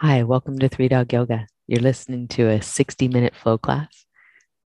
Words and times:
Hi, 0.00 0.22
welcome 0.22 0.60
to 0.60 0.68
Three 0.68 0.86
Dog 0.86 1.12
Yoga. 1.12 1.48
You're 1.66 1.82
listening 1.82 2.28
to 2.28 2.46
a 2.46 2.62
60 2.62 3.08
minute 3.08 3.34
flow 3.34 3.58
class. 3.58 4.06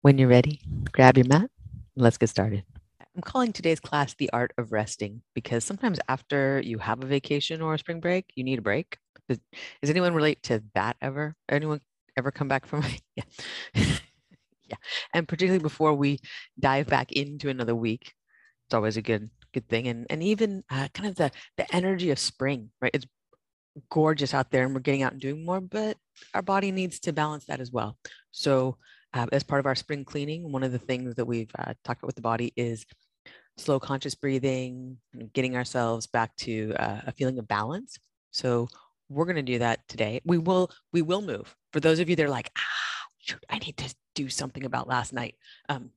When 0.01 0.17
you're 0.17 0.31
ready, 0.31 0.63
grab 0.93 1.19
your 1.19 1.27
mat 1.27 1.43
and 1.43 1.51
let's 1.95 2.17
get 2.17 2.31
started. 2.31 2.65
I'm 3.15 3.21
calling 3.21 3.53
today's 3.53 3.81
class 3.81 4.15
The 4.15 4.31
Art 4.33 4.55
of 4.57 4.73
Resting 4.73 5.21
because 5.35 5.63
sometimes 5.63 6.01
after 6.09 6.63
you 6.65 6.79
have 6.79 7.03
a 7.03 7.07
vacation 7.07 7.61
or 7.61 7.75
a 7.75 7.79
spring 7.79 8.01
break, 8.01 8.33
you 8.35 8.45
need 8.45 8.61
a 8.61 8.63
break. 8.63 8.97
Does, 9.29 9.39
does 9.83 9.91
anyone 9.91 10.15
relate 10.15 10.43
to 10.45 10.63
that 10.75 10.97
ever? 11.03 11.37
Anyone 11.51 11.83
ever 12.17 12.31
come 12.31 12.49
back 12.49 12.65
from 12.65 12.83
yeah. 13.15 13.25
yeah. 13.75 14.77
And 15.13 15.29
particularly 15.29 15.63
before 15.63 15.93
we 15.93 16.21
dive 16.59 16.87
back 16.87 17.13
into 17.13 17.51
another 17.51 17.75
week, 17.75 18.15
it's 18.67 18.75
always 18.75 18.97
a 18.97 19.03
good 19.03 19.29
good 19.53 19.69
thing. 19.69 19.87
And 19.87 20.07
and 20.09 20.23
even 20.23 20.65
uh, 20.71 20.89
kind 20.95 21.11
of 21.11 21.17
the 21.17 21.31
the 21.59 21.77
energy 21.77 22.11
of 22.11 22.19
spring, 22.19 22.71
right? 22.81 22.93
It's 22.95 23.05
gorgeous 23.91 24.35
out 24.35 24.51
there 24.51 24.65
and 24.65 24.75
we're 24.75 24.81
getting 24.81 25.03
out 25.03 25.13
and 25.13 25.21
doing 25.21 25.45
more, 25.45 25.61
but 25.61 25.97
our 26.35 26.43
body 26.43 26.73
needs 26.73 27.01
to 27.01 27.13
balance 27.13 27.45
that 27.47 27.61
as 27.61 27.71
well. 27.71 27.97
So, 28.31 28.77
uh, 29.13 29.27
as 29.33 29.43
part 29.43 29.59
of 29.59 29.67
our 29.67 29.75
spring 29.75 30.05
cleaning, 30.05 30.53
one 30.53 30.63
of 30.63 30.71
the 30.71 30.79
things 30.79 31.17
that 31.17 31.25
we've 31.25 31.51
uh, 31.59 31.75
talked 31.85 32.01
about 32.01 32.09
with 32.09 32.17
the 32.17 32.23
body 32.23 32.53
is 32.57 32.87
slow 33.57 33.81
conscious 33.81 34.15
breathing, 34.15 34.99
getting 35.33 35.57
ourselves 35.57 36.07
back 36.07 36.35
to 36.37 36.73
uh, 36.79 37.01
a 37.09 37.13
feeling 37.13 37.39
of 37.39 37.49
balance. 37.49 37.99
So, 38.31 38.69
we're 39.09 39.25
going 39.25 39.37
to 39.37 39.43
do 39.43 39.59
that 39.59 39.81
today. 39.89 40.21
We 40.25 40.39
will 40.39 40.71
we 40.93 41.03
will 41.03 41.21
move. 41.21 41.55
For 41.73 41.81
those 41.81 41.99
of 41.99 42.09
you 42.09 42.17
that 42.17 42.25
are 42.25 42.31
like, 42.31 42.51
ah, 42.57 43.07
shoot, 43.19 43.45
I 43.51 43.59
need 43.59 43.77
to 43.79 43.95
do 44.15 44.29
something 44.29 44.65
about 44.65 44.89
last 44.89 45.13
night. 45.13 45.35
Um, 45.69 45.91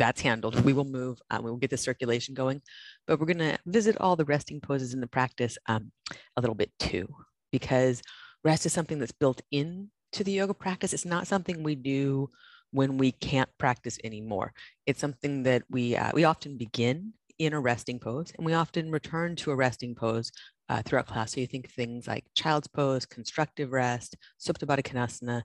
that's 0.00 0.22
handled. 0.28 0.64
We 0.64 0.72
will 0.72 0.90
move. 1.00 1.16
Um, 1.30 1.44
we 1.44 1.50
will 1.50 1.64
get 1.64 1.70
the 1.70 1.76
circulation 1.88 2.32
going, 2.34 2.58
but 3.06 3.18
we're 3.18 3.32
going 3.32 3.50
to 3.50 3.58
visit 3.66 4.00
all 4.00 4.16
the 4.16 4.30
resting 4.34 4.60
poses 4.68 4.94
in 4.94 5.00
the 5.00 5.14
practice 5.18 5.54
um, 5.66 5.92
a 6.36 6.40
little 6.40 6.56
bit 6.62 6.72
too, 6.78 7.06
because 7.52 8.02
rest 8.42 8.64
is 8.66 8.72
something 8.72 8.98
that's 8.98 9.20
built 9.22 9.42
into 9.50 10.24
the 10.24 10.32
yoga 10.32 10.54
practice. 10.54 10.94
It's 10.94 11.04
not 11.04 11.26
something 11.26 11.62
we 11.62 11.74
do 11.74 12.30
when 12.72 12.96
we 13.02 13.12
can't 13.12 13.50
practice 13.58 13.98
anymore. 14.02 14.48
It's 14.86 15.00
something 15.00 15.42
that 15.44 15.62
we 15.68 15.84
uh, 16.02 16.12
we 16.14 16.24
often 16.24 16.56
begin 16.56 17.12
in 17.38 17.52
a 17.52 17.60
resting 17.60 17.98
pose, 17.98 18.32
and 18.36 18.46
we 18.46 18.54
often 18.54 18.90
return 18.90 19.36
to 19.36 19.50
a 19.50 19.56
resting 19.56 19.94
pose 19.94 20.32
uh, 20.70 20.82
throughout 20.82 21.08
class. 21.12 21.32
So 21.32 21.40
you 21.40 21.46
think 21.46 21.70
things 21.70 22.06
like 22.06 22.24
child's 22.34 22.68
pose, 22.68 23.04
constructive 23.06 23.70
rest, 23.72 24.16
Supta 24.44 24.64
Baddha 24.66 24.82
Konasana. 24.82 25.42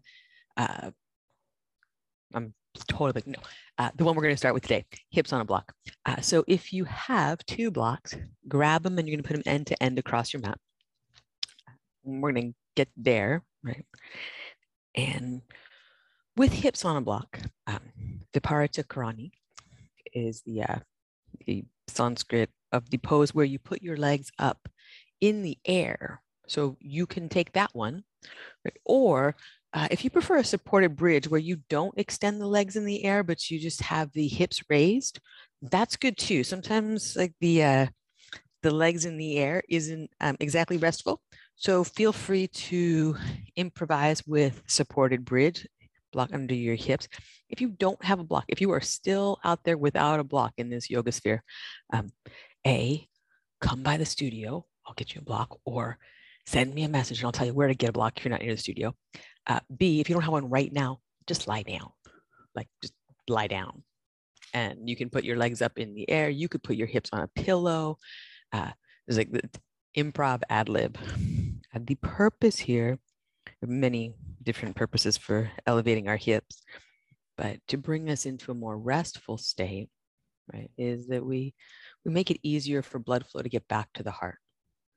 Uh, 0.55 0.91
I'm 2.33 2.53
totally 2.83 3.23
no. 3.25 3.39
Uh, 3.77 3.89
the 3.95 4.03
one 4.03 4.15
we're 4.15 4.23
going 4.23 4.33
to 4.33 4.37
start 4.37 4.53
with 4.53 4.63
today, 4.63 4.85
hips 5.09 5.33
on 5.33 5.41
a 5.41 5.45
block. 5.45 5.73
Uh, 6.05 6.21
so 6.21 6.43
if 6.47 6.71
you 6.71 6.85
have 6.85 7.45
two 7.45 7.71
blocks, 7.71 8.15
grab 8.47 8.83
them 8.83 8.97
and 8.97 9.07
you're 9.07 9.15
going 9.15 9.23
to 9.23 9.27
put 9.27 9.43
them 9.43 9.53
end 9.53 9.67
to 9.67 9.83
end 9.83 9.99
across 9.99 10.33
your 10.33 10.41
mat. 10.41 10.57
We're 12.03 12.31
going 12.31 12.51
to 12.51 12.57
get 12.75 12.89
there, 12.95 13.43
right? 13.63 13.85
And 14.95 15.41
with 16.37 16.53
hips 16.53 16.85
on 16.85 16.97
a 16.97 17.01
block, 17.01 17.39
um, 17.67 17.81
Viparita 18.33 18.85
Karani 18.85 19.31
is 20.13 20.41
the, 20.45 20.63
uh, 20.63 20.79
the 21.45 21.65
Sanskrit 21.87 22.49
of 22.71 22.89
the 22.89 22.97
pose 22.97 23.33
where 23.33 23.45
you 23.45 23.59
put 23.59 23.81
your 23.81 23.97
legs 23.97 24.31
up 24.39 24.69
in 25.21 25.41
the 25.41 25.57
air. 25.65 26.21
So 26.47 26.77
you 26.79 27.05
can 27.07 27.29
take 27.29 27.53
that 27.53 27.71
one, 27.73 28.03
right? 28.63 28.77
or 28.85 29.35
uh, 29.75 29.89
if 29.91 30.05
you 30.05 30.09
prefer 30.09 30.37
a 30.37 30.43
supported 30.43 30.95
bridge 30.95 31.27
where 31.27 31.39
you 31.39 31.57
don't 31.69 31.97
extend 31.97 32.39
the 32.39 32.47
legs 32.47 32.77
in 32.77 32.85
the 32.85 33.03
air, 33.03 33.23
but 33.23 33.51
you 33.51 33.59
just 33.59 33.81
have 33.81 34.09
the 34.13 34.27
hips 34.27 34.63
raised, 34.69 35.19
that's 35.61 35.97
good 35.97 36.17
too. 36.17 36.45
Sometimes 36.45 37.15
like 37.17 37.33
the 37.41 37.61
uh, 37.61 37.87
the 38.63 38.71
legs 38.71 39.03
in 39.03 39.17
the 39.17 39.37
air 39.37 39.61
isn't 39.69 40.09
um, 40.21 40.37
exactly 40.39 40.77
restful. 40.77 41.21
So 41.57 41.83
feel 41.83 42.13
free 42.13 42.47
to 42.47 43.17
improvise 43.57 44.25
with 44.25 44.63
supported 44.65 45.25
bridge, 45.25 45.67
block 46.13 46.29
under 46.33 46.55
your 46.55 46.75
hips. 46.75 47.09
If 47.49 47.59
you 47.59 47.67
don't 47.67 48.03
have 48.03 48.21
a 48.21 48.23
block, 48.23 48.45
if 48.47 48.61
you 48.61 48.71
are 48.71 48.81
still 48.81 49.39
out 49.43 49.59
there 49.65 49.77
without 49.77 50.21
a 50.21 50.23
block 50.23 50.53
in 50.57 50.69
this 50.69 50.89
yoga 50.89 51.11
sphere, 51.11 51.43
um, 51.91 52.11
A, 52.65 53.07
come 53.59 53.83
by 53.83 53.97
the 53.97 54.05
studio, 54.05 54.65
I'll 54.87 54.93
get 54.95 55.15
you 55.15 55.21
a 55.21 55.23
block, 55.25 55.59
or 55.65 55.97
send 56.45 56.73
me 56.73 56.83
a 56.83 56.89
message 56.89 57.19
and 57.19 57.25
I'll 57.25 57.31
tell 57.31 57.47
you 57.47 57.53
where 57.53 57.67
to 57.67 57.75
get 57.75 57.89
a 57.89 57.93
block 57.93 58.17
if 58.17 58.23
you're 58.23 58.31
not 58.31 58.41
near 58.41 58.53
the 58.53 58.61
studio. 58.61 58.93
Uh, 59.47 59.59
B, 59.75 59.99
if 59.99 60.09
you 60.09 60.15
don't 60.15 60.23
have 60.23 60.31
one 60.31 60.49
right 60.49 60.71
now, 60.71 60.99
just 61.27 61.47
lie 61.47 61.63
down, 61.63 61.91
like 62.55 62.67
just 62.81 62.93
lie 63.27 63.47
down. 63.47 63.83
And 64.53 64.87
you 64.87 64.95
can 64.95 65.09
put 65.09 65.23
your 65.23 65.37
legs 65.37 65.61
up 65.61 65.77
in 65.77 65.93
the 65.93 66.09
air. 66.09 66.29
You 66.29 66.47
could 66.47 66.63
put 66.63 66.77
your 66.77 66.87
hips 66.87 67.09
on 67.11 67.21
a 67.21 67.27
pillow. 67.27 67.97
Uh, 68.53 68.71
like 69.07 69.31
the 69.31 69.49
improv 69.97 70.41
ad 70.49 70.69
lib. 70.69 70.97
And 71.73 71.85
the 71.85 71.95
purpose 71.95 72.57
here, 72.57 72.99
many 73.61 74.15
different 74.41 74.75
purposes 74.75 75.17
for 75.17 75.51
elevating 75.65 76.07
our 76.07 76.17
hips, 76.17 76.63
but 77.37 77.59
to 77.67 77.77
bring 77.77 78.09
us 78.09 78.25
into 78.25 78.51
a 78.51 78.55
more 78.55 78.77
restful 78.77 79.37
state, 79.37 79.89
right, 80.53 80.71
is 80.77 81.07
that 81.07 81.25
we 81.25 81.53
we 82.05 82.11
make 82.11 82.31
it 82.31 82.39
easier 82.43 82.81
for 82.81 82.99
blood 82.99 83.25
flow 83.25 83.41
to 83.41 83.49
get 83.49 83.67
back 83.67 83.89
to 83.93 84.03
the 84.03 84.11
heart, 84.11 84.37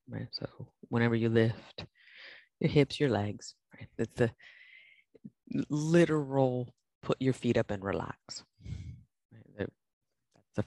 right? 0.09 0.29
So 0.33 0.47
whenever 0.89 1.17
you 1.17 1.31
lift 1.31 1.85
your 2.61 2.71
hips, 2.71 2.99
your 3.01 3.11
legs, 3.11 3.55
right? 3.75 4.09
The 4.15 4.31
literal 5.71 6.75
put 7.03 7.21
your 7.21 7.33
feet 7.33 7.57
up 7.57 7.71
and 7.71 7.83
relax. 7.83 8.45
That's 9.57 9.71
a 10.59 10.65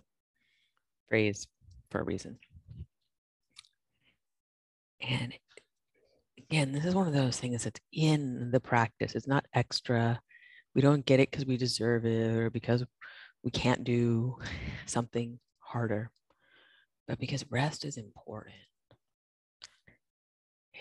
phrase 1.09 1.47
for 1.90 2.01
a 2.01 2.03
reason. 2.03 2.40
And 5.01 5.34
again, 6.38 6.72
this 6.72 6.85
is 6.85 6.96
one 6.96 7.07
of 7.07 7.13
those 7.13 7.40
things 7.40 7.63
that's 7.63 7.80
in 7.91 8.51
the 8.51 8.59
practice. 8.59 9.16
It's 9.16 9.28
not 9.28 9.46
extra. 9.53 10.19
We 10.75 10.81
don't 10.81 11.06
get 11.06 11.19
it 11.19 11.31
because 11.31 11.46
we 11.46 11.57
deserve 11.57 12.06
it 12.06 12.38
or 12.38 12.50
because 12.50 12.84
we 13.44 13.51
can't 13.51 13.84
do 13.84 14.38
something 14.85 15.40
harder, 15.59 16.12
but 17.07 17.19
because 17.19 17.44
rest 17.50 17.84
is 17.84 17.97
important. 17.97 18.56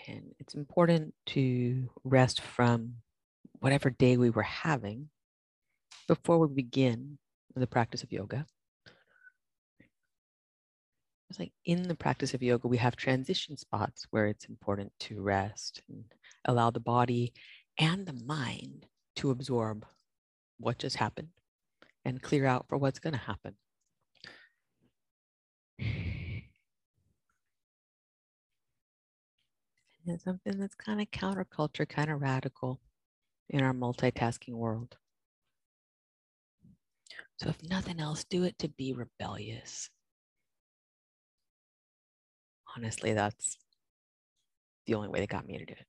And 0.07 0.33
it's 0.39 0.55
important 0.55 1.13
to 1.27 1.89
rest 2.03 2.41
from 2.41 2.95
whatever 3.59 3.89
day 3.89 4.17
we 4.17 4.29
were 4.29 4.41
having 4.43 5.09
before 6.07 6.39
we 6.39 6.47
begin 6.47 7.17
the 7.55 7.67
practice 7.67 8.03
of 8.03 8.11
yoga. 8.11 8.45
It's 11.29 11.39
like 11.39 11.53
in 11.63 11.83
the 11.83 11.95
practice 11.95 12.33
of 12.33 12.43
yoga, 12.43 12.67
we 12.67 12.77
have 12.77 12.95
transition 12.95 13.55
spots 13.55 14.05
where 14.11 14.27
it's 14.27 14.45
important 14.45 14.91
to 15.01 15.21
rest 15.21 15.81
and 15.87 16.03
allow 16.45 16.71
the 16.71 16.79
body 16.79 17.33
and 17.77 18.05
the 18.05 18.19
mind 18.25 18.87
to 19.17 19.31
absorb 19.31 19.85
what 20.59 20.77
just 20.77 20.97
happened 20.97 21.29
and 22.03 22.21
clear 22.21 22.45
out 22.45 22.65
for 22.67 22.77
what's 22.77 22.99
going 22.99 23.13
to 23.13 23.19
happen. 23.19 23.55
And 30.11 30.19
something 30.19 30.59
that's 30.59 30.75
kind 30.75 30.99
of 30.99 31.09
counterculture, 31.11 31.87
kind 31.87 32.11
of 32.11 32.21
radical 32.21 32.81
in 33.49 33.63
our 33.63 33.71
multitasking 33.71 34.55
world. 34.55 34.97
So, 37.37 37.47
if 37.47 37.63
nothing 37.63 38.01
else, 38.01 38.25
do 38.25 38.43
it 38.43 38.59
to 38.59 38.67
be 38.67 38.91
rebellious. 38.91 39.89
Honestly, 42.75 43.13
that's 43.13 43.57
the 44.85 44.95
only 44.95 45.07
way 45.07 45.21
that 45.21 45.29
got 45.29 45.47
me 45.47 45.57
to 45.57 45.65
do 45.65 45.75
it. 45.79 45.87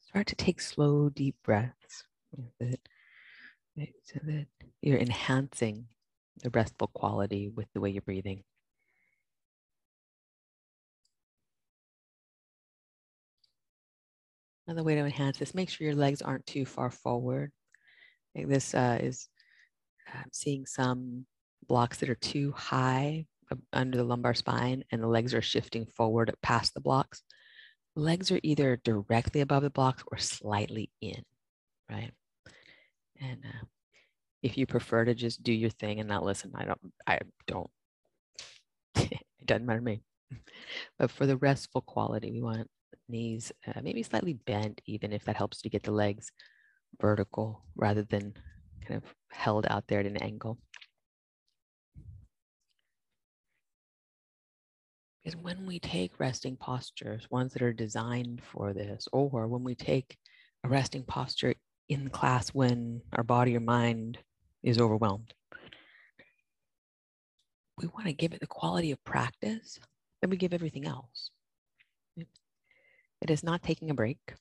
Start 0.00 0.26
to 0.26 0.34
take 0.34 0.60
slow, 0.60 1.10
deep 1.10 1.36
breaths 1.44 2.02
so 2.58 4.18
that 4.24 4.46
you're 4.82 4.98
enhancing 4.98 5.86
the 6.42 6.50
restful 6.50 6.88
quality 6.88 7.48
with 7.48 7.66
the 7.72 7.80
way 7.80 7.90
you're 7.90 8.02
breathing. 8.02 8.42
Another 14.66 14.82
way 14.82 14.96
to 14.96 15.00
enhance 15.00 15.38
this, 15.38 15.54
make 15.54 15.70
sure 15.70 15.86
your 15.86 15.94
legs 15.94 16.22
aren't 16.22 16.44
too 16.46 16.66
far 16.66 16.90
forward. 16.90 17.52
Like 18.34 18.48
this 18.48 18.74
uh, 18.74 18.98
is 19.00 19.28
uh, 20.12 20.24
seeing 20.32 20.66
some 20.66 21.26
blocks 21.68 21.98
that 21.98 22.10
are 22.10 22.16
too 22.16 22.52
high 22.52 23.26
under 23.72 23.96
the 23.96 24.04
lumbar 24.04 24.34
spine 24.34 24.82
and 24.90 25.02
the 25.02 25.06
legs 25.06 25.34
are 25.34 25.42
shifting 25.42 25.86
forward 25.86 26.34
past 26.42 26.74
the 26.74 26.80
blocks. 26.80 27.22
Legs 27.94 28.30
are 28.30 28.40
either 28.42 28.80
directly 28.84 29.40
above 29.40 29.62
the 29.62 29.70
blocks 29.70 30.02
or 30.10 30.18
slightly 30.18 30.90
in, 31.00 31.22
right? 31.90 32.12
And 33.20 33.38
uh, 33.44 33.64
if 34.42 34.56
you 34.56 34.66
prefer 34.66 35.04
to 35.04 35.14
just 35.14 35.42
do 35.42 35.52
your 35.52 35.70
thing 35.70 36.00
and 36.00 36.08
not 36.08 36.24
listen, 36.24 36.52
I 36.54 36.64
don't, 36.64 36.80
I 37.06 37.18
don't, 37.46 37.70
it 38.96 39.22
doesn't 39.44 39.66
matter 39.66 39.80
to 39.80 39.84
me. 39.84 40.02
But 40.98 41.10
for 41.10 41.26
the 41.26 41.36
restful 41.36 41.82
quality, 41.82 42.32
we 42.32 42.42
want 42.42 42.68
knees 43.08 43.52
uh, 43.66 43.80
maybe 43.82 44.02
slightly 44.02 44.34
bent, 44.34 44.80
even 44.86 45.12
if 45.12 45.24
that 45.24 45.36
helps 45.36 45.62
to 45.62 45.70
get 45.70 45.82
the 45.82 45.92
legs 45.92 46.30
vertical 47.00 47.62
rather 47.76 48.02
than 48.02 48.34
kind 48.86 49.02
of 49.02 49.14
held 49.30 49.66
out 49.68 49.84
there 49.88 50.00
at 50.00 50.06
an 50.06 50.16
angle. 50.16 50.58
Because 55.22 55.40
when 55.40 55.66
we 55.66 55.80
take 55.80 56.20
resting 56.20 56.56
postures, 56.56 57.26
ones 57.30 57.52
that 57.52 57.62
are 57.62 57.72
designed 57.72 58.42
for 58.44 58.72
this, 58.72 59.08
or 59.12 59.48
when 59.48 59.64
we 59.64 59.74
take 59.74 60.16
a 60.62 60.68
resting 60.68 61.02
posture 61.02 61.54
in 61.88 62.08
class 62.10 62.48
when 62.50 63.02
our 63.12 63.22
body 63.22 63.56
or 63.56 63.60
mind 63.60 64.18
is 64.62 64.78
overwhelmed. 64.78 65.32
We 67.78 67.88
want 67.88 68.06
to 68.06 68.12
give 68.12 68.32
it 68.32 68.40
the 68.40 68.46
quality 68.46 68.90
of 68.90 69.04
practice 69.04 69.78
that 70.20 70.30
we 70.30 70.36
give 70.36 70.54
everything 70.54 70.86
else. 70.86 71.30
It 73.20 73.30
is 73.30 73.42
not 73.42 73.62
taking 73.62 73.90
a 73.90 73.94
break. 73.94 74.34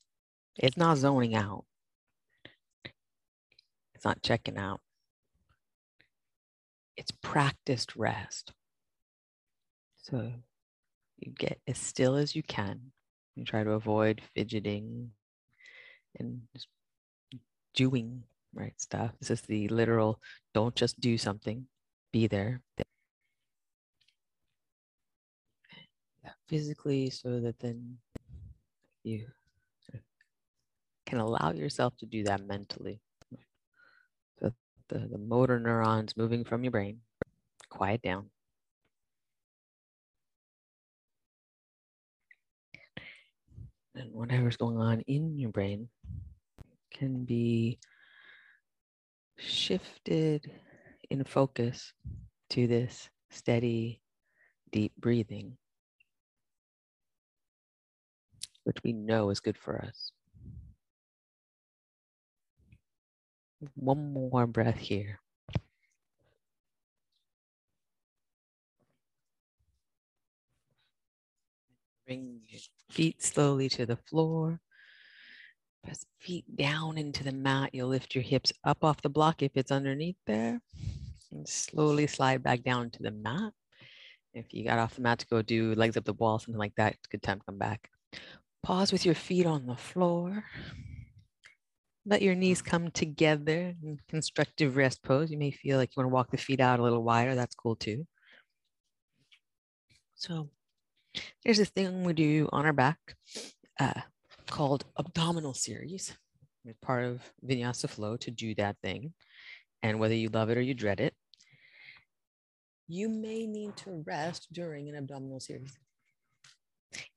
It's 0.57 0.77
not 0.77 0.97
zoning 0.97 1.35
out. 1.35 1.65
It's 3.93 4.05
not 4.05 4.21
checking 4.21 4.57
out. 4.57 4.81
It's 6.97 7.11
practiced 7.21 7.95
rest. 7.95 8.53
So 9.97 10.31
you 11.17 11.31
get 11.31 11.59
as 11.67 11.77
still 11.77 12.15
as 12.15 12.35
you 12.35 12.43
can. 12.43 12.91
You 13.35 13.43
try 13.43 13.63
to 13.63 13.71
avoid 13.71 14.21
fidgeting 14.33 15.11
and 16.17 16.41
doing 17.75 18.23
right 18.53 18.79
stuff. 18.79 19.11
This 19.19 19.31
is 19.31 19.41
the 19.41 19.67
literal 19.67 20.19
don't 20.53 20.75
just 20.75 20.99
do 20.99 21.17
something, 21.17 21.67
be 22.11 22.27
there. 22.27 22.61
Yeah, 26.23 26.31
physically, 26.47 27.09
so 27.09 27.39
that 27.41 27.59
then 27.59 27.97
you 29.03 29.27
can 31.05 31.19
allow 31.19 31.51
yourself 31.51 31.95
to 31.97 32.05
do 32.05 32.23
that 32.23 32.45
mentally. 32.45 32.99
So 34.39 34.51
the, 34.89 34.99
the 34.99 35.17
motor 35.17 35.59
neurons 35.59 36.17
moving 36.17 36.43
from 36.43 36.63
your 36.63 36.71
brain 36.71 37.01
quiet 37.69 38.01
down. 38.01 38.29
And 43.93 44.13
whatever's 44.13 44.57
going 44.57 44.77
on 44.77 45.01
in 45.01 45.37
your 45.37 45.51
brain 45.51 45.89
can 46.95 47.25
be 47.25 47.77
shifted 49.37 50.49
in 51.09 51.23
focus 51.25 51.93
to 52.49 52.67
this 52.67 53.09
steady, 53.29 54.01
deep 54.71 54.93
breathing, 54.97 55.57
which 58.63 58.77
we 58.83 58.93
know 58.93 59.29
is 59.29 59.41
good 59.41 59.57
for 59.57 59.83
us. 59.83 60.11
One 63.75 64.13
more 64.13 64.47
breath 64.47 64.77
here. 64.77 65.19
Bring 72.05 72.41
your 72.47 72.61
feet 72.89 73.21
slowly 73.21 73.67
to 73.69 73.85
the 73.85 73.97
floor. 73.97 74.61
Press 75.85 76.05
feet 76.19 76.45
down 76.55 76.97
into 76.97 77.23
the 77.23 77.31
mat. 77.31 77.69
You'll 77.73 77.89
lift 77.89 78.15
your 78.15 78.23
hips 78.23 78.51
up 78.63 78.83
off 78.83 79.01
the 79.01 79.09
block 79.09 79.43
if 79.43 79.51
it's 79.55 79.71
underneath 79.71 80.17
there. 80.25 80.59
And 81.31 81.47
slowly 81.47 82.07
slide 82.07 82.43
back 82.43 82.63
down 82.63 82.89
to 82.91 83.03
the 83.03 83.11
mat. 83.11 83.53
If 84.33 84.53
you 84.53 84.65
got 84.65 84.79
off 84.79 84.95
the 84.95 85.01
mat 85.01 85.19
to 85.19 85.27
go 85.27 85.41
do 85.41 85.75
legs 85.75 85.95
up 85.95 86.05
the 86.05 86.13
wall, 86.13 86.39
something 86.39 86.57
like 86.57 86.75
that, 86.75 86.93
a 86.93 87.09
good 87.09 87.21
time 87.21 87.39
to 87.39 87.45
come 87.45 87.57
back. 87.57 87.89
Pause 88.63 88.91
with 88.91 89.05
your 89.05 89.15
feet 89.15 89.45
on 89.45 89.67
the 89.67 89.75
floor. 89.75 90.45
Let 92.05 92.21
your 92.21 92.35
knees 92.35 92.61
come 92.61 92.89
together 92.91 93.75
in 93.83 93.99
constructive 94.09 94.75
rest 94.75 95.03
pose. 95.03 95.31
You 95.31 95.37
may 95.37 95.51
feel 95.51 95.77
like 95.77 95.95
you 95.95 96.01
want 96.01 96.09
to 96.09 96.13
walk 96.13 96.31
the 96.31 96.37
feet 96.37 96.59
out 96.59 96.79
a 96.79 96.83
little 96.83 97.03
wider. 97.03 97.35
That's 97.35 97.55
cool 97.55 97.75
too. 97.75 98.07
So 100.15 100.49
there's 101.43 101.57
this 101.57 101.69
thing 101.69 102.03
we 102.03 102.13
do 102.13 102.49
on 102.51 102.65
our 102.65 102.73
back 102.73 102.97
uh, 103.79 104.01
called 104.47 104.85
abdominal 104.97 105.53
series. 105.53 106.15
It's 106.65 106.79
part 106.81 107.05
of 107.05 107.21
Vinyasa 107.45 107.89
Flow 107.89 108.17
to 108.17 108.31
do 108.31 108.55
that 108.55 108.77
thing. 108.81 109.13
And 109.83 109.99
whether 109.99 110.15
you 110.15 110.29
love 110.29 110.49
it 110.49 110.57
or 110.57 110.61
you 110.61 110.73
dread 110.73 110.99
it, 110.99 111.13
you 112.87 113.09
may 113.09 113.45
need 113.45 113.75
to 113.77 114.03
rest 114.05 114.47
during 114.51 114.89
an 114.89 114.95
abdominal 114.95 115.39
series. 115.39 115.77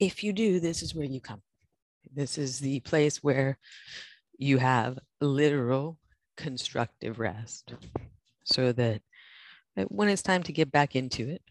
If 0.00 0.24
you 0.24 0.32
do, 0.32 0.60
this 0.60 0.82
is 0.82 0.94
where 0.94 1.06
you 1.06 1.20
come. 1.20 1.42
This 2.14 2.38
is 2.38 2.58
the 2.58 2.80
place 2.80 3.22
where 3.22 3.58
you 4.38 4.58
have 4.58 4.98
literal 5.20 5.98
constructive 6.36 7.18
rest 7.18 7.74
so 8.44 8.72
that 8.72 9.02
when 9.88 10.08
it's 10.08 10.22
time 10.22 10.42
to 10.44 10.52
get 10.52 10.72
back 10.72 10.96
into 10.96 11.28
it, 11.28 11.42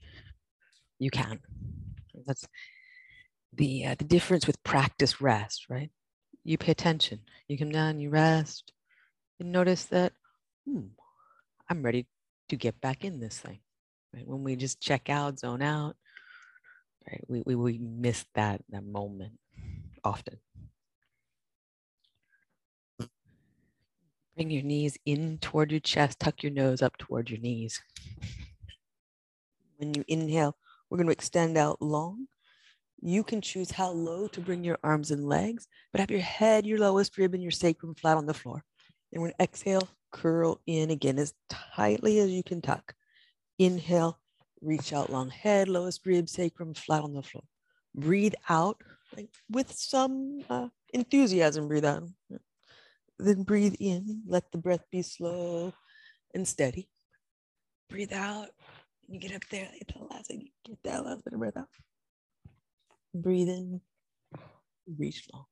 you 1.00 1.10
can. 1.10 1.40
That's 2.26 2.48
the, 3.58 3.86
uh, 3.86 3.96
the 3.98 4.06
difference 4.06 4.48
with 4.48 4.64
practice 4.64 5.20
rest, 5.20 5.66
right? 5.70 5.90
You 6.44 6.58
pay 6.58 6.72
attention, 6.72 7.22
you 7.48 7.58
come 7.58 7.72
down, 7.72 8.00
you 8.00 8.10
rest, 8.10 8.72
and 9.40 9.52
notice 9.52 9.86
that, 9.86 10.14
hmm, 10.66 10.88
I'm 11.70 11.84
ready 11.84 12.08
to 12.50 12.56
get 12.56 12.80
back 12.80 13.04
in 13.04 13.20
this 13.20 13.38
thing. 13.40 13.60
Right? 14.14 14.26
When 14.26 14.44
we 14.44 14.56
just 14.56 14.80
check 14.80 15.10
out, 15.10 15.40
zone 15.40 15.62
out, 15.62 15.96
right? 17.10 17.24
We, 17.28 17.44
we, 17.46 17.56
we 17.56 17.78
miss 17.78 18.26
that, 18.36 18.62
that 18.70 18.86
moment 18.86 19.34
often. 20.04 20.38
Bring 24.36 24.52
your 24.52 24.64
knees 24.64 24.98
in 25.06 25.40
toward 25.40 25.72
your 25.72 25.80
chest, 25.80 26.20
tuck 26.20 26.44
your 26.44 26.52
nose 26.52 26.82
up 26.82 26.98
toward 26.98 27.30
your 27.30 27.40
knees. 27.40 27.82
When 29.78 29.94
you 29.96 30.06
inhale, 30.08 30.56
we're 30.90 30.98
going 30.98 31.08
to 31.08 31.14
extend 31.14 31.58
out 31.58 31.82
long. 31.82 32.28
You 33.00 33.24
can 33.24 33.42
choose 33.42 33.72
how 33.72 33.92
low 33.92 34.28
to 34.30 34.42
bring 34.42 34.64
your 34.64 34.80
arms 34.84 35.12
and 35.12 35.28
legs, 35.28 35.68
but 35.92 36.02
have 36.02 36.12
your 36.12 36.20
head, 36.20 36.66
your 36.66 36.80
lowest 36.80 37.18
rib, 37.18 37.34
and 37.34 37.44
your 37.44 37.52
sacrum 37.52 37.96
flat 37.96 38.18
on 38.18 38.26
the 38.26 38.34
floor. 38.34 38.64
And 39.14 39.22
when 39.22 39.34
exhale, 39.40 39.88
curl 40.12 40.62
in 40.66 40.90
again 40.90 41.20
as 41.20 41.34
tightly 41.50 42.20
as 42.20 42.32
you 42.32 42.44
can 42.44 42.62
tuck. 42.62 42.94
Inhale, 43.60 44.20
reach 44.62 44.94
out 44.94 45.12
long 45.12 45.30
head, 45.30 45.68
lowest 45.68 46.06
rib, 46.06 46.28
sacrum 46.30 46.74
flat 46.74 47.04
on 47.04 47.14
the 47.14 47.24
floor. 47.24 47.44
Breathe 47.96 48.36
out 48.50 48.82
like 49.16 49.30
with 49.50 49.72
some 49.74 50.44
uh, 50.50 50.68
enthusiasm. 50.94 51.68
Breathe 51.68 51.86
out. 51.86 52.04
Then 53.20 53.44
breathe 53.44 53.76
in, 53.80 54.24
let 54.28 54.52
the 54.52 54.60
breath 54.60 54.86
be 54.92 55.02
slow 55.02 55.74
and 56.34 56.48
steady. 56.48 56.90
Breathe 57.90 58.14
out. 58.14 58.50
You 59.08 59.20
get 59.20 59.34
up 59.34 59.44
there, 59.50 59.70
get 59.78 59.88
that 59.88 60.12
last, 60.12 60.32
get 60.66 60.84
that 60.84 61.06
last 61.06 61.24
bit 61.24 61.34
of 61.34 61.40
breath 61.40 61.58
out. 61.58 61.68
Breathe 63.22 63.50
in, 63.50 63.82
reach 64.98 65.28
long. 65.34 65.46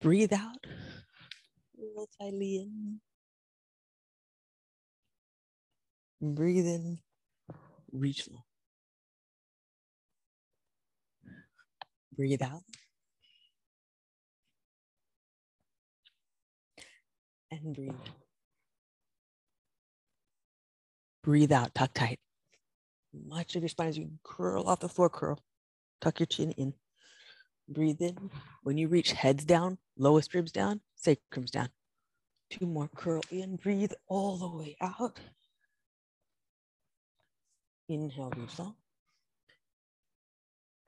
Breathe 0.00 0.32
out, 0.32 0.66
real 1.76 2.08
tightly 2.20 2.56
in. 2.56 3.00
Breathe 6.20 6.66
in, 6.66 6.98
reach 7.92 8.28
long. 8.30 8.44
Breathe 12.16 12.42
out. 12.42 12.62
and 17.50 17.74
breathe. 17.74 17.92
Breathe 21.22 21.52
out, 21.52 21.74
tuck 21.74 21.92
tight. 21.94 22.18
Much 23.26 23.56
of 23.56 23.62
your 23.62 23.68
spine 23.68 23.88
as 23.88 23.98
you 23.98 24.10
curl 24.22 24.68
off 24.68 24.80
the 24.80 24.88
floor, 24.88 25.10
curl. 25.10 25.38
Tuck 26.00 26.20
your 26.20 26.26
chin 26.26 26.52
in. 26.52 26.74
Breathe 27.68 28.00
in. 28.00 28.30
When 28.62 28.78
you 28.78 28.88
reach 28.88 29.12
heads 29.12 29.44
down, 29.44 29.78
lowest 29.96 30.34
ribs 30.34 30.52
down, 30.52 30.80
sacrums 30.94 31.50
down. 31.50 31.68
Two 32.50 32.66
more, 32.66 32.88
curl 32.94 33.22
in, 33.30 33.56
breathe 33.56 33.92
all 34.06 34.38
the 34.38 34.48
way 34.48 34.76
out. 34.80 35.20
Inhale, 37.88 38.32
reach 38.36 38.58
long. 38.58 38.74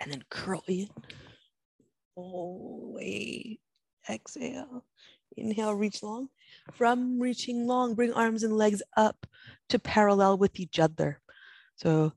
And 0.00 0.12
then 0.12 0.24
curl 0.30 0.62
in 0.66 0.88
all 2.14 2.80
the 2.82 2.98
way. 2.98 3.58
Exhale. 4.08 4.84
Inhale, 5.36 5.74
reach 5.74 6.02
long. 6.02 6.28
From 6.72 7.20
reaching 7.20 7.66
long, 7.66 7.94
bring 7.94 8.12
arms 8.12 8.42
and 8.42 8.56
legs 8.56 8.82
up 8.96 9.26
to 9.68 9.78
parallel 9.78 10.38
with 10.38 10.58
each 10.58 10.78
other. 10.78 11.20
So 11.76 12.12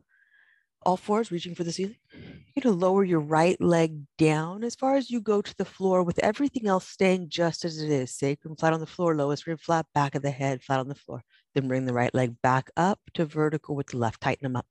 all 0.86 0.98
fours 0.98 1.32
reaching 1.32 1.56
for 1.56 1.64
the 1.64 1.72
ceiling. 1.72 1.98
You're 2.14 2.62
going 2.62 2.80
to 2.80 2.86
lower 2.86 3.04
your 3.04 3.20
right 3.20 3.60
leg 3.60 4.02
down 4.18 4.64
as 4.64 4.76
far 4.76 4.96
as 4.96 5.10
you 5.10 5.20
go 5.22 5.42
to 5.42 5.58
the 5.58 5.66
floor 5.66 6.04
with 6.04 6.20
everything 6.20 6.68
else 6.68 6.88
staying 6.88 7.30
just 7.30 7.66
as 7.66 7.82
it 7.82 7.90
is. 7.90 8.16
Sacrum 8.16 8.56
flat 8.56 8.74
on 8.74 8.80
the 8.80 8.86
floor, 8.86 9.16
lowest 9.16 9.48
rib 9.48 9.60
flat, 9.60 9.86
back 9.96 10.16
of 10.16 10.22
the 10.22 10.32
head 10.32 10.62
flat 10.62 10.80
on 10.80 10.88
the 10.88 10.96
floor. 10.96 11.24
Then 11.56 11.68
bring 11.68 11.86
the 11.86 11.94
right 11.94 12.14
leg 12.14 12.36
back 12.42 12.70
up 12.78 13.00
to 13.16 13.26
vertical 13.26 13.76
with 13.76 13.88
the 13.88 13.98
left. 13.98 14.22
Tighten 14.22 14.44
them 14.44 14.56
up. 14.56 14.68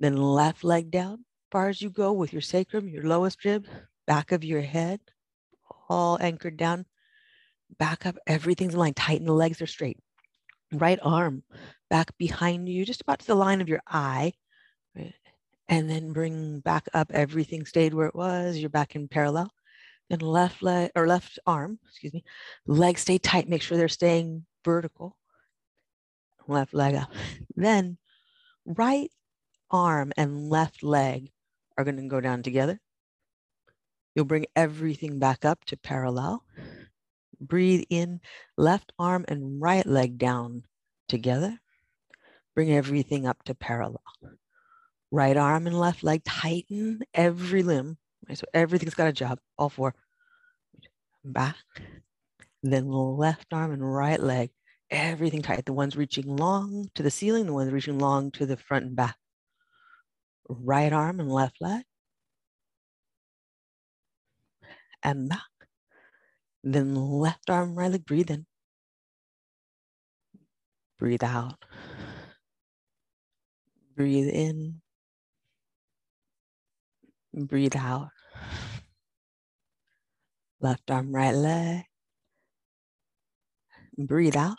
Then 0.00 0.16
left 0.16 0.64
leg 0.64 0.90
down 0.90 1.14
as 1.14 1.50
far 1.50 1.68
as 1.68 1.82
you 1.82 1.90
go 1.90 2.12
with 2.12 2.32
your 2.32 2.42
sacrum, 2.42 2.88
your 2.88 3.04
lowest 3.04 3.44
rib, 3.44 3.66
back 4.06 4.32
of 4.32 4.42
your 4.42 4.62
head, 4.62 5.00
all 5.88 6.18
anchored 6.20 6.56
down 6.56 6.86
back 7.78 8.06
up, 8.06 8.16
everything's 8.26 8.74
aligned, 8.74 8.96
tighten 8.96 9.26
the 9.26 9.32
legs 9.32 9.60
are 9.62 9.66
straight. 9.66 9.98
Right 10.72 10.98
arm 11.02 11.42
back 11.90 12.16
behind 12.16 12.68
you, 12.68 12.84
just 12.84 13.02
about 13.02 13.18
to 13.20 13.26
the 13.26 13.34
line 13.34 13.60
of 13.60 13.68
your 13.68 13.82
eye. 13.86 14.32
And 15.72 15.88
then 15.88 16.12
bring 16.12 16.60
back 16.60 16.86
up, 16.92 17.10
everything 17.12 17.64
stayed 17.64 17.94
where 17.94 18.06
it 18.06 18.14
was. 18.14 18.58
You're 18.58 18.68
back 18.68 18.94
in 18.94 19.08
parallel. 19.08 19.50
Then 20.10 20.20
left 20.20 20.62
leg 20.62 20.90
or 20.94 21.06
left 21.06 21.38
arm, 21.46 21.78
excuse 21.88 22.12
me, 22.12 22.24
legs 22.66 23.00
stay 23.00 23.16
tight. 23.16 23.48
Make 23.48 23.62
sure 23.62 23.78
they're 23.78 23.88
staying 23.88 24.44
vertical. 24.66 25.16
Left 26.46 26.74
leg 26.74 26.96
up. 26.96 27.10
Then 27.56 27.96
right 28.66 29.10
arm 29.70 30.12
and 30.18 30.50
left 30.50 30.82
leg 30.82 31.32
are 31.78 31.84
going 31.84 31.96
to 31.96 32.02
go 32.02 32.20
down 32.20 32.42
together. 32.42 32.78
You'll 34.14 34.26
bring 34.26 34.44
everything 34.54 35.18
back 35.18 35.46
up 35.46 35.64
to 35.64 35.78
parallel. 35.78 36.44
Breathe 37.40 37.84
in, 37.88 38.20
left 38.58 38.92
arm 38.98 39.24
and 39.26 39.58
right 39.58 39.86
leg 39.86 40.18
down 40.18 40.64
together. 41.08 41.60
Bring 42.54 42.70
everything 42.70 43.26
up 43.26 43.42
to 43.44 43.54
parallel. 43.54 44.02
Right 45.12 45.36
arm 45.36 45.66
and 45.66 45.78
left 45.78 46.02
leg 46.02 46.24
tighten 46.24 47.00
every 47.12 47.62
limb. 47.62 47.98
Right? 48.26 48.38
So 48.38 48.46
everything's 48.54 48.94
got 48.94 49.08
a 49.08 49.12
job, 49.12 49.38
all 49.58 49.68
four. 49.68 49.94
Back. 51.22 51.56
Then 52.62 52.88
left 52.88 53.52
arm 53.52 53.72
and 53.72 53.94
right 53.94 54.18
leg, 54.18 54.50
everything 54.90 55.42
tight. 55.42 55.66
The 55.66 55.72
ones 55.74 55.96
reaching 55.96 56.36
long 56.36 56.88
to 56.94 57.02
the 57.02 57.10
ceiling, 57.10 57.46
the 57.46 57.52
ones 57.52 57.72
reaching 57.72 57.98
long 57.98 58.30
to 58.32 58.46
the 58.46 58.56
front 58.56 58.86
and 58.86 58.96
back. 58.96 59.16
Right 60.48 60.92
arm 60.92 61.20
and 61.20 61.30
left 61.30 61.60
leg. 61.60 61.82
And 65.02 65.28
back. 65.28 65.40
Then 66.64 66.94
left 66.94 67.50
arm, 67.50 67.74
right 67.74 67.90
leg, 67.90 68.06
breathe 68.06 68.30
in. 68.30 68.46
Breathe 70.98 71.24
out. 71.24 71.56
Breathe 73.96 74.28
in. 74.28 74.81
Breathe 77.34 77.76
out. 77.76 78.08
Left 80.60 80.90
arm, 80.90 81.14
right 81.14 81.34
leg. 81.34 81.84
Breathe 83.96 84.36
out. 84.36 84.58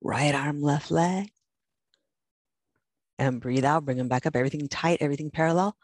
Right 0.00 0.34
arm, 0.34 0.60
left 0.60 0.90
leg. 0.90 1.30
And 3.18 3.40
breathe 3.40 3.64
out, 3.64 3.84
bring 3.84 3.96
them 3.96 4.08
back 4.08 4.26
up. 4.26 4.36
Everything 4.36 4.68
tight, 4.68 4.98
everything 5.00 5.30
parallel. 5.30 5.76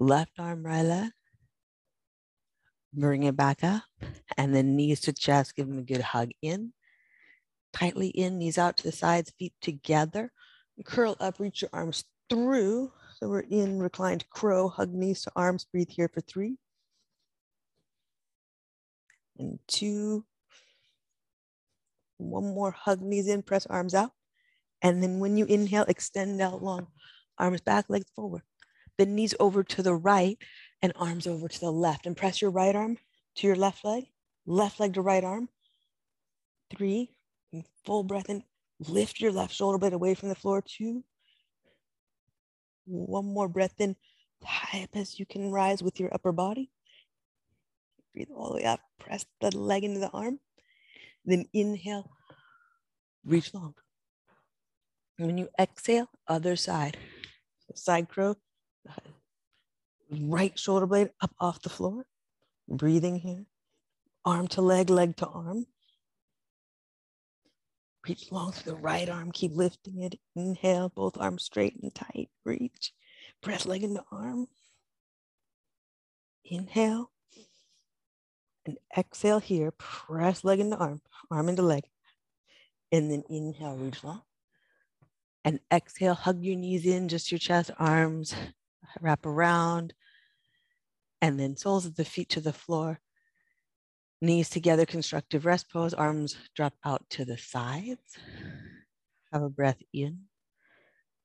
Left 0.00 0.32
arm, 0.38 0.64
right 0.64 0.82
leg. 0.82 1.10
Bring 2.92 3.24
it 3.24 3.36
back 3.36 3.62
up. 3.62 3.82
And 4.36 4.54
then 4.54 4.76
knees 4.76 5.00
to 5.02 5.12
chest, 5.12 5.54
give 5.54 5.68
them 5.68 5.78
a 5.78 5.82
good 5.82 6.00
hug 6.00 6.30
in. 6.40 6.72
Tightly 7.72 8.08
in, 8.08 8.38
knees 8.38 8.58
out 8.58 8.76
to 8.78 8.84
the 8.84 8.92
sides, 8.92 9.32
feet 9.38 9.52
together. 9.60 10.32
Curl 10.84 11.16
up, 11.20 11.38
reach 11.38 11.62
your 11.62 11.70
arms 11.72 12.04
through. 12.30 12.92
So 13.24 13.30
we're 13.30 13.40
in 13.40 13.80
reclined 13.80 14.28
crow, 14.28 14.68
hug 14.68 14.92
knees 14.92 15.22
to 15.22 15.32
arms, 15.34 15.64
breathe 15.64 15.88
here 15.88 16.10
for 16.12 16.20
three. 16.20 16.58
And 19.38 19.58
two. 19.66 20.26
One 22.18 22.54
more 22.54 22.70
hug 22.70 23.00
knees 23.00 23.28
in, 23.28 23.40
press 23.40 23.64
arms 23.64 23.94
out. 23.94 24.10
And 24.82 25.02
then 25.02 25.20
when 25.20 25.38
you 25.38 25.46
inhale, 25.46 25.86
extend 25.88 26.38
out 26.42 26.62
long, 26.62 26.88
arms 27.38 27.62
back, 27.62 27.86
legs 27.88 28.10
forward. 28.14 28.42
Then 28.98 29.14
knees 29.14 29.34
over 29.40 29.64
to 29.64 29.82
the 29.82 29.94
right 29.94 30.36
and 30.82 30.92
arms 30.94 31.26
over 31.26 31.48
to 31.48 31.60
the 31.60 31.72
left. 31.72 32.04
And 32.04 32.14
press 32.14 32.42
your 32.42 32.50
right 32.50 32.76
arm 32.76 32.98
to 33.36 33.46
your 33.46 33.56
left 33.56 33.86
leg, 33.86 34.04
left 34.44 34.80
leg 34.80 34.92
to 34.92 35.00
right 35.00 35.24
arm. 35.24 35.48
Three, 36.76 37.16
full 37.86 38.02
breath 38.02 38.28
in. 38.28 38.44
Lift 38.80 39.18
your 39.18 39.32
left 39.32 39.54
shoulder 39.54 39.78
blade 39.78 39.94
away 39.94 40.12
from 40.12 40.28
the 40.28 40.34
floor. 40.34 40.62
Two. 40.62 41.04
One 42.86 43.26
more 43.26 43.48
breath 43.48 43.74
in, 43.78 43.96
high 44.42 44.88
as 44.94 45.18
you 45.18 45.26
can 45.26 45.50
rise 45.50 45.82
with 45.82 45.98
your 45.98 46.12
upper 46.14 46.32
body. 46.32 46.70
Breathe 48.12 48.28
all 48.34 48.50
the 48.50 48.56
way 48.56 48.64
up. 48.64 48.80
Press 48.98 49.24
the 49.40 49.56
leg 49.56 49.84
into 49.84 50.00
the 50.00 50.10
arm. 50.10 50.40
Then 51.24 51.46
inhale, 51.52 52.10
reach 53.24 53.54
long. 53.54 53.74
And 55.18 55.26
when 55.26 55.38
you 55.38 55.48
exhale, 55.58 56.10
other 56.28 56.56
side. 56.56 56.98
Side 57.74 58.08
crow, 58.08 58.36
right 60.10 60.56
shoulder 60.58 60.86
blade 60.86 61.10
up 61.20 61.34
off 61.40 61.62
the 61.62 61.70
floor. 61.70 62.06
Breathing 62.68 63.18
here. 63.18 63.46
Arm 64.24 64.48
to 64.48 64.60
leg, 64.60 64.90
leg 64.90 65.16
to 65.16 65.26
arm. 65.26 65.66
Reach 68.06 68.30
long 68.30 68.52
through 68.52 68.72
the 68.72 68.78
right 68.78 69.08
arm. 69.08 69.32
Keep 69.32 69.52
lifting 69.54 70.02
it. 70.02 70.20
Inhale, 70.36 70.90
both 70.94 71.16
arms 71.18 71.44
straight 71.44 71.76
and 71.82 71.94
tight. 71.94 72.28
Reach. 72.44 72.92
Press 73.42 73.64
leg 73.64 73.82
into 73.82 74.04
arm. 74.12 74.46
Inhale. 76.44 77.10
And 78.66 78.78
exhale 78.96 79.40
here. 79.40 79.72
Press 79.72 80.44
leg 80.44 80.60
into 80.60 80.76
arm. 80.76 81.00
Arm 81.30 81.48
into 81.48 81.62
leg. 81.62 81.84
And 82.92 83.10
then 83.10 83.24
inhale, 83.28 83.76
reach 83.76 84.04
long. 84.04 84.22
And 85.44 85.60
exhale, 85.72 86.14
hug 86.14 86.42
your 86.42 86.56
knees 86.56 86.86
in, 86.86 87.08
just 87.08 87.32
your 87.32 87.38
chest, 87.38 87.70
arms 87.78 88.34
wrap 89.00 89.26
around. 89.26 89.94
And 91.20 91.40
then 91.40 91.56
soles 91.56 91.86
of 91.86 91.96
the 91.96 92.04
feet 92.04 92.28
to 92.30 92.40
the 92.40 92.52
floor. 92.52 93.00
Knees 94.24 94.48
together, 94.48 94.86
constructive 94.86 95.44
rest 95.44 95.70
pose, 95.70 95.92
arms 95.92 96.34
drop 96.56 96.72
out 96.82 97.04
to 97.10 97.26
the 97.26 97.36
sides. 97.36 98.16
Have 99.30 99.42
a 99.42 99.50
breath 99.50 99.82
in, 99.92 100.20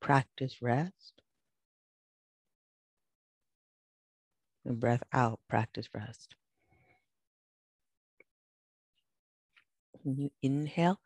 practice 0.02 0.58
rest. 0.62 1.22
And 4.66 4.82
breath 4.82 5.02
out, 5.14 5.40
practice 5.48 5.88
rest. 5.96 6.36
When 10.04 10.18
you 10.18 10.32
inhale, 10.42 11.00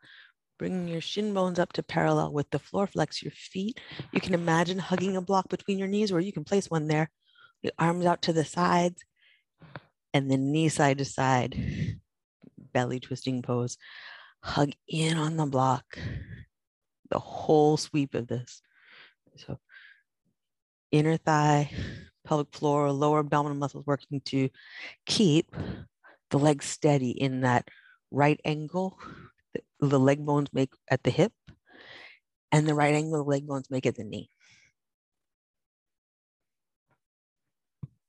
bring 0.58 0.88
your 0.88 1.00
shin 1.00 1.32
bones 1.32 1.60
up 1.60 1.72
to 1.74 1.84
parallel 1.84 2.32
with 2.32 2.50
the 2.50 2.58
floor, 2.58 2.88
flex 2.88 3.22
your 3.22 3.32
feet. 3.36 3.78
You 4.10 4.20
can 4.20 4.34
imagine 4.34 4.80
hugging 4.80 5.16
a 5.16 5.22
block 5.22 5.48
between 5.48 5.78
your 5.78 5.86
knees, 5.86 6.10
or 6.10 6.18
you 6.18 6.32
can 6.32 6.42
place 6.42 6.68
one 6.68 6.88
there. 6.88 7.12
The 7.62 7.72
arms 7.78 8.04
out 8.04 8.22
to 8.22 8.32
the 8.32 8.44
sides, 8.44 9.04
and 10.14 10.30
then 10.30 10.52
knee 10.52 10.70
side 10.70 10.98
to 10.98 11.04
side, 11.04 11.98
belly 12.72 13.00
twisting 13.00 13.42
pose. 13.42 13.76
Hug 14.42 14.70
in 14.88 15.18
on 15.18 15.36
the 15.36 15.46
block, 15.46 15.98
the 17.10 17.18
whole 17.18 17.76
sweep 17.76 18.14
of 18.14 18.28
this. 18.28 18.62
So, 19.36 19.58
inner 20.90 21.16
thigh, 21.16 21.70
pelvic 22.24 22.54
floor, 22.54 22.92
lower 22.92 23.20
abdominal 23.20 23.58
muscles 23.58 23.86
working 23.86 24.20
to 24.26 24.48
keep 25.06 25.54
the 26.30 26.38
leg 26.38 26.62
steady 26.62 27.10
in 27.10 27.40
that 27.40 27.68
right 28.10 28.40
angle 28.44 28.98
the 29.80 30.00
leg 30.00 30.24
bones 30.24 30.48
make 30.52 30.72
at 30.90 31.02
the 31.02 31.10
hip, 31.10 31.32
and 32.52 32.66
the 32.66 32.74
right 32.74 32.94
angle 32.94 33.24
the 33.24 33.30
leg 33.30 33.46
bones 33.46 33.70
make 33.70 33.86
at 33.86 33.96
the 33.96 34.04
knee. 34.04 34.30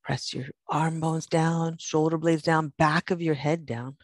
Press 0.06 0.32
your 0.32 0.44
arm 0.68 1.00
bones 1.00 1.26
down, 1.26 1.78
shoulder 1.80 2.16
blades 2.16 2.42
down, 2.42 2.72
back 2.78 3.10
of 3.10 3.20
your 3.20 3.34
head 3.34 3.66
down. 3.66 3.96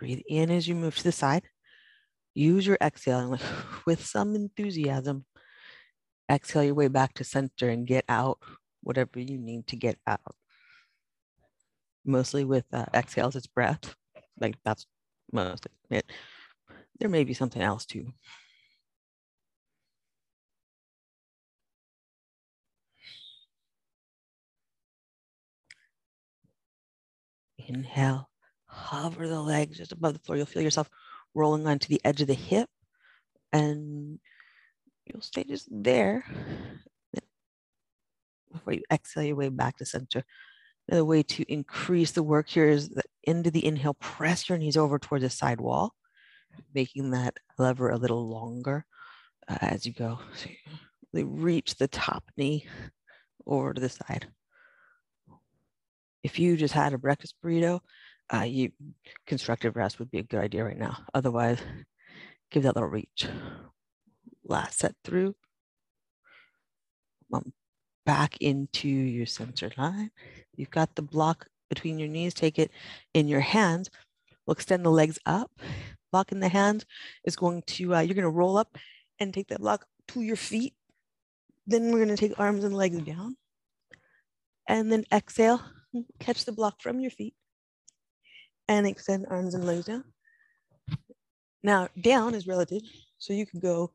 Breathe 0.00 0.22
in 0.28 0.50
as 0.50 0.66
you 0.66 0.74
move 0.74 0.96
to 0.96 1.04
the 1.04 1.12
side. 1.12 1.44
Use 2.34 2.66
your 2.66 2.76
exhale 2.82 3.38
with 3.86 4.04
some 4.04 4.34
enthusiasm. 4.34 5.26
Exhale 6.28 6.64
your 6.64 6.74
way 6.74 6.88
back 6.88 7.14
to 7.14 7.24
center 7.24 7.68
and 7.68 7.86
get 7.86 8.04
out 8.08 8.40
whatever 8.82 9.20
you 9.20 9.38
need 9.38 9.68
to 9.68 9.76
get 9.76 9.96
out. 10.04 10.34
Mostly 12.04 12.44
with 12.44 12.64
uh, 12.72 12.86
exhales, 12.92 13.36
it's 13.36 13.46
breath. 13.46 13.94
Like 14.40 14.56
that's 14.64 14.86
mostly 15.30 15.70
it. 15.88 16.10
There 16.98 17.08
may 17.08 17.22
be 17.22 17.32
something 17.32 17.62
else 17.62 17.86
too. 17.86 18.12
Inhale, 27.66 28.28
hover 28.66 29.28
the 29.28 29.40
legs 29.40 29.78
just 29.78 29.92
above 29.92 30.14
the 30.14 30.18
floor. 30.20 30.36
You'll 30.36 30.46
feel 30.46 30.62
yourself 30.62 30.88
rolling 31.34 31.66
onto 31.66 31.88
the 31.88 32.00
edge 32.04 32.20
of 32.20 32.28
the 32.28 32.34
hip 32.34 32.68
and 33.52 34.18
you'll 35.06 35.22
stay 35.22 35.44
just 35.44 35.68
there 35.70 36.24
before 38.52 38.72
you 38.72 38.82
exhale 38.90 39.24
your 39.24 39.36
way 39.36 39.48
back 39.48 39.76
to 39.76 39.84
center. 39.84 40.24
Another 40.88 41.04
way 41.04 41.22
to 41.22 41.52
increase 41.52 42.12
the 42.12 42.22
work 42.22 42.48
here 42.48 42.68
is 42.68 42.90
that 42.90 43.06
into 43.24 43.50
the 43.50 43.64
inhale, 43.64 43.94
press 43.94 44.48
your 44.48 44.56
knees 44.58 44.76
over 44.76 44.98
towards 44.98 45.24
the 45.24 45.30
side 45.30 45.60
wall, 45.60 45.94
making 46.74 47.10
that 47.10 47.36
lever 47.58 47.90
a 47.90 47.96
little 47.98 48.28
longer 48.28 48.86
uh, 49.48 49.58
as 49.60 49.84
you 49.84 49.92
go. 49.92 50.20
So 50.34 50.48
you 50.48 50.56
really 51.12 51.24
reach 51.24 51.74
the 51.74 51.88
top 51.88 52.24
knee 52.36 52.66
over 53.46 53.74
to 53.74 53.80
the 53.80 53.88
side 53.88 54.28
if 56.26 56.40
you 56.40 56.56
just 56.56 56.74
had 56.74 56.92
a 56.92 56.98
breakfast 56.98 57.36
burrito, 57.40 57.78
uh, 58.34 58.42
you 58.42 58.72
constructive 59.28 59.76
rest 59.76 60.00
would 60.00 60.10
be 60.10 60.18
a 60.18 60.24
good 60.24 60.40
idea 60.40 60.64
right 60.64 60.76
now. 60.76 60.98
Otherwise, 61.14 61.60
give 62.50 62.64
that 62.64 62.74
little 62.74 62.88
reach. 62.88 63.28
last 64.44 64.80
set 64.80 64.96
through. 65.04 65.36
Back 68.04 68.36
into 68.40 68.88
your 68.88 69.26
center 69.26 69.70
line. 69.76 70.10
You've 70.56 70.70
got 70.70 70.96
the 70.96 71.02
block 71.02 71.46
between 71.68 71.96
your 71.96 72.08
knees. 72.08 72.34
Take 72.34 72.58
it 72.58 72.72
in 73.14 73.28
your 73.28 73.40
hands. 73.40 73.88
We'll 74.44 74.54
extend 74.54 74.84
the 74.84 74.90
legs 74.90 75.20
up. 75.26 75.52
Block 76.10 76.32
in 76.32 76.40
the 76.40 76.48
hands 76.48 76.86
is 77.24 77.36
going 77.36 77.62
to, 77.66 77.94
uh, 77.94 78.00
you're 78.00 78.14
going 78.14 78.22
to 78.22 78.30
roll 78.30 78.56
up 78.56 78.76
and 79.20 79.32
take 79.32 79.46
that 79.48 79.60
block 79.60 79.86
to 80.08 80.22
your 80.22 80.36
feet. 80.36 80.74
Then 81.68 81.92
we're 81.92 82.04
going 82.04 82.16
to 82.16 82.16
take 82.16 82.38
arms 82.38 82.64
and 82.64 82.74
legs 82.74 83.00
down. 83.02 83.36
And 84.68 84.90
then 84.90 85.04
exhale, 85.12 85.62
catch 86.20 86.44
the 86.44 86.52
block 86.52 86.80
from 86.80 87.00
your 87.00 87.10
feet 87.10 87.34
and 88.68 88.86
extend 88.86 89.26
arms 89.28 89.54
and 89.54 89.64
legs 89.66 89.86
down. 89.86 90.04
Now, 91.62 91.88
down 92.00 92.34
is 92.34 92.46
relative. 92.46 92.82
So 93.18 93.32
you 93.32 93.46
could 93.46 93.60
go 93.60 93.92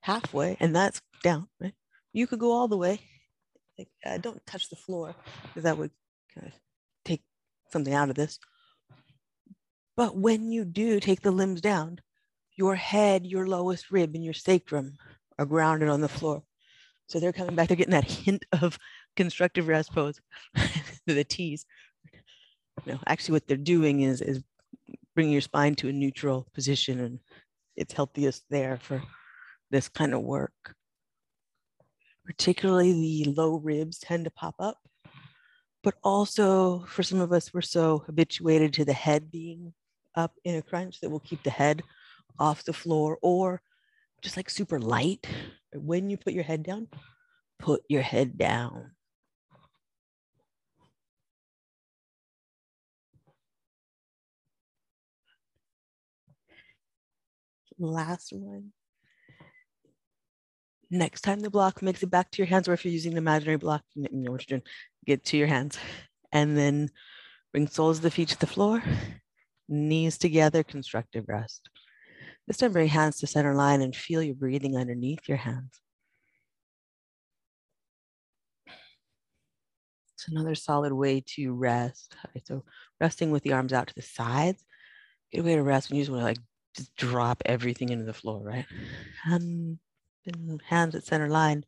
halfway 0.00 0.56
and 0.60 0.74
that's 0.74 1.00
down, 1.22 1.48
right? 1.60 1.74
You 2.12 2.26
could 2.26 2.38
go 2.38 2.52
all 2.52 2.68
the 2.68 2.76
way. 2.76 3.00
Like, 3.78 3.88
uh, 4.04 4.18
don't 4.18 4.44
touch 4.46 4.68
the 4.68 4.76
floor 4.76 5.14
because 5.44 5.64
that 5.64 5.78
would 5.78 5.90
kind 6.34 6.46
of 6.46 6.52
take 7.04 7.22
something 7.70 7.94
out 7.94 8.10
of 8.10 8.16
this. 8.16 8.38
But 9.96 10.16
when 10.16 10.50
you 10.50 10.64
do 10.64 11.00
take 11.00 11.22
the 11.22 11.30
limbs 11.30 11.60
down, 11.60 12.00
your 12.56 12.74
head, 12.74 13.26
your 13.26 13.46
lowest 13.46 13.90
rib, 13.90 14.14
and 14.14 14.24
your 14.24 14.34
sacrum 14.34 14.96
are 15.38 15.46
grounded 15.46 15.88
on 15.88 16.00
the 16.00 16.08
floor. 16.08 16.42
So 17.06 17.18
they're 17.18 17.32
coming 17.32 17.54
back, 17.54 17.68
they're 17.68 17.76
getting 17.76 17.92
that 17.92 18.10
hint 18.10 18.44
of 18.60 18.78
constructive 19.16 19.68
rest 19.68 19.92
pose, 19.92 20.20
the 21.06 21.24
T's. 21.24 21.64
No, 22.86 22.98
actually 23.06 23.32
what 23.32 23.46
they're 23.46 23.56
doing 23.56 24.02
is, 24.02 24.20
is 24.22 24.42
bringing 25.14 25.32
your 25.32 25.42
spine 25.42 25.74
to 25.76 25.88
a 25.88 25.92
neutral 25.92 26.46
position 26.54 27.00
and 27.00 27.18
it's 27.76 27.92
healthiest 27.92 28.44
there 28.50 28.78
for 28.80 29.02
this 29.70 29.88
kind 29.88 30.14
of 30.14 30.22
work. 30.22 30.74
Particularly 32.24 32.92
the 32.92 33.32
low 33.32 33.56
ribs 33.56 33.98
tend 33.98 34.24
to 34.24 34.30
pop 34.30 34.54
up, 34.58 34.78
but 35.82 35.94
also 36.04 36.84
for 36.86 37.02
some 37.02 37.20
of 37.20 37.32
us, 37.32 37.52
we're 37.52 37.60
so 37.60 38.02
habituated 38.06 38.72
to 38.74 38.84
the 38.84 38.92
head 38.92 39.30
being 39.30 39.72
up 40.14 40.32
in 40.44 40.56
a 40.56 40.62
crunch 40.62 41.00
that 41.00 41.10
we'll 41.10 41.20
keep 41.20 41.42
the 41.42 41.50
head 41.50 41.82
off 42.38 42.64
the 42.64 42.72
floor 42.72 43.18
or 43.22 43.62
just 44.22 44.36
like 44.36 44.50
super 44.50 44.78
light. 44.78 45.26
When 45.74 46.10
you 46.10 46.16
put 46.16 46.32
your 46.32 46.44
head 46.44 46.62
down, 46.62 46.88
put 47.58 47.82
your 47.88 48.02
head 48.02 48.36
down. 48.36 48.92
Last 57.80 58.32
one. 58.34 58.72
Next 60.90 61.22
time 61.22 61.40
the 61.40 61.48
block 61.48 61.80
makes 61.80 62.02
it 62.02 62.10
back 62.10 62.30
to 62.30 62.38
your 62.38 62.46
hands, 62.46 62.68
or 62.68 62.74
if 62.74 62.84
you're 62.84 62.92
using 62.92 63.12
an 63.12 63.18
imaginary 63.18 63.56
block, 63.56 63.82
you 63.94 64.06
know 64.12 64.32
what 64.32 64.48
you're 64.48 64.58
doing, 64.58 64.68
get 65.06 65.24
to 65.26 65.38
your 65.38 65.46
hands. 65.46 65.78
And 66.30 66.58
then 66.58 66.90
bring 67.52 67.68
soles 67.68 67.98
of 67.98 68.02
the 68.02 68.10
feet 68.10 68.28
to 68.28 68.38
the 68.38 68.46
floor, 68.46 68.82
knees 69.66 70.18
together, 70.18 70.62
constructive 70.62 71.24
rest. 71.26 71.70
This 72.46 72.58
time 72.58 72.72
bring 72.72 72.88
hands 72.88 73.18
to 73.18 73.26
center 73.26 73.54
line 73.54 73.80
and 73.80 73.96
feel 73.96 74.22
your 74.22 74.34
breathing 74.34 74.76
underneath 74.76 75.26
your 75.26 75.38
hands. 75.38 75.80
It's 80.14 80.28
another 80.28 80.54
solid 80.54 80.92
way 80.92 81.22
to 81.34 81.54
rest. 81.54 82.14
So 82.44 82.64
resting 83.00 83.30
with 83.30 83.42
the 83.42 83.52
arms 83.52 83.72
out 83.72 83.86
to 83.86 83.94
the 83.94 84.02
sides. 84.02 84.62
Good 85.32 85.44
way 85.44 85.54
to 85.54 85.62
rest 85.62 85.88
when 85.88 85.96
you 85.96 86.02
just 86.02 86.10
want 86.10 86.20
to 86.20 86.24
like 86.26 86.38
just 86.74 86.94
drop 86.96 87.42
everything 87.46 87.88
into 87.90 88.04
the 88.04 88.14
floor, 88.14 88.40
right? 88.42 88.66
And 89.24 89.78
hands 90.66 90.94
at 90.94 91.04
center 91.04 91.28
line 91.28 91.64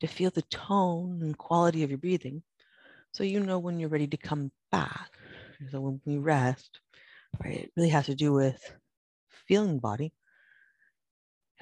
to 0.00 0.06
feel 0.06 0.30
the 0.30 0.42
tone 0.42 1.20
and 1.22 1.36
quality 1.36 1.82
of 1.82 1.90
your 1.90 1.98
breathing. 1.98 2.42
So 3.12 3.24
you 3.24 3.40
know 3.40 3.58
when 3.58 3.78
you're 3.78 3.88
ready 3.88 4.06
to 4.08 4.16
come 4.16 4.50
back. 4.70 5.10
So 5.70 5.80
when 5.80 6.00
we 6.04 6.18
rest, 6.18 6.80
right, 7.42 7.64
it 7.64 7.72
really 7.76 7.90
has 7.90 8.06
to 8.06 8.14
do 8.14 8.32
with 8.32 8.60
feeling 9.46 9.76
the 9.76 9.80
body. 9.80 10.12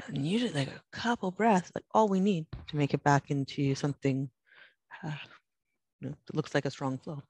And 0.09 0.27
usually 0.27 0.53
like 0.53 0.68
a 0.68 0.83
couple 0.96 1.31
breaths, 1.31 1.70
like 1.75 1.85
all 1.92 2.09
we 2.09 2.20
need 2.20 2.46
to 2.68 2.77
make 2.77 2.94
it 2.94 3.05
back 3.05 3.31
into 3.31 3.75
something 3.75 4.31
uh, 5.05 5.12
you 6.01 6.09
know, 6.09 6.14
that 6.27 6.37
looks 6.37 6.55
like 6.55 6.64
a 6.64 6.70
strong 6.70 6.98
flow. 6.98 7.22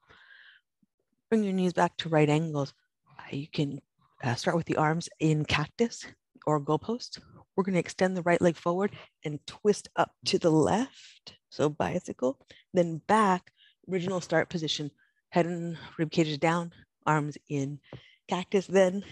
Bring 1.29 1.43
your 1.43 1.53
knees 1.53 1.73
back 1.73 1.97
to 1.97 2.09
right 2.09 2.29
angles. 2.29 2.73
Uh, 3.19 3.35
you 3.35 3.47
can 3.47 3.81
uh, 4.23 4.35
start 4.35 4.55
with 4.55 4.65
the 4.65 4.77
arms 4.77 5.09
in 5.19 5.45
cactus 5.45 6.05
or 6.45 6.59
goalpost. 6.59 7.19
We're 7.55 7.63
going 7.63 7.73
to 7.73 7.79
extend 7.79 8.17
the 8.17 8.23
right 8.23 8.41
leg 8.41 8.55
forward 8.55 8.91
and 9.25 9.45
twist 9.45 9.89
up 9.95 10.11
to 10.25 10.39
the 10.39 10.49
left. 10.49 11.35
So 11.49 11.69
bicycle, 11.69 12.39
then 12.73 13.01
back, 13.07 13.51
original 13.91 14.21
start 14.21 14.49
position, 14.49 14.89
head 15.29 15.45
and 15.45 15.77
rib 15.99 16.09
cages 16.09 16.37
down, 16.37 16.71
arms 17.05 17.37
in 17.49 17.79
cactus, 18.27 18.65
then 18.65 19.03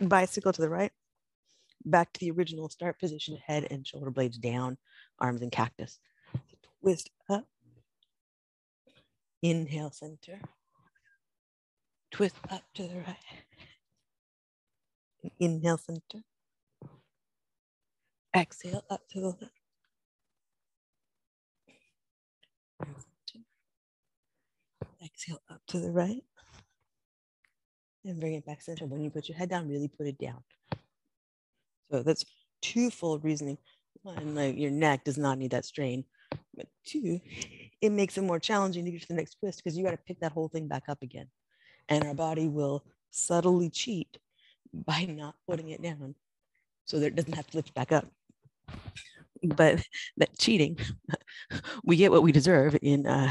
bicycle 0.00 0.52
to 0.52 0.60
the 0.60 0.68
right, 0.68 0.92
back 1.84 2.12
to 2.12 2.20
the 2.20 2.30
original 2.30 2.68
start 2.68 3.00
position, 3.00 3.38
head 3.44 3.66
and 3.70 3.86
shoulder 3.86 4.10
blades 4.10 4.38
down, 4.38 4.76
arms 5.18 5.42
in 5.42 5.50
cactus. 5.50 5.98
Twist 6.80 7.10
up, 7.28 7.46
inhale 9.42 9.90
center, 9.90 10.40
twist 12.12 12.36
up 12.50 12.62
to 12.74 12.82
the 12.82 12.96
right, 12.96 13.16
inhale 15.38 15.78
center, 15.78 16.24
exhale 18.34 18.84
up 18.90 19.08
to 19.10 19.20
the 19.20 19.26
left. 19.28 19.52
Exhale 25.04 25.42
up 25.50 25.60
to 25.66 25.80
the 25.80 25.90
right. 25.90 26.22
And 28.04 28.20
bring 28.20 28.34
it 28.34 28.46
back 28.46 28.62
center. 28.62 28.86
When 28.86 29.02
you 29.02 29.10
put 29.10 29.28
your 29.28 29.38
head 29.38 29.50
down, 29.50 29.68
really 29.68 29.88
put 29.88 30.06
it 30.06 30.18
down. 30.18 30.42
So 31.90 32.02
that's 32.02 32.24
twofold 32.60 33.24
reasoning. 33.24 33.58
One, 34.02 34.34
like 34.34 34.56
your 34.56 34.70
neck 34.70 35.04
does 35.04 35.18
not 35.18 35.38
need 35.38 35.52
that 35.52 35.64
strain. 35.64 36.04
But 36.56 36.66
two, 36.84 37.20
it 37.80 37.90
makes 37.90 38.16
it 38.16 38.22
more 38.22 38.40
challenging 38.40 38.84
to 38.84 38.90
get 38.90 39.02
to 39.02 39.08
the 39.08 39.14
next 39.14 39.38
twist 39.38 39.62
because 39.62 39.76
you 39.76 39.84
got 39.84 39.92
to 39.92 39.96
pick 39.98 40.20
that 40.20 40.32
whole 40.32 40.48
thing 40.48 40.66
back 40.66 40.84
up 40.88 41.02
again. 41.02 41.28
And 41.88 42.04
our 42.04 42.14
body 42.14 42.48
will 42.48 42.84
subtly 43.10 43.70
cheat 43.70 44.18
by 44.72 45.04
not 45.04 45.34
putting 45.48 45.70
it 45.70 45.82
down 45.82 46.14
so 46.84 46.98
that 46.98 47.06
it 47.06 47.16
doesn't 47.16 47.34
have 47.34 47.46
to 47.48 47.56
lift 47.56 47.74
back 47.74 47.92
up. 47.92 48.06
But 49.42 49.84
that 50.16 50.38
cheating, 50.38 50.78
we 51.84 51.96
get 51.96 52.12
what 52.12 52.22
we 52.22 52.32
deserve 52.32 52.76
in 52.80 53.06
uh, 53.06 53.30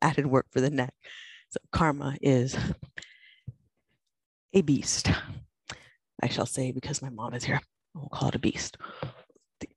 added 0.00 0.26
work 0.26 0.46
for 0.50 0.60
the 0.60 0.70
neck. 0.70 0.94
So 1.50 1.58
karma 1.72 2.16
is 2.20 2.56
a 4.52 4.62
beast. 4.62 5.10
I 6.22 6.28
shall 6.28 6.46
say 6.46 6.72
because 6.72 7.02
my 7.02 7.10
mom 7.10 7.34
is 7.34 7.44
here. 7.44 7.60
We'll 7.94 8.08
call 8.08 8.28
it 8.30 8.34
a 8.34 8.38
beast. 8.38 8.76
The 9.60 9.68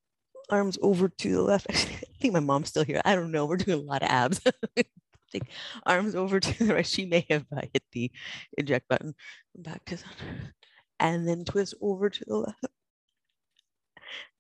arms 0.50 0.78
over 0.82 1.10
to 1.10 1.32
the 1.32 1.41
left. 1.41 1.67
I 1.70 1.74
think 2.20 2.34
my 2.34 2.39
mom's 2.39 2.70
still 2.70 2.84
here. 2.84 3.02
I 3.04 3.15
don't 3.15 3.32
know. 3.32 3.46
We're 3.46 3.58
doing 3.58 3.80
a 3.80 3.82
lot 3.82 4.04
of 4.04 4.10
abs. 4.10 4.41
Take 5.32 5.44
arms 5.86 6.16
over 6.16 6.40
to 6.40 6.66
the 6.66 6.74
right. 6.76 6.86
She 6.86 7.06
may 7.06 7.26
have 7.30 7.46
uh, 7.56 7.62
hit 7.74 7.84
the 7.92 8.12
eject 8.58 8.88
button. 8.88 9.13
Back 9.56 9.86
to 9.86 9.98
center. 9.98 10.54
And 11.00 11.28
then 11.28 11.46
twist 11.46 11.76
over 11.82 12.10
to 12.10 12.26
the 12.26 12.38
left. 12.38 12.66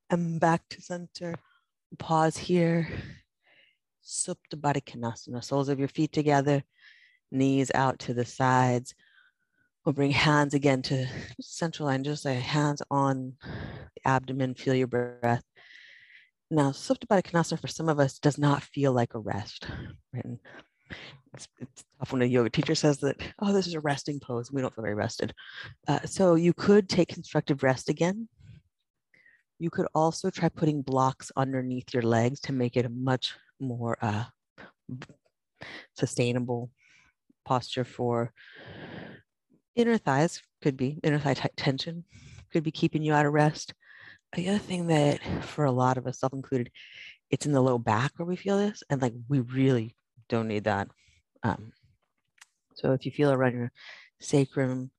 And 0.09 0.39
back 0.39 0.63
to 0.69 0.81
center. 0.81 1.35
Pause 1.99 2.37
here. 2.37 2.89
Supta 4.03 4.55
Baddha 4.55 4.81
Konasana. 4.81 5.43
Soles 5.43 5.69
of 5.69 5.79
your 5.79 5.89
feet 5.89 6.11
together. 6.11 6.63
Knees 7.31 7.71
out 7.75 7.99
to 7.99 8.13
the 8.13 8.25
sides 8.25 8.95
We'll 9.87 9.93
bring 9.93 10.11
hands 10.11 10.53
again 10.53 10.81
to 10.81 11.07
central 11.39 11.87
line, 11.87 12.03
just 12.03 12.25
like 12.25 12.39
hands 12.39 12.81
on 12.91 13.35
the 13.41 14.01
abdomen, 14.03 14.53
feel 14.53 14.75
your 14.75 14.87
breath. 14.87 15.45
Now, 16.51 16.71
Supta 16.71 17.07
Baddha 17.07 17.23
Konasana 17.23 17.57
for 17.57 17.69
some 17.69 17.87
of 17.87 17.97
us 17.97 18.19
does 18.19 18.37
not 18.37 18.63
feel 18.63 18.91
like 18.91 19.13
a 19.13 19.19
rest. 19.19 19.65
Right? 20.13 20.39
It's, 21.33 21.47
it's, 21.59 21.83
tough 21.99 22.13
when 22.13 22.21
a 22.21 22.25
yoga 22.25 22.49
teacher 22.49 22.75
says 22.75 22.99
that, 22.99 23.17
oh, 23.39 23.53
this 23.53 23.67
is 23.67 23.73
a 23.73 23.79
resting 23.79 24.19
pose. 24.19 24.51
We 24.51 24.61
don't 24.61 24.73
feel 24.73 24.83
very 24.83 24.95
rested. 24.95 25.33
Uh, 25.87 25.99
so 26.05 26.35
you 26.35 26.53
could 26.53 26.89
take 26.89 27.09
constructive 27.09 27.63
rest 27.63 27.89
again. 27.89 28.27
You 29.59 29.69
could 29.69 29.87
also 29.95 30.29
try 30.29 30.49
putting 30.49 30.81
blocks 30.81 31.31
underneath 31.35 31.93
your 31.93 32.03
legs 32.03 32.39
to 32.41 32.53
make 32.53 32.77
it 32.77 32.85
a 32.85 32.89
much 32.89 33.35
more 33.59 33.97
uh, 34.01 34.25
sustainable 35.95 36.69
posture 37.45 37.85
for 37.85 38.31
Inner 39.77 39.99
thighs 39.99 40.41
could 40.63 40.75
be, 40.75 40.99
inner 41.03 41.19
thigh 41.19 41.35
tension 41.55 42.03
could 42.51 42.63
be 42.63 42.71
keeping 42.71 43.03
you 43.03 43.13
out 43.13 43.27
of 43.27 43.33
rest. 43.33 43.75
The 44.35 44.49
other 44.49 44.57
thing 44.57 44.87
that, 44.87 45.19
for 45.43 45.65
a 45.65 45.71
lot 45.71 45.99
of 45.99 46.07
us, 46.07 46.19
self 46.19 46.33
included, 46.33 46.71
it's 47.29 47.45
in 47.45 47.51
the 47.51 47.61
low 47.61 47.77
back 47.77 48.13
where 48.17 48.25
we 48.25 48.35
feel 48.35 48.57
this, 48.57 48.81
and 48.89 48.99
like 48.99 49.13
we 49.29 49.39
really 49.41 49.95
don't 50.29 50.47
need 50.47 50.65
that. 50.65 50.87
Um, 51.43 51.71
so 52.75 52.93
if 52.93 53.05
you 53.05 53.11
feel 53.11 53.31
around 53.31 53.53
your 53.53 53.71
sacrum, 54.19 54.91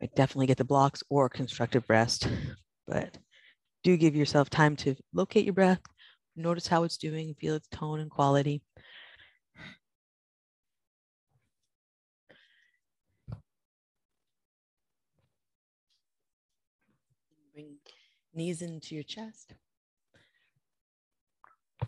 like 0.00 0.14
definitely 0.14 0.46
get 0.46 0.58
the 0.58 0.64
blocks 0.64 1.02
or 1.08 1.28
constructive 1.28 1.84
rest. 1.88 2.28
But 2.86 3.16
do 3.84 3.96
give 3.96 4.16
yourself 4.16 4.50
time 4.50 4.76
to 4.76 4.96
locate 5.12 5.44
your 5.44 5.54
breath, 5.54 5.80
notice 6.36 6.66
how 6.66 6.82
it's 6.84 6.96
doing, 6.96 7.34
feel 7.40 7.54
its 7.54 7.68
tone 7.68 8.00
and 8.00 8.10
quality. 8.10 8.62
Bring 17.54 17.76
knees 18.34 18.62
into 18.62 18.94
your 18.94 19.04
chest. 19.04 19.54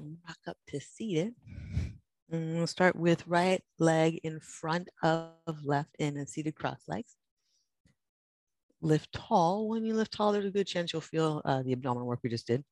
Rock 0.01 0.39
up 0.47 0.59
to 0.69 0.81
seated. 0.81 1.35
And 2.31 2.57
we'll 2.57 2.67
start 2.67 2.97
with 2.97 3.27
right 3.27 3.63
leg 3.79 4.21
in 4.25 4.41
front 4.41 4.89
of 5.03 5.35
left 5.63 5.95
in 5.99 6.17
a 6.17 6.27
seated 6.27 6.55
cross 6.55 6.83
legs. 6.89 7.17
Lift 8.81 9.13
tall. 9.13 9.69
When 9.69 9.85
you 9.85 9.95
lift 9.95 10.13
tall, 10.13 10.33
there's 10.33 10.47
a 10.47 10.51
good 10.51 10.67
chance 10.67 10.93
you'll 10.93 11.03
feel 11.03 11.43
uh, 11.45 11.63
the 11.63 11.73
abdominal 11.73 12.07
work 12.07 12.21
we 12.23 12.31
just 12.31 12.47
did. 12.47 12.65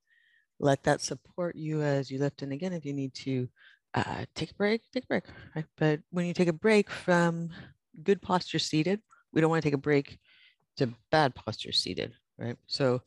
Let 0.58 0.82
that 0.84 1.00
support 1.00 1.56
you 1.56 1.82
as 1.82 2.10
you 2.10 2.18
lift. 2.18 2.42
And 2.42 2.52
again, 2.52 2.72
if 2.72 2.84
you 2.84 2.92
need 2.92 3.14
to 3.14 3.48
uh, 3.94 4.24
take 4.34 4.50
a 4.52 4.54
break, 4.54 4.82
take 4.92 5.04
a 5.04 5.08
break. 5.08 5.24
Right? 5.54 5.64
But 5.76 6.00
when 6.10 6.26
you 6.26 6.34
take 6.34 6.48
a 6.48 6.52
break 6.52 6.90
from 6.90 7.50
good 8.02 8.22
posture 8.22 8.58
seated, 8.58 9.00
we 9.32 9.40
don't 9.40 9.50
want 9.50 9.62
to 9.62 9.66
take 9.66 9.74
a 9.74 9.78
break 9.78 10.18
to 10.76 10.92
bad 11.10 11.34
posture 11.34 11.72
seated, 11.72 12.12
right? 12.38 12.56
So 12.66 13.02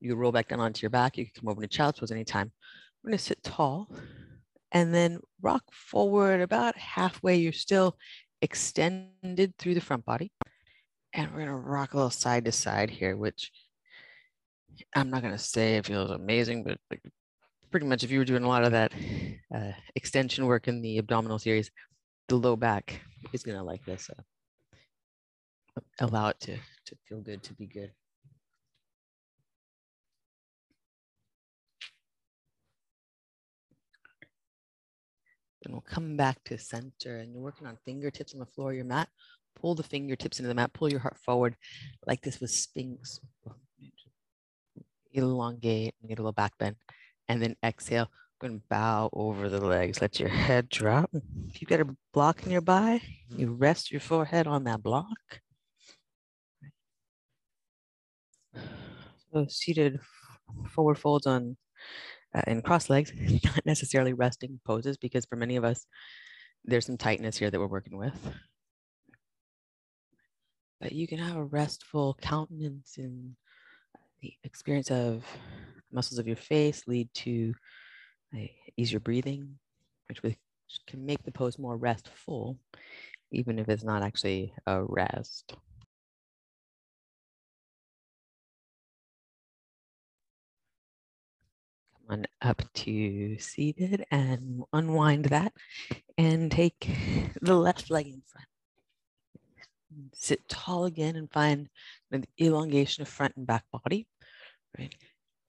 you 0.00 0.16
roll 0.16 0.32
back 0.32 0.48
down 0.48 0.60
onto 0.60 0.82
your 0.82 0.90
back. 0.90 1.16
You 1.16 1.24
can 1.24 1.32
come 1.40 1.48
over 1.48 1.60
to 1.60 1.68
child's 1.68 2.00
pose 2.00 2.10
anytime. 2.10 2.52
We're 3.02 3.10
going 3.10 3.18
to 3.18 3.24
sit 3.24 3.42
tall 3.42 3.88
and 4.74 4.92
then 4.92 5.20
rock 5.40 5.62
forward 5.72 6.40
about 6.40 6.76
halfway. 6.76 7.36
You're 7.36 7.52
still 7.52 7.96
extended 8.42 9.54
through 9.56 9.74
the 9.74 9.80
front 9.80 10.04
body. 10.04 10.32
And 11.14 11.30
we're 11.30 11.46
going 11.46 11.48
to 11.48 11.54
rock 11.54 11.94
a 11.94 11.96
little 11.96 12.10
side 12.10 12.44
to 12.44 12.52
side 12.52 12.90
here, 12.90 13.16
which 13.16 13.52
I'm 14.96 15.10
not 15.10 15.22
going 15.22 15.32
to 15.32 15.38
say 15.38 15.76
it 15.76 15.86
feels 15.86 16.10
amazing, 16.10 16.64
but 16.64 16.78
pretty 17.70 17.86
much 17.86 18.02
if 18.02 18.10
you 18.10 18.18
were 18.18 18.24
doing 18.24 18.42
a 18.42 18.48
lot 18.48 18.64
of 18.64 18.72
that 18.72 18.92
uh, 19.54 19.72
extension 19.94 20.46
work 20.46 20.66
in 20.66 20.82
the 20.82 20.98
abdominal 20.98 21.38
series, 21.38 21.70
the 22.28 22.34
low 22.34 22.56
back 22.56 23.00
is 23.32 23.44
going 23.44 23.56
to 23.56 23.62
like 23.62 23.84
this. 23.84 24.10
Uh, 24.10 24.22
allow 26.00 26.28
it 26.28 26.40
to, 26.40 26.56
to 26.56 26.96
feel 27.08 27.20
good, 27.20 27.44
to 27.44 27.54
be 27.54 27.66
good. 27.66 27.92
Then 35.64 35.72
we'll 35.72 35.82
come 35.82 36.16
back 36.16 36.42
to 36.44 36.58
center 36.58 37.18
and 37.18 37.32
you're 37.32 37.42
working 37.42 37.66
on 37.66 37.78
fingertips 37.84 38.34
on 38.34 38.40
the 38.40 38.46
floor 38.46 38.70
of 38.70 38.76
your 38.76 38.84
mat. 38.84 39.08
Pull 39.58 39.74
the 39.74 39.82
fingertips 39.82 40.38
into 40.38 40.48
the 40.48 40.54
mat, 40.54 40.72
pull 40.72 40.90
your 40.90 41.00
heart 41.00 41.16
forward 41.24 41.56
like 42.06 42.20
this 42.22 42.40
with 42.40 42.50
sphinx. 42.50 43.20
Elongate 45.12 45.94
get 46.06 46.18
a 46.18 46.22
little 46.22 46.32
back 46.32 46.52
bend. 46.58 46.76
And 47.28 47.40
then 47.40 47.56
exhale, 47.64 48.10
go 48.40 48.48
and 48.48 48.68
bow 48.68 49.08
over 49.12 49.48
the 49.48 49.64
legs. 49.64 50.02
Let 50.02 50.20
your 50.20 50.28
head 50.28 50.68
drop. 50.68 51.10
If 51.48 51.62
you've 51.62 51.70
got 51.70 51.80
a 51.80 51.96
block 52.12 52.46
nearby, 52.46 53.00
you 53.28 53.52
rest 53.52 53.90
your 53.90 54.00
forehead 54.00 54.46
on 54.46 54.64
that 54.64 54.82
block. 54.82 55.40
So 59.32 59.46
seated 59.48 59.98
forward 60.68 60.98
folds 60.98 61.26
on 61.26 61.56
uh, 62.34 62.42
in 62.46 62.62
cross 62.62 62.90
legs, 62.90 63.12
not 63.44 63.64
necessarily 63.64 64.12
resting 64.12 64.60
poses, 64.64 64.96
because 64.96 65.24
for 65.24 65.36
many 65.36 65.56
of 65.56 65.64
us, 65.64 65.86
there's 66.64 66.86
some 66.86 66.96
tightness 66.96 67.36
here 67.36 67.50
that 67.50 67.60
we're 67.60 67.66
working 67.66 67.96
with. 67.96 68.18
But 70.80 70.92
you 70.92 71.06
can 71.06 71.18
have 71.18 71.36
a 71.36 71.44
restful 71.44 72.16
countenance 72.20 72.94
and 72.98 73.36
the 74.20 74.34
experience 74.44 74.90
of 74.90 75.24
muscles 75.92 76.18
of 76.18 76.26
your 76.26 76.36
face 76.36 76.82
lead 76.86 77.08
to 77.14 77.54
uh, 78.34 78.46
easier 78.76 79.00
breathing, 79.00 79.58
which 80.08 80.36
can 80.86 81.06
make 81.06 81.22
the 81.22 81.30
pose 81.30 81.58
more 81.58 81.76
restful, 81.76 82.58
even 83.30 83.58
if 83.58 83.68
it's 83.68 83.84
not 83.84 84.02
actually 84.02 84.52
a 84.66 84.82
rest. 84.82 85.54
On 92.08 92.26
up 92.42 92.62
to 92.74 93.38
seated 93.38 94.04
and 94.10 94.62
unwind 94.72 95.26
that 95.26 95.52
and 96.18 96.50
take 96.50 96.88
the 97.40 97.54
left 97.54 97.90
leg 97.90 98.06
in 98.06 98.22
front. 98.26 98.46
Sit 100.12 100.48
tall 100.48 100.86
again 100.86 101.16
and 101.16 101.30
find 101.30 101.68
the 102.10 102.24
elongation 102.40 103.02
of 103.02 103.08
front 103.08 103.34
and 103.36 103.46
back 103.46 103.64
body, 103.72 104.06
right? 104.78 104.94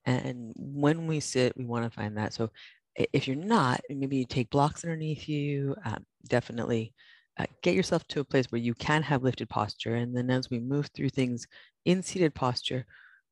And 0.06 0.54
when 0.56 1.08
we 1.08 1.20
sit, 1.20 1.58
we 1.58 1.65
want 1.65 1.84
to 1.84 1.89
find 1.89 2.18
that. 2.18 2.34
So 2.34 2.52
if 2.96 3.28
you're 3.28 3.36
not, 3.36 3.82
maybe 3.89 4.18
you 4.18 4.26
take 4.26 4.50
blocks 4.50 4.84
underneath 4.84 5.28
you, 5.28 5.76
um, 5.84 6.06
definitely 6.28 6.94
uh, 7.38 7.46
get 7.62 7.76
yourself 7.76 8.08
to 8.08 8.22
a 8.22 8.26
place 8.26 8.46
where 8.52 8.62
you 8.62 8.74
can 8.76 9.02
have 9.02 9.24
lifted 9.24 9.50
posture. 9.50 9.96
And 9.96 10.15
then 10.15 10.30
as 10.30 10.50
we 10.50 10.60
move 10.60 10.89
through 10.94 11.10
things 11.10 11.48
in 11.86 12.02
seated 12.02 12.34
posture, 12.34 12.86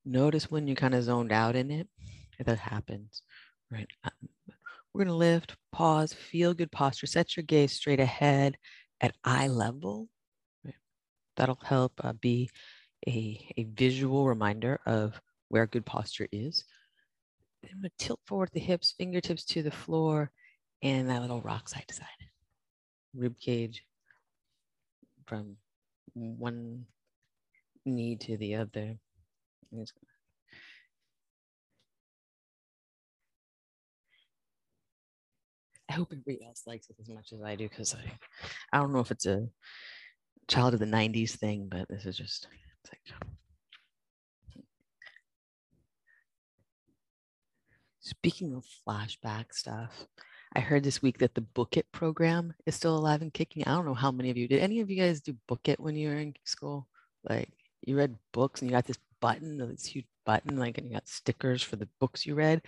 notice 0.06 0.52
when 0.52 0.68
you 0.68 0.76
kind 0.76 0.96
of 0.96 1.04
zoned 1.04 1.32
out 1.32 1.56
in 1.56 1.72
it 1.72 1.88
that 2.44 2.60
happens, 2.60 3.22
right? 3.72 3.88
We're 4.94 5.06
going 5.06 5.08
to 5.08 5.14
lift, 5.14 5.56
pause, 5.72 6.14
feel 6.14 6.54
good 6.54 6.72
posture, 6.72 7.08
set 7.08 7.36
your 7.36 7.44
gaze 7.44 7.74
straight 7.74 8.00
ahead 8.00 8.58
at 9.02 9.16
eye 9.24 9.48
level. 9.48 10.08
Right? 10.64 10.76
That'll 11.36 11.60
help 11.64 11.94
uh, 12.04 12.14
be 12.14 12.50
a, 13.08 13.54
a 13.58 13.64
visual 13.64 14.28
reminder 14.28 14.80
of 14.86 15.20
where 15.50 15.66
good 15.66 15.86
posture 15.86 16.28
is. 16.32 16.64
Then 17.62 17.72
I'm 17.76 17.82
to 17.82 17.92
tilt 17.98 18.20
forward 18.26 18.50
the 18.54 18.60
hips, 18.60 18.94
fingertips 18.98 19.46
to 19.46 19.64
the 19.64 19.72
floor, 19.72 20.32
and 20.82 21.10
that 21.10 21.22
little 21.22 21.42
rock 21.42 21.70
side 21.70 21.86
to 21.88 21.96
side. 21.96 22.08
Rib 23.16 23.40
cage 23.40 23.84
from 25.26 25.56
one 26.14 26.86
knee 27.86 28.16
to 28.18 28.38
the 28.38 28.56
other. 28.56 28.98
I 35.94 35.98
hope 35.98 36.12
everybody 36.12 36.44
else 36.44 36.64
likes 36.66 36.90
it 36.90 36.96
as 37.00 37.08
much 37.08 37.34
as 37.34 37.44
I 37.44 37.56
do 37.56 37.70
because 37.70 37.94
I, 37.94 38.00
I 38.76 38.80
don't 38.80 38.94
know 38.94 39.00
if 39.00 39.12
it's 39.12 39.28
a 39.28 39.48
child 40.48 40.74
of 40.74 40.80
the 40.80 40.88
90s 40.88 41.36
thing, 41.36 41.68
but 41.70 41.88
this 41.88 42.08
is 42.08 42.18
just 42.18 42.48
like, 42.92 43.16
Speaking 48.00 48.56
of 48.56 48.66
flashback 48.88 49.54
stuff, 49.54 50.08
I 50.56 50.62
heard 50.62 50.84
this 50.84 51.04
week 51.04 51.20
that 51.20 51.36
the 51.36 51.42
Book 51.42 51.78
It 51.78 51.92
program 51.92 52.56
is 52.66 52.74
still 52.74 52.98
alive 52.98 53.22
and 53.22 53.32
kicking. 53.32 53.64
I 53.64 53.76
don't 53.76 53.86
know 53.86 53.94
how 53.94 54.12
many 54.12 54.32
of 54.32 54.38
you 54.38 54.48
did. 54.48 54.62
Any 54.62 54.80
of 54.80 54.90
you 54.90 54.98
guys 54.98 55.22
do 55.22 55.36
Book 55.48 55.62
It 55.66 55.80
when 55.80 55.96
you 55.96 56.10
were 56.10 56.16
in 56.16 56.34
school? 56.44 56.88
Like 57.30 57.50
you 57.84 57.96
read 57.96 58.18
books 58.32 58.62
and 58.62 58.70
you 58.70 58.76
got 58.76 58.88
this 58.88 59.00
button, 59.22 59.60
this 59.60 59.86
huge 59.86 60.08
button, 60.26 60.58
like, 60.58 60.80
and 60.80 60.88
you 60.88 60.94
got 60.94 61.08
stickers 61.08 61.62
for 61.62 61.76
the 61.76 61.88
books 62.00 62.26
you 62.26 62.34
read, 62.34 62.64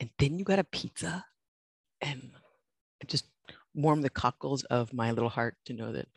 and 0.00 0.10
then 0.18 0.40
you 0.40 0.44
got 0.44 0.58
a 0.58 0.64
pizza, 0.64 1.24
and 2.00 2.32
just 3.08 3.26
warm 3.74 4.02
the 4.02 4.10
cockles 4.10 4.64
of 4.64 4.92
my 4.92 5.10
little 5.10 5.28
heart 5.28 5.56
to 5.66 5.72
know 5.72 5.92
that 5.92 6.08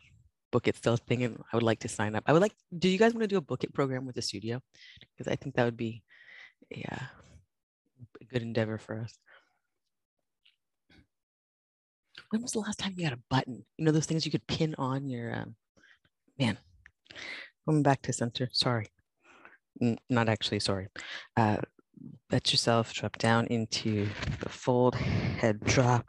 book 0.50 0.68
it 0.68 0.76
still 0.76 0.96
thing 0.96 1.24
and 1.24 1.42
I 1.52 1.56
would 1.56 1.62
like 1.62 1.80
to 1.80 1.88
sign 1.88 2.14
up. 2.14 2.24
I 2.26 2.32
would 2.32 2.42
like, 2.42 2.54
do 2.78 2.88
you 2.88 2.98
guys 2.98 3.12
want 3.12 3.22
to 3.22 3.28
do 3.28 3.36
a 3.36 3.42
book 3.42 3.64
it 3.64 3.74
program 3.74 4.06
with 4.06 4.14
the 4.14 4.22
studio? 4.22 4.60
Because 5.16 5.30
I 5.30 5.36
think 5.36 5.54
that 5.54 5.64
would 5.64 5.76
be, 5.76 6.02
yeah, 6.70 7.06
a 8.20 8.24
good 8.24 8.42
endeavor 8.42 8.78
for 8.78 8.98
us. 9.00 9.18
When 12.30 12.42
was 12.42 12.52
the 12.52 12.60
last 12.60 12.78
time 12.78 12.94
you 12.96 13.04
had 13.04 13.12
a 13.12 13.22
button? 13.30 13.64
You 13.76 13.84
know, 13.84 13.92
those 13.92 14.06
things 14.06 14.24
you 14.24 14.32
could 14.32 14.46
pin 14.46 14.74
on 14.78 15.08
your, 15.08 15.34
um, 15.34 15.54
man, 16.38 16.58
going 17.66 17.82
back 17.82 18.02
to 18.02 18.12
center, 18.12 18.48
sorry. 18.52 18.88
N 19.80 19.98
not 20.10 20.28
actually, 20.28 20.60
sorry. 20.60 20.88
Uh, 21.36 21.58
let 22.30 22.52
yourself 22.52 22.92
drop 22.92 23.18
down 23.18 23.46
into 23.46 24.08
the 24.40 24.48
fold, 24.48 24.94
head 24.94 25.60
drop, 25.60 26.06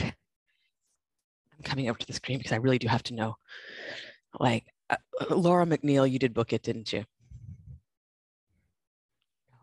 I'm 0.00 1.64
coming 1.64 1.88
over 1.88 1.98
to 1.98 2.06
the 2.06 2.12
screen 2.12 2.38
because 2.38 2.52
I 2.52 2.56
really 2.56 2.78
do 2.78 2.88
have 2.88 3.02
to 3.04 3.14
know. 3.14 3.36
Like, 4.38 4.64
uh, 4.90 4.96
uh, 5.20 5.34
Laura 5.34 5.66
McNeil, 5.66 6.10
you 6.10 6.18
did 6.18 6.34
book 6.34 6.52
it, 6.52 6.62
didn't 6.62 6.92
you? 6.92 7.04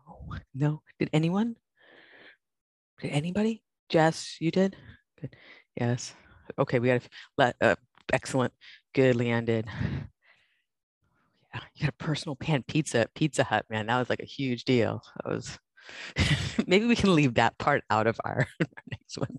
No, 0.06 0.36
no. 0.54 0.82
Did 0.98 1.10
anyone? 1.12 1.56
Did 3.00 3.10
anybody? 3.10 3.62
Jess, 3.88 4.36
you 4.40 4.50
did? 4.50 4.76
Good. 5.20 5.36
Yes. 5.76 6.14
Okay, 6.58 6.78
we 6.78 6.88
got 6.88 7.02
a 7.38 7.54
uh, 7.60 7.74
excellent. 8.12 8.52
Good, 8.94 9.16
Leanne 9.16 9.46
did. 9.46 9.66
Yeah, 11.54 11.60
you 11.74 11.86
got 11.86 11.94
a 11.94 12.04
personal 12.04 12.36
pan 12.36 12.64
pizza 12.66 13.00
at 13.00 13.14
Pizza 13.14 13.44
Hut, 13.44 13.64
man. 13.70 13.86
That 13.86 13.98
was 13.98 14.10
like 14.10 14.20
a 14.20 14.26
huge 14.26 14.64
deal. 14.64 15.02
That 15.16 15.32
was 15.32 15.58
maybe 16.66 16.86
we 16.86 16.96
can 16.96 17.14
leave 17.14 17.34
that 17.34 17.56
part 17.58 17.84
out 17.90 18.06
of 18.06 18.18
our, 18.24 18.46
next 18.90 19.18
one. 19.18 19.38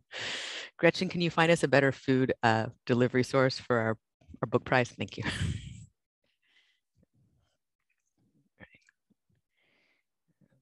Gretchen, 0.77 1.09
can 1.09 1.21
you 1.21 1.29
find 1.29 1.51
us 1.51 1.63
a 1.63 1.67
better 1.67 1.91
food 1.91 2.33
uh, 2.43 2.67
delivery 2.85 3.23
source 3.23 3.59
for 3.59 3.77
our, 3.77 3.97
our 4.41 4.47
book 4.47 4.65
prize? 4.65 4.89
Thank 4.89 5.17
you. 5.17 5.23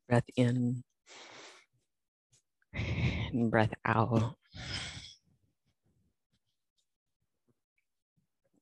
Breath 0.08 0.30
in 0.36 0.84
and 2.74 3.52
breath 3.52 3.74
out. 3.86 4.36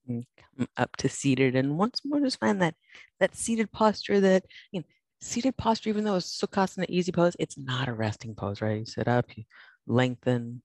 And 0.08 0.26
come 0.38 0.68
up 0.76 0.96
to 0.98 1.08
seated. 1.10 1.56
And 1.56 1.78
once 1.78 2.02
more, 2.04 2.20
just 2.20 2.40
find 2.40 2.62
that 2.62 2.76
that 3.20 3.36
seated 3.36 3.72
posture 3.72 4.20
that 4.20 4.44
you 4.72 4.82
know, 4.82 4.86
seated 5.24 5.58
posture, 5.58 5.90
even 5.90 6.04
though 6.04 6.16
it's 6.16 6.40
sukhasana 6.40 6.86
easy 6.90 7.12
pose, 7.12 7.36
it's 7.40 7.58
not 7.58 7.88
a 7.88 7.94
resting 7.94 8.36
pose, 8.36 8.62
right? 8.62 8.80
You 8.80 8.86
sit 8.86 9.08
up, 9.08 9.38
you 9.38 9.44
lengthen, 9.88 10.62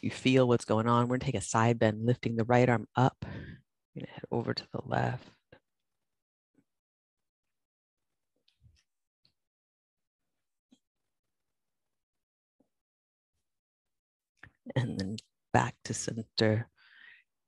you 0.00 0.10
feel 0.10 0.46
what's 0.48 0.64
going 0.64 0.86
on. 0.88 1.08
We're 1.08 1.16
gonna 1.18 1.26
take 1.26 1.34
a 1.36 1.40
side 1.40 1.78
bend, 1.78 2.04
lifting 2.06 2.36
the 2.36 2.44
right 2.44 2.68
arm 2.68 2.86
up. 2.96 3.24
You're 3.94 4.04
gonna 4.06 4.12
head 4.12 4.24
over 4.30 4.54
to 4.54 4.66
the 4.72 4.82
left. 4.84 5.28
And 14.76 14.98
then 14.98 15.16
back 15.52 15.74
to 15.84 15.94
center 15.94 16.68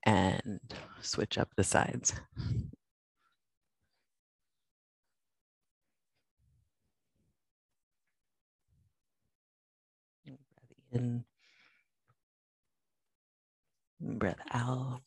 and 0.05 0.61
switch 1.01 1.39
up 1.39 1.51
the 1.57 1.65
sides. 1.65 2.15
In, 10.93 11.25
breath 14.01 14.39
out, 14.53 15.01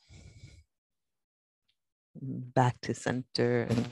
back 2.16 2.80
to 2.82 2.94
center. 2.94 3.68
And 3.70 3.90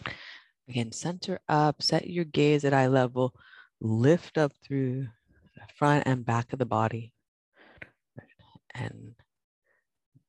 again, 0.68 0.92
center 0.92 1.40
up, 1.48 1.82
set 1.82 2.10
your 2.10 2.26
gaze 2.26 2.66
at 2.66 2.74
eye 2.74 2.88
level, 2.88 3.34
lift 3.82 4.38
up 4.38 4.54
through 4.64 5.08
the 5.56 5.62
front 5.76 6.04
and 6.06 6.26
back 6.26 6.54
of 6.54 6.60
the 6.60 6.66
body. 6.66 7.14
And 8.76 9.14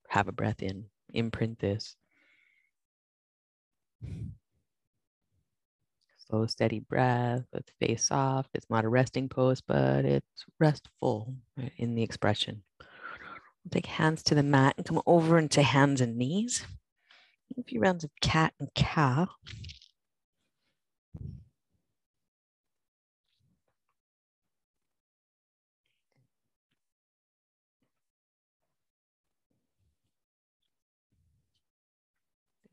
have 0.09 0.29
a 0.29 0.33
breath 0.33 0.63
in, 0.63 0.85
imprint 1.13 1.59
this. 1.59 1.97
Slow, 6.29 6.47
steady 6.47 6.81
breath 6.81 7.45
with 7.53 7.71
face 7.81 8.07
soft. 8.07 8.51
It's 8.55 8.69
not 8.71 8.85
a 8.85 8.89
resting 8.89 9.29
pose, 9.29 9.61
but 9.61 10.05
it's 10.05 10.45
restful 10.59 11.35
right, 11.57 11.73
in 11.77 11.95
the 11.95 12.03
expression. 12.03 12.63
take 13.71 13.87
hands 13.87 14.23
to 14.25 14.35
the 14.35 14.43
mat 14.43 14.75
and 14.77 14.87
come 14.87 15.03
over 15.07 15.39
into 15.39 15.63
hands 15.63 16.01
and 16.01 16.17
knees. 16.17 16.65
A 17.59 17.63
few 17.63 17.81
rounds 17.81 18.05
of 18.05 18.11
cat 18.21 18.55
and 18.61 18.73
cow. 18.75 19.29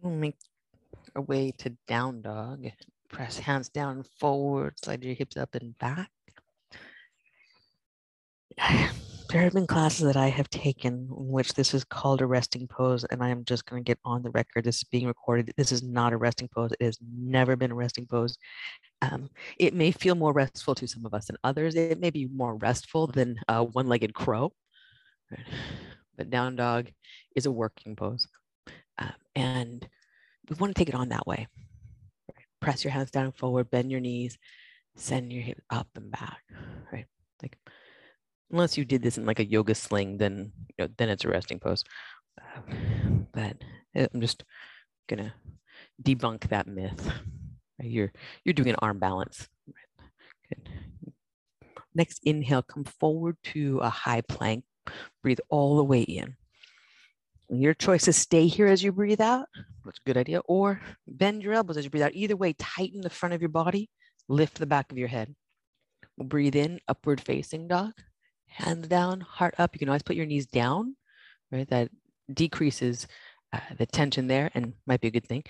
We'll 0.01 0.13
make 0.13 0.37
our 1.15 1.21
way 1.21 1.51
to 1.59 1.71
down 1.87 2.21
dog. 2.21 2.65
Press 3.11 3.37
hands 3.37 3.69
down 3.69 4.03
forward, 4.19 4.79
slide 4.83 5.03
your 5.03 5.13
hips 5.13 5.37
up 5.37 5.55
and 5.55 5.77
back. 5.77 6.09
There 9.31 9.43
have 9.43 9.53
been 9.53 9.65
classes 9.65 10.05
that 10.05 10.17
I 10.17 10.27
have 10.27 10.49
taken 10.49 10.93
in 10.93 11.07
which 11.29 11.53
this 11.53 11.73
is 11.73 11.85
called 11.85 12.21
a 12.21 12.25
resting 12.25 12.67
pose, 12.67 13.05
and 13.05 13.23
I 13.23 13.29
am 13.29 13.45
just 13.45 13.65
going 13.65 13.81
to 13.81 13.87
get 13.87 13.97
on 14.03 14.23
the 14.23 14.29
record. 14.29 14.65
This 14.65 14.79
is 14.79 14.83
being 14.83 15.07
recorded. 15.07 15.53
This 15.55 15.71
is 15.71 15.81
not 15.81 16.11
a 16.11 16.17
resting 16.17 16.49
pose. 16.53 16.73
It 16.73 16.83
has 16.83 16.97
never 17.17 17.55
been 17.55 17.71
a 17.71 17.75
resting 17.75 18.05
pose. 18.05 18.37
Um, 19.01 19.29
it 19.57 19.73
may 19.73 19.91
feel 19.91 20.15
more 20.15 20.33
restful 20.33 20.75
to 20.75 20.85
some 20.85 21.05
of 21.05 21.13
us 21.13 21.27
than 21.27 21.37
others. 21.45 21.75
It 21.75 22.01
may 22.01 22.09
be 22.09 22.27
more 22.27 22.55
restful 22.55 23.07
than 23.07 23.37
a 23.47 23.63
one 23.63 23.87
legged 23.87 24.13
crow. 24.13 24.51
But 26.17 26.29
down 26.29 26.57
dog 26.57 26.91
is 27.33 27.45
a 27.45 27.51
working 27.51 27.95
pose. 27.95 28.27
Um, 28.99 29.13
and 29.33 29.87
we 30.49 30.57
want 30.57 30.75
to 30.75 30.79
take 30.79 30.89
it 30.89 30.93
on 30.93 31.07
that 31.09 31.25
way. 31.25 31.47
Press 32.61 32.83
your 32.83 32.93
hands 32.93 33.11
down 33.11 33.31
forward, 33.31 33.69
bend 33.71 33.91
your 33.91 33.99
knees, 33.99 34.37
send 34.95 35.33
your 35.33 35.41
hips 35.41 35.61
up 35.69 35.87
and 35.95 36.11
back, 36.11 36.43
right? 36.93 37.07
Like, 37.41 37.57
unless 38.51 38.77
you 38.77 38.85
did 38.85 39.01
this 39.01 39.17
in 39.17 39.25
like 39.25 39.39
a 39.39 39.45
yoga 39.45 39.75
sling, 39.75 40.17
then 40.17 40.51
you 40.69 40.75
know, 40.85 40.93
then 40.97 41.09
it's 41.09 41.25
a 41.25 41.29
resting 41.29 41.59
pose. 41.59 41.83
But 43.33 43.57
eh, 43.95 44.07
I'm 44.13 44.21
just 44.21 44.43
gonna 45.07 45.33
debunk 46.03 46.49
that 46.49 46.67
myth. 46.67 47.11
You're 47.79 48.11
you're 48.45 48.53
doing 48.53 48.69
an 48.69 48.75
arm 48.81 48.99
balance. 48.99 49.47
Good. 50.49 50.69
Next 51.95 52.19
inhale, 52.23 52.61
come 52.61 52.83
forward 52.83 53.37
to 53.53 53.79
a 53.79 53.89
high 53.89 54.21
plank. 54.21 54.63
Breathe 55.23 55.39
all 55.49 55.77
the 55.77 55.83
way 55.83 56.01
in. 56.01 56.35
Your 57.53 57.73
choice 57.73 58.07
is 58.07 58.15
stay 58.15 58.47
here 58.47 58.67
as 58.67 58.81
you 58.81 58.93
breathe 58.93 59.19
out. 59.19 59.45
That's 59.83 59.99
a 59.99 60.07
good 60.07 60.15
idea. 60.15 60.39
Or 60.45 60.81
bend 61.05 61.43
your 61.43 61.53
elbows 61.53 61.75
as 61.75 61.83
you 61.83 61.89
breathe 61.89 62.03
out. 62.03 62.15
Either 62.15 62.37
way, 62.37 62.53
tighten 62.53 63.01
the 63.01 63.09
front 63.09 63.35
of 63.35 63.41
your 63.41 63.49
body, 63.49 63.89
lift 64.29 64.57
the 64.57 64.65
back 64.65 64.89
of 64.89 64.97
your 64.97 65.09
head. 65.09 65.35
We'll 66.15 66.29
breathe 66.29 66.55
in, 66.55 66.79
upward 66.87 67.19
facing 67.19 67.67
dog. 67.67 67.91
Hands 68.47 68.87
down, 68.87 69.19
heart 69.19 69.55
up. 69.57 69.75
You 69.75 69.79
can 69.79 69.89
always 69.89 70.01
put 70.01 70.15
your 70.15 70.25
knees 70.25 70.45
down, 70.45 70.95
right? 71.51 71.67
That 71.69 71.89
decreases 72.33 73.05
uh, 73.51 73.59
the 73.77 73.85
tension 73.85 74.27
there 74.27 74.49
and 74.53 74.73
might 74.87 75.01
be 75.01 75.09
a 75.09 75.11
good 75.11 75.27
thing. 75.27 75.43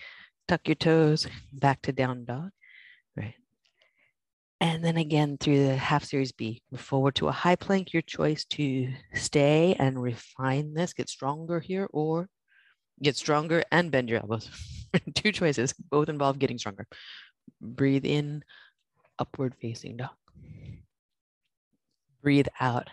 Tuck 0.48 0.68
your 0.68 0.76
toes, 0.76 1.28
back 1.54 1.84
to 1.84 1.92
down 1.92 2.26
dog, 2.26 2.50
right? 3.16 3.36
And 4.62 4.86
then 4.86 4.98
again 4.98 5.38
through 5.40 5.66
the 5.66 5.76
half 5.76 6.04
series 6.04 6.32
B, 6.32 6.62
move 6.72 6.82
forward 6.82 7.16
to 7.16 7.28
a 7.28 7.32
high 7.32 7.56
plank, 7.56 7.94
your 7.94 8.04
choice 8.04 8.46
to 8.52 8.94
stay 9.16 9.76
and 9.80 10.00
refine 10.00 10.76
this, 10.76 10.94
get 10.94 11.10
stronger 11.10 11.60
here, 11.60 11.88
or 11.92 12.30
get 13.02 13.18
stronger 13.18 13.64
and 13.72 13.90
bend 13.90 14.08
your 14.08 14.20
elbows. 14.20 14.52
Two 15.16 15.32
choices, 15.32 15.74
both 15.74 16.10
involve 16.10 16.38
getting 16.38 16.60
stronger. 16.60 16.86
Breathe 17.60 18.06
in, 18.06 18.44
upward 19.18 19.56
facing 19.60 19.98
dog. 19.98 20.12
Breathe 22.22 22.48
out, 22.60 22.88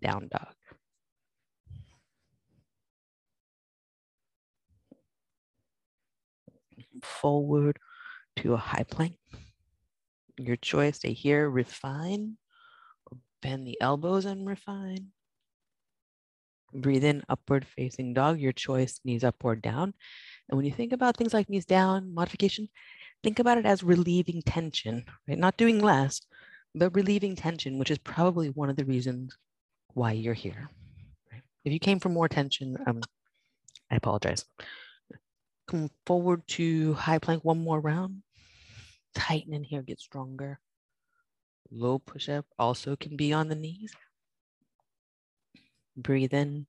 down 0.00 0.28
dog. 0.28 0.54
Forward 7.04 7.78
to 8.38 8.54
a 8.54 8.56
high 8.56 8.84
plank 8.90 9.19
your 10.46 10.56
choice. 10.56 10.96
Stay 10.96 11.12
here, 11.12 11.48
refine, 11.48 12.36
or 13.10 13.18
bend 13.42 13.66
the 13.66 13.80
elbows 13.80 14.24
and 14.24 14.46
refine. 14.46 15.08
Breathe 16.72 17.04
in, 17.04 17.24
upward 17.28 17.66
facing 17.66 18.14
dog, 18.14 18.38
your 18.38 18.52
choice, 18.52 19.00
knees 19.04 19.24
up 19.24 19.44
or 19.44 19.56
down. 19.56 19.94
And 20.48 20.56
when 20.56 20.66
you 20.66 20.72
think 20.72 20.92
about 20.92 21.16
things 21.16 21.34
like 21.34 21.48
knees 21.48 21.66
down, 21.66 22.14
modification, 22.14 22.68
think 23.22 23.38
about 23.38 23.58
it 23.58 23.66
as 23.66 23.82
relieving 23.82 24.42
tension, 24.42 25.04
right? 25.28 25.38
Not 25.38 25.56
doing 25.56 25.80
less, 25.80 26.20
but 26.74 26.94
relieving 26.94 27.34
tension, 27.34 27.78
which 27.78 27.90
is 27.90 27.98
probably 27.98 28.48
one 28.50 28.70
of 28.70 28.76
the 28.76 28.84
reasons 28.84 29.36
why 29.94 30.12
you're 30.12 30.34
here. 30.34 30.70
Right? 31.32 31.42
If 31.64 31.72
you 31.72 31.80
came 31.80 31.98
for 31.98 32.08
more 32.08 32.28
tension, 32.28 32.76
um, 32.86 33.00
I 33.90 33.96
apologize. 33.96 34.44
Come 35.66 35.90
forward 36.06 36.46
to 36.48 36.94
high 36.94 37.18
plank 37.18 37.44
one 37.44 37.62
more 37.62 37.80
round. 37.80 38.22
Tighten 39.14 39.52
in 39.52 39.64
here, 39.64 39.82
get 39.82 40.00
stronger. 40.00 40.60
Low 41.70 41.98
push 41.98 42.28
up 42.28 42.46
also 42.58 42.96
can 42.96 43.16
be 43.16 43.32
on 43.32 43.48
the 43.48 43.54
knees. 43.54 43.92
Breathe 45.96 46.34
in, 46.34 46.66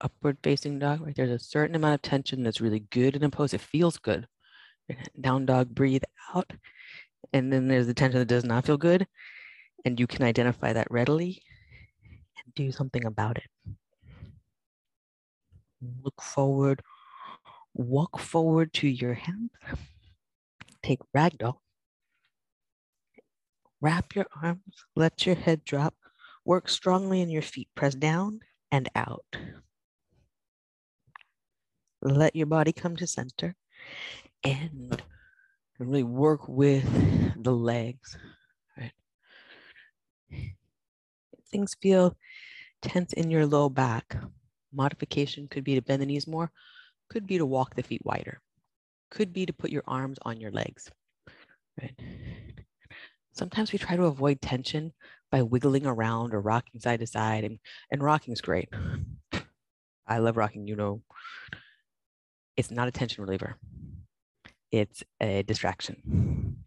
upward 0.00 0.38
facing 0.42 0.78
dog, 0.78 1.00
right? 1.00 1.14
There's 1.14 1.30
a 1.30 1.38
certain 1.38 1.76
amount 1.76 1.94
of 1.94 2.02
tension 2.02 2.42
that's 2.42 2.60
really 2.60 2.80
good 2.90 3.16
in 3.16 3.24
a 3.24 3.30
pose. 3.30 3.54
It 3.54 3.60
feels 3.60 3.98
good. 3.98 4.26
Down 5.20 5.46
dog, 5.46 5.74
breathe 5.74 6.04
out. 6.34 6.52
And 7.32 7.52
then 7.52 7.68
there's 7.68 7.86
the 7.86 7.94
tension 7.94 8.20
that 8.20 8.26
does 8.26 8.44
not 8.44 8.64
feel 8.64 8.76
good. 8.76 9.06
And 9.84 9.98
you 9.98 10.06
can 10.06 10.24
identify 10.24 10.72
that 10.72 10.90
readily 10.90 11.42
and 12.04 12.54
do 12.54 12.72
something 12.72 13.04
about 13.04 13.38
it. 13.38 13.74
Look 16.02 16.20
forward, 16.22 16.82
walk 17.74 18.18
forward 18.18 18.72
to 18.74 18.88
your 18.88 19.14
hands 19.14 19.50
take 20.86 21.00
ragdoll. 21.14 21.58
Wrap 23.80 24.14
your 24.14 24.26
arms, 24.42 24.84
let 24.94 25.26
your 25.26 25.34
head 25.34 25.64
drop, 25.64 25.94
work 26.44 26.68
strongly 26.68 27.20
in 27.20 27.28
your 27.28 27.42
feet, 27.42 27.68
press 27.74 27.94
down 27.94 28.40
and 28.70 28.88
out. 28.94 29.26
Let 32.00 32.36
your 32.36 32.46
body 32.46 32.72
come 32.72 32.96
to 32.96 33.06
center 33.06 33.56
and 34.44 35.02
really 35.78 36.04
work 36.04 36.46
with 36.46 36.86
the 37.42 37.52
legs. 37.52 38.16
Right? 38.78 38.92
If 40.30 41.44
Things 41.50 41.74
feel 41.82 42.16
tense 42.80 43.12
in 43.12 43.30
your 43.30 43.44
low 43.44 43.68
back. 43.68 44.16
Modification 44.72 45.48
could 45.48 45.64
be 45.64 45.74
to 45.74 45.82
bend 45.82 46.02
the 46.02 46.06
knees 46.06 46.26
more, 46.26 46.50
could 47.08 47.26
be 47.26 47.38
to 47.38 47.46
walk 47.46 47.74
the 47.74 47.82
feet 47.82 48.04
wider 48.04 48.40
could 49.10 49.32
be 49.32 49.46
to 49.46 49.52
put 49.52 49.70
your 49.70 49.84
arms 49.86 50.18
on 50.22 50.40
your 50.40 50.50
legs. 50.50 50.90
Right? 51.80 51.98
Sometimes 53.32 53.72
we 53.72 53.78
try 53.78 53.96
to 53.96 54.04
avoid 54.04 54.40
tension 54.40 54.92
by 55.30 55.42
wiggling 55.42 55.86
around 55.86 56.32
or 56.32 56.40
rocking 56.40 56.80
side 56.80 57.00
to 57.00 57.06
side. 57.06 57.44
And, 57.44 57.58
and 57.90 58.02
rocking 58.02 58.32
is 58.32 58.40
great. 58.40 58.68
I 60.06 60.18
love 60.18 60.36
rocking, 60.36 60.66
you 60.66 60.76
know. 60.76 61.02
It's 62.56 62.70
not 62.70 62.88
a 62.88 62.92
tension 62.92 63.22
reliever, 63.22 63.56
it's 64.72 65.02
a 65.20 65.42
distraction. 65.42 66.64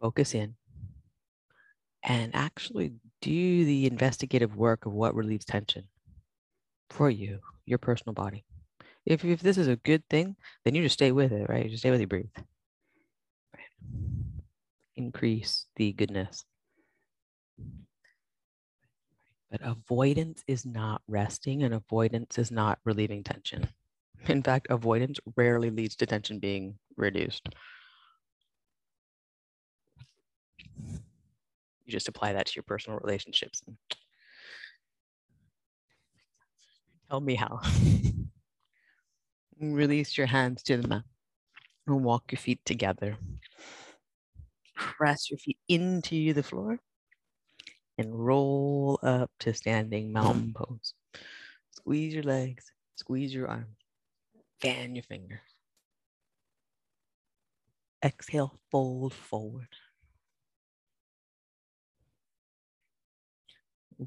Focus 0.00 0.34
in 0.34 0.56
and 2.04 2.34
actually 2.34 2.92
do 3.22 3.64
the 3.64 3.86
investigative 3.86 4.56
work 4.56 4.84
of 4.84 4.92
what 4.92 5.14
relieves 5.14 5.44
tension 5.44 5.84
for 6.90 7.08
you, 7.08 7.40
your 7.64 7.78
personal 7.78 8.12
body. 8.12 8.44
If, 9.06 9.24
if 9.24 9.40
this 9.40 9.58
is 9.58 9.68
a 9.68 9.76
good 9.76 10.02
thing, 10.08 10.36
then 10.64 10.74
you 10.74 10.82
just 10.82 10.94
stay 10.94 11.12
with 11.12 11.32
it, 11.32 11.48
right? 11.48 11.64
You 11.64 11.70
just 11.70 11.82
stay 11.82 11.90
with 11.90 12.00
your 12.00 12.08
breathe. 12.08 12.30
Right. 13.54 13.64
Increase 14.96 15.66
the 15.76 15.92
goodness. 15.92 16.44
But 19.50 19.60
avoidance 19.62 20.42
is 20.48 20.64
not 20.66 21.02
resting, 21.06 21.62
and 21.62 21.74
avoidance 21.74 22.38
is 22.38 22.50
not 22.50 22.78
relieving 22.84 23.22
tension. 23.22 23.68
In 24.26 24.42
fact, 24.42 24.66
avoidance 24.70 25.20
rarely 25.36 25.70
leads 25.70 25.96
to 25.96 26.06
tension 26.06 26.38
being 26.38 26.78
reduced. 26.96 27.48
You 31.84 31.92
just 31.92 32.08
apply 32.08 32.32
that 32.32 32.46
to 32.46 32.56
your 32.56 32.62
personal 32.62 32.98
relationships. 33.00 33.62
Tell 37.10 37.20
me 37.20 37.34
how. 37.34 37.60
Release 39.72 40.16
your 40.18 40.26
hands 40.26 40.62
to 40.64 40.76
the 40.76 40.86
mat 40.86 41.04
and 41.86 42.04
walk 42.04 42.32
your 42.32 42.38
feet 42.38 42.64
together. 42.64 43.16
Press 44.76 45.30
your 45.30 45.38
feet 45.38 45.58
into 45.68 46.32
the 46.32 46.42
floor 46.42 46.78
and 47.98 48.14
roll 48.26 48.98
up 49.02 49.30
to 49.40 49.52
standing 49.54 50.12
mountain 50.12 50.52
pose. 50.54 50.94
Squeeze 51.70 52.14
your 52.14 52.22
legs, 52.22 52.72
squeeze 52.96 53.34
your 53.34 53.48
arms, 53.48 53.76
fan 54.60 54.94
your 54.94 55.04
fingers. 55.04 55.40
Exhale, 58.04 58.60
fold 58.70 59.12
forward. 59.12 59.66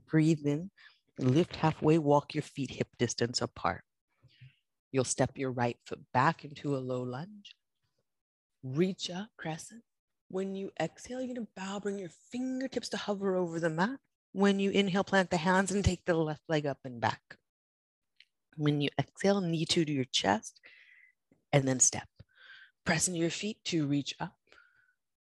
Breathe 0.07 0.45
in, 0.45 0.71
lift 1.17 1.57
halfway, 1.57 1.97
walk 1.97 2.33
your 2.33 2.41
feet 2.41 2.71
hip 2.71 2.87
distance 2.97 3.41
apart. 3.41 3.83
You'll 4.91 5.03
step 5.03 5.37
your 5.37 5.51
right 5.51 5.77
foot 5.85 5.99
back 6.13 6.45
into 6.45 6.75
a 6.75 6.79
low 6.79 7.01
lunge. 7.01 7.55
Reach 8.63 9.09
up, 9.09 9.29
crescent. 9.37 9.83
When 10.29 10.55
you 10.55 10.71
exhale, 10.79 11.21
you're 11.21 11.33
gonna 11.33 11.47
bow, 11.55 11.79
bring 11.79 11.99
your 11.99 12.09
fingertips 12.31 12.89
to 12.89 12.97
hover 12.97 13.35
over 13.35 13.59
the 13.59 13.69
mat. 13.69 13.99
When 14.33 14.59
you 14.59 14.71
inhale, 14.71 15.03
plant 15.03 15.29
the 15.29 15.37
hands 15.37 15.71
and 15.71 15.83
take 15.83 16.05
the 16.05 16.13
left 16.13 16.43
leg 16.49 16.65
up 16.65 16.79
and 16.83 16.99
back. 16.99 17.37
When 18.55 18.81
you 18.81 18.89
exhale, 18.99 19.41
knee 19.41 19.65
to 19.65 19.85
to 19.85 19.91
your 19.91 20.05
chest 20.05 20.59
and 21.53 21.67
then 21.67 21.79
step. 21.79 22.07
Press 22.85 23.07
into 23.07 23.19
your 23.19 23.29
feet 23.29 23.63
to 23.65 23.87
reach 23.87 24.15
up. 24.19 24.35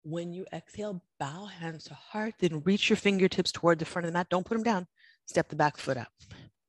When 0.02 0.32
you 0.32 0.46
exhale, 0.52 1.02
bow 1.18 1.46
hands 1.46 1.84
to 1.84 1.94
heart, 1.94 2.34
then 2.38 2.62
reach 2.64 2.88
your 2.88 2.96
fingertips 2.96 3.52
toward 3.52 3.78
the 3.78 3.84
front 3.84 4.06
of 4.06 4.12
the 4.12 4.18
mat. 4.18 4.28
Don't 4.30 4.46
put 4.46 4.54
them 4.54 4.62
down. 4.62 4.86
Step 5.26 5.48
the 5.48 5.56
back 5.56 5.76
foot 5.76 5.96
up. 5.96 6.12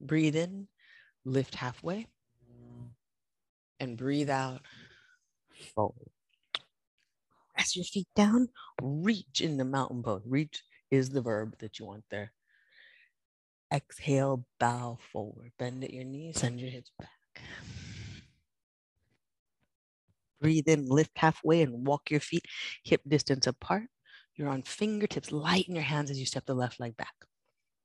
Breathe 0.01 0.35
in, 0.35 0.67
lift 1.25 1.55
halfway, 1.55 2.07
and 3.79 3.97
breathe 3.97 4.29
out, 4.29 4.61
oh. 4.61 5.65
fold. 5.75 6.09
Press 7.55 7.75
your 7.75 7.85
feet 7.85 8.07
down, 8.15 8.49
reach 8.81 9.41
in 9.41 9.57
the 9.57 9.65
mountain 9.65 10.01
pose. 10.01 10.21
Reach 10.25 10.63
is 10.91 11.09
the 11.09 11.21
verb 11.21 11.55
that 11.59 11.79
you 11.79 11.85
want 11.85 12.03
there. 12.09 12.31
Exhale, 13.73 14.45
bow 14.59 14.97
forward. 15.11 15.51
Bend 15.59 15.83
at 15.83 15.93
your 15.93 16.05
knees, 16.05 16.39
send 16.39 16.59
your 16.59 16.69
hips 16.69 16.91
back. 16.97 17.09
Breathe 20.41 20.67
in, 20.67 20.87
lift 20.87 21.11
halfway, 21.17 21.61
and 21.61 21.85
walk 21.85 22.09
your 22.09 22.21
feet 22.21 22.45
hip 22.83 23.01
distance 23.07 23.45
apart. 23.45 23.83
You're 24.35 24.49
on 24.49 24.61
fingertips. 24.61 25.31
Lighten 25.31 25.75
your 25.75 25.83
hands 25.83 26.09
as 26.09 26.19
you 26.19 26.25
step 26.25 26.45
the 26.45 26.53
left 26.53 26.79
leg 26.79 26.95
back. 26.95 27.13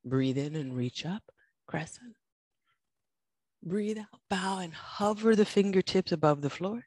Breathe 0.04 0.38
in 0.38 0.54
and 0.54 0.76
reach 0.76 1.04
up, 1.04 1.22
crescent. 1.66 2.14
Breathe 3.66 3.98
out, 3.98 4.20
bow, 4.28 4.58
and 4.58 4.74
hover 4.74 5.34
the 5.34 5.46
fingertips 5.46 6.12
above 6.12 6.42
the 6.42 6.50
floor. 6.50 6.86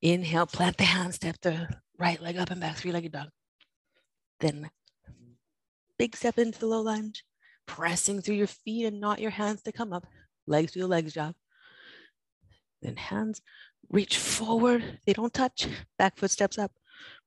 Inhale, 0.00 0.46
plant 0.46 0.76
the 0.76 0.84
hand, 0.84 1.14
step 1.14 1.36
the 1.40 1.68
right 1.96 2.20
leg 2.20 2.36
up 2.36 2.50
and 2.50 2.60
back, 2.60 2.76
three 2.76 2.90
legged 2.90 3.12
dog. 3.12 3.28
Then 4.40 4.68
big 5.98 6.16
step 6.16 6.38
into 6.38 6.58
the 6.58 6.66
low 6.66 6.80
lunge, 6.80 7.24
pressing 7.66 8.20
through 8.20 8.34
your 8.34 8.48
feet 8.48 8.86
and 8.86 9.00
not 9.00 9.20
your 9.20 9.30
hands 9.30 9.62
to 9.62 9.70
come 9.70 9.92
up. 9.92 10.04
Legs 10.48 10.72
do 10.72 10.80
the 10.80 10.88
legs 10.88 11.14
job. 11.14 11.36
Then 12.82 12.96
hands 12.96 13.40
reach 13.88 14.18
forward. 14.18 14.98
They 15.06 15.12
don't 15.12 15.32
touch. 15.32 15.68
Back 15.98 16.16
foot 16.16 16.32
steps 16.32 16.58
up. 16.58 16.72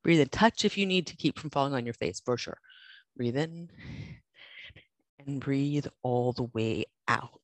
Breathe 0.03 0.19
in. 0.19 0.27
Touch 0.27 0.65
if 0.65 0.77
you 0.77 0.85
need 0.85 1.07
to 1.07 1.15
keep 1.15 1.39
from 1.39 1.49
falling 1.49 1.73
on 1.73 1.85
your 1.85 1.93
face 1.93 2.19
for 2.19 2.37
sure. 2.37 2.57
Breathe 3.15 3.37
in 3.37 3.69
and 5.25 5.39
breathe 5.39 5.87
all 6.03 6.33
the 6.33 6.49
way 6.53 6.83
out. 7.07 7.39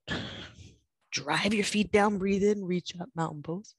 Drive 1.12 1.54
your 1.54 1.66
feet 1.66 1.92
down. 1.92 2.18
Breathe 2.18 2.44
in. 2.44 2.66
Reach 2.66 2.94
up. 3.00 3.10
Mountain 3.16 3.44
pose. 3.44 3.76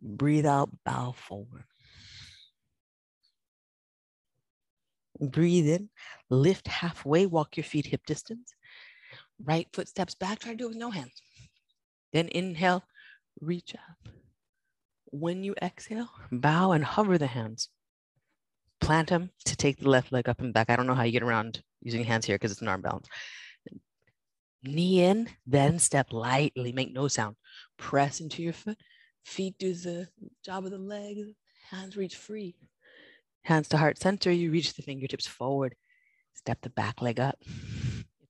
Breathe 0.00 0.46
out. 0.46 0.70
Bow 0.84 1.12
forward. 1.12 1.64
Breathe 5.20 5.68
in. 5.68 5.90
Lift 6.30 6.68
halfway. 6.68 7.26
Walk 7.26 7.56
your 7.56 7.64
feet 7.64 7.86
hip 7.86 8.06
distance. 8.06 8.54
Right 9.42 9.66
foot 9.72 9.88
steps 9.88 10.14
back. 10.14 10.38
Try 10.38 10.52
to 10.52 10.58
do 10.58 10.64
it 10.66 10.68
with 10.68 10.76
no 10.76 10.90
hands. 10.90 11.22
Then 12.12 12.28
inhale, 12.28 12.84
reach 13.40 13.74
up. 13.74 14.12
When 15.06 15.42
you 15.42 15.54
exhale, 15.60 16.10
bow 16.30 16.72
and 16.72 16.84
hover 16.84 17.18
the 17.18 17.26
hands. 17.26 17.68
Plant 18.80 19.08
them 19.08 19.30
to 19.44 19.56
take 19.56 19.78
the 19.78 19.88
left 19.88 20.12
leg 20.12 20.28
up 20.28 20.40
and 20.40 20.54
back. 20.54 20.70
I 20.70 20.76
don't 20.76 20.86
know 20.86 20.94
how 20.94 21.02
you 21.02 21.12
get 21.12 21.22
around 21.22 21.62
using 21.82 22.04
hands 22.04 22.26
here 22.26 22.36
because 22.36 22.52
it's 22.52 22.62
an 22.62 22.68
arm 22.68 22.80
balance. 22.80 23.08
Knee 24.62 25.04
in, 25.04 25.28
then 25.46 25.78
step 25.78 26.12
lightly, 26.12 26.72
make 26.72 26.92
no 26.92 27.08
sound. 27.08 27.36
Press 27.76 28.20
into 28.20 28.42
your 28.42 28.52
foot. 28.52 28.78
Feet 29.24 29.54
do 29.58 29.72
the 29.72 30.08
job 30.44 30.64
of 30.64 30.70
the 30.70 30.78
leg. 30.78 31.18
Hands 31.70 31.96
reach 31.96 32.16
free. 32.16 32.56
Hands 33.42 33.68
to 33.68 33.76
heart 33.76 33.98
center. 33.98 34.32
You 34.32 34.50
reach 34.50 34.74
the 34.74 34.82
fingertips 34.82 35.26
forward. 35.26 35.74
Step 36.34 36.58
the 36.62 36.70
back 36.70 37.00
leg 37.02 37.20
up. 37.20 37.38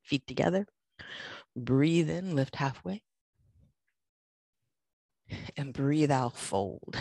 Feet 0.03 0.27
together. 0.27 0.67
Breathe 1.57 2.11
in, 2.11 2.35
lift 2.35 2.57
halfway 2.57 3.03
and 5.57 5.73
breathe 5.73 6.11
out, 6.11 6.37
fold. 6.37 6.97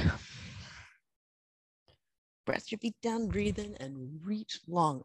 Press 2.46 2.72
your 2.72 2.80
feet 2.80 2.96
down, 3.02 3.28
breathe 3.28 3.60
in, 3.60 3.76
and 3.80 4.20
reach 4.24 4.60
long. 4.68 5.04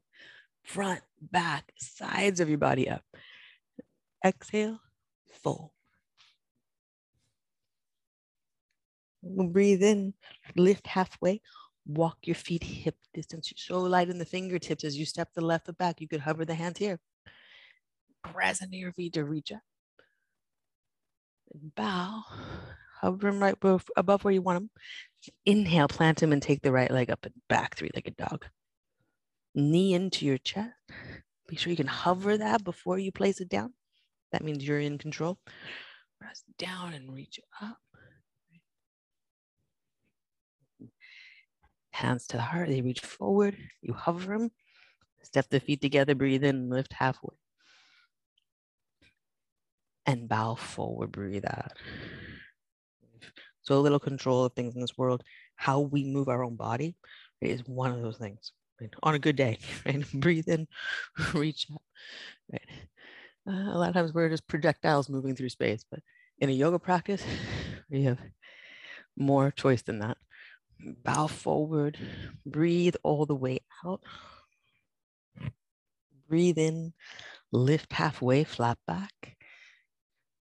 Front, 0.63 1.01
back, 1.21 1.73
sides 1.79 2.41
of 2.41 2.49
your 2.49 2.59
body 2.59 2.89
up. 2.89 3.03
Exhale, 4.25 4.81
fold. 5.43 5.71
Breathe 9.23 9.83
in, 9.83 10.15
lift 10.57 10.87
halfway, 10.87 11.41
walk 11.87 12.19
your 12.23 12.35
feet 12.35 12.63
hip 12.65 12.97
distance. 13.15 13.53
So 13.57 13.81
light 13.81 14.09
in 14.09 14.19
the 14.19 14.25
fingertips 14.25 14.85
as 14.85 14.97
you 14.97 15.07
step 15.07 15.29
the 15.35 15.41
left 15.41 15.67
foot 15.67 15.79
back. 15.79 16.01
You 16.01 16.09
could 16.09 16.21
hover 16.21 16.45
the 16.45 16.55
hands 16.55 16.79
here. 16.79 16.99
Press 18.25 18.63
into 18.63 18.77
your 18.77 18.93
feet 18.93 19.15
to 19.15 19.25
reach 19.25 19.53
up. 19.53 19.61
And 21.53 21.75
bow 21.75 22.25
hover 23.01 23.31
them 23.31 23.43
right 23.43 23.57
above 23.97 24.25
where 24.25 24.33
you 24.33 24.43
want 24.43 24.57
them. 24.59 24.71
Inhale, 25.45 25.89
plant 25.89 26.21
them 26.21 26.33
and 26.33 26.41
take 26.41 26.63
the 26.63 26.73
right 26.73 26.91
leg 26.91 27.11
up 27.11 27.25
and 27.25 27.35
back, 27.49 27.77
three 27.77 27.91
legged 27.95 28.17
dog. 28.17 28.47
Knee 29.55 29.95
into 29.95 30.25
your 30.25 30.39
chest. 30.39 30.73
Be 31.49 31.57
sure 31.57 31.71
you 31.71 31.77
can 31.77 31.87
hover 31.87 32.39
that 32.39 32.65
before 32.65 32.99
you 32.99 33.13
place 33.13 33.41
it 33.41 33.49
down. 33.49 33.75
That 34.33 34.43
means 34.43 34.67
you're 34.67 34.81
in 34.81 34.99
control. 34.99 35.39
Press 36.21 36.43
down 36.59 36.95
and 36.95 37.13
reach 37.13 37.39
up. 37.61 37.79
Hands 41.93 42.27
to 42.29 42.37
the 42.39 42.43
heart, 42.43 42.69
they 42.69 42.81
reach 42.81 43.01
forward. 43.01 43.57
You 43.83 43.93
hover 43.93 44.39
them. 44.39 44.51
Step 45.23 45.49
the 45.51 45.61
feet 45.61 45.81
together, 45.81 46.15
breathe 46.15 46.45
in, 46.45 46.71
lift 46.71 46.95
halfway. 46.95 47.37
And 50.07 50.29
bow 50.29 50.57
forward, 50.57 51.13
breathe 51.13 51.45
out 51.47 51.73
so 53.63 53.77
a 53.77 53.81
little 53.81 54.01
control 54.01 54.45
of 54.45 54.53
things 54.53 54.75
in 54.75 54.81
this 54.81 54.99
world, 54.99 55.23
how 55.57 55.81
we 55.81 56.05
move 56.05 56.29
our 56.29 56.45
own 56.45 56.57
body 56.57 56.97
is 57.41 57.63
one 57.67 57.93
of 57.93 58.03
those 58.03 58.19
things. 58.19 58.53
Right? 58.81 58.91
On 59.03 59.15
a 59.15 59.19
good 59.19 59.37
day, 59.37 59.59
right? 59.87 60.05
Breathe 60.13 60.49
in, 60.49 60.67
reach 61.35 61.67
up. 61.73 61.83
Right? 62.53 62.69
Uh, 63.49 63.73
a 63.73 63.79
lot 63.79 63.89
of 63.89 63.95
times 63.95 64.13
we're 64.13 64.29
just 64.29 64.47
projectiles 64.47 65.09
moving 65.09 65.35
through 65.35 65.49
space, 65.49 65.85
but 65.91 66.01
in 66.39 66.49
a 66.49 66.53
yoga 66.53 66.79
practice, 66.79 67.23
we 67.91 68.05
have 68.05 68.19
more 69.17 69.51
choice 69.51 69.83
than 69.83 69.99
that. 69.99 70.17
Bow 71.05 71.27
forward, 71.27 71.99
breathe 72.47 72.97
all 73.03 73.27
the 73.27 73.35
way 73.35 73.61
out. 73.85 74.03
Breathe 76.29 76.59
in, 76.59 76.93
lift 77.53 77.93
halfway, 77.93 78.45
flat 78.45 78.79
back. 78.87 79.37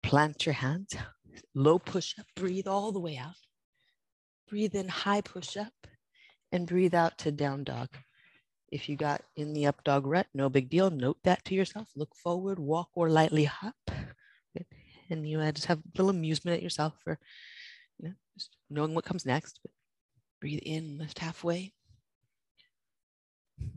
Plant 0.04 0.46
your 0.46 0.54
hands, 0.54 0.96
low 1.54 1.80
push 1.80 2.16
up, 2.20 2.26
breathe 2.36 2.68
all 2.68 2.92
the 2.92 3.00
way 3.00 3.18
out. 3.18 3.36
Breathe 4.48 4.76
in, 4.76 4.88
high 4.88 5.22
push 5.22 5.58
up, 5.58 5.74
and 6.52 6.68
breathe 6.68 6.94
out 6.94 7.18
to 7.20 7.32
down 7.32 7.64
dog. 7.64 7.90
If 8.72 8.90
you 8.90 8.96
got 8.96 9.22
in 9.36 9.54
the 9.54 9.68
up 9.68 9.84
dog 9.84 10.06
rut, 10.06 10.28
no 10.34 10.50
big 10.50 10.70
deal. 10.70 10.90
Note 10.90 11.18
that 11.24 11.46
to 11.46 11.56
yourself. 11.56 11.90
Look 11.96 12.16
forward, 12.16 12.60
walk 12.60 12.90
or 12.96 13.10
lightly 13.10 13.46
hop. 13.46 13.76
And 15.10 15.30
you 15.30 15.40
just 15.52 15.68
have 15.68 15.80
a 15.80 15.84
little 15.98 16.10
amusement 16.10 16.58
at 16.58 16.64
yourself 16.64 16.94
for 17.04 17.20
you 18.00 18.10
know, 18.10 18.16
just 18.36 18.58
knowing 18.70 18.96
what 18.96 19.06
comes 19.06 19.26
next. 19.26 19.60
But 19.62 19.72
breathe 20.42 20.62
in, 20.64 20.98
lift 20.98 21.20
halfway. 21.20 21.74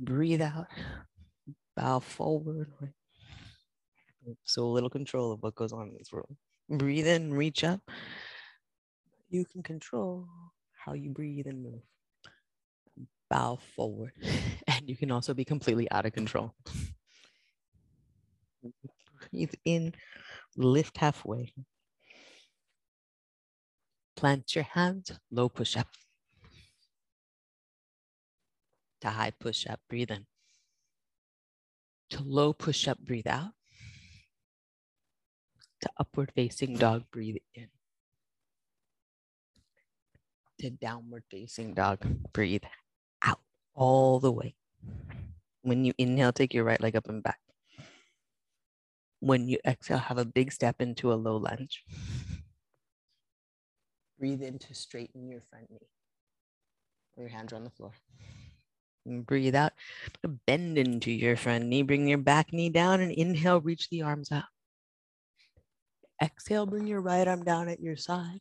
Breathe 0.00 0.40
out, 0.40 0.66
bow 1.76 2.00
forward. 2.00 2.72
So 4.44 4.64
a 4.64 4.72
little 4.72 4.90
control 4.90 5.32
of 5.32 5.42
what 5.42 5.54
goes 5.54 5.72
on 5.72 5.88
in 5.88 5.96
this 5.96 6.12
world. 6.12 6.34
Breathe 6.68 7.06
in, 7.06 7.32
reach 7.32 7.62
up. 7.62 7.80
You 9.30 9.44
can 9.44 9.62
control 9.62 10.26
how 10.84 10.94
you 10.94 11.10
breathe 11.10 11.46
and 11.46 11.62
move. 11.62 11.82
Bow 13.30 13.58
forward. 13.76 14.12
And 14.66 14.88
you 14.88 14.96
can 14.96 15.10
also 15.10 15.34
be 15.34 15.44
completely 15.44 15.90
out 15.90 16.06
of 16.06 16.12
control. 16.12 16.54
Breathe 19.30 19.54
in, 19.64 19.94
lift 20.56 20.98
halfway. 20.98 21.52
Plant 24.14 24.54
your 24.54 24.64
hands, 24.64 25.12
low 25.30 25.48
push 25.48 25.76
up. 25.76 25.88
To 29.00 29.08
high 29.10 29.30
push 29.30 29.66
up, 29.66 29.80
breathe 29.88 30.10
in. 30.10 30.26
To 32.10 32.22
low 32.22 32.52
push 32.52 32.88
up, 32.88 32.98
breathe 32.98 33.26
out. 33.26 33.52
To 35.82 35.90
upward 35.98 36.32
facing 36.34 36.76
dog, 36.76 37.04
breathe 37.12 37.36
in. 37.54 37.68
To 40.60 40.70
downward 40.70 41.24
facing 41.30 41.74
dog, 41.74 41.98
breathe 42.32 42.64
all 43.78 44.18
the 44.18 44.32
way. 44.32 44.54
When 45.62 45.84
you 45.84 45.94
inhale, 45.96 46.32
take 46.32 46.52
your 46.52 46.64
right 46.64 46.80
leg 46.80 46.96
up 46.96 47.08
and 47.08 47.22
back. 47.22 47.38
When 49.20 49.48
you 49.48 49.58
exhale, 49.64 49.98
have 49.98 50.18
a 50.18 50.24
big 50.24 50.52
step 50.52 50.80
into 50.80 51.12
a 51.12 51.14
low 51.14 51.36
lunge. 51.36 51.84
Breathe 54.18 54.42
in 54.42 54.58
to 54.58 54.74
straighten 54.74 55.28
your 55.28 55.40
front 55.40 55.70
knee. 55.70 55.88
Your 57.16 57.28
hands 57.28 57.52
on 57.52 57.64
the 57.64 57.70
floor. 57.70 57.92
And 59.06 59.24
breathe 59.24 59.54
out, 59.54 59.72
bend 60.46 60.76
into 60.76 61.10
your 61.10 61.36
front 61.36 61.66
knee. 61.66 61.82
Bring 61.82 62.06
your 62.06 62.18
back 62.18 62.52
knee 62.52 62.70
down 62.70 63.00
and 63.00 63.12
inhale, 63.12 63.60
reach 63.60 63.88
the 63.88 64.02
arms 64.02 64.30
out. 64.32 64.44
Exhale, 66.22 66.66
bring 66.66 66.86
your 66.86 67.00
right 67.00 67.26
arm 67.26 67.44
down 67.44 67.68
at 67.68 67.80
your 67.80 67.96
side. 67.96 68.40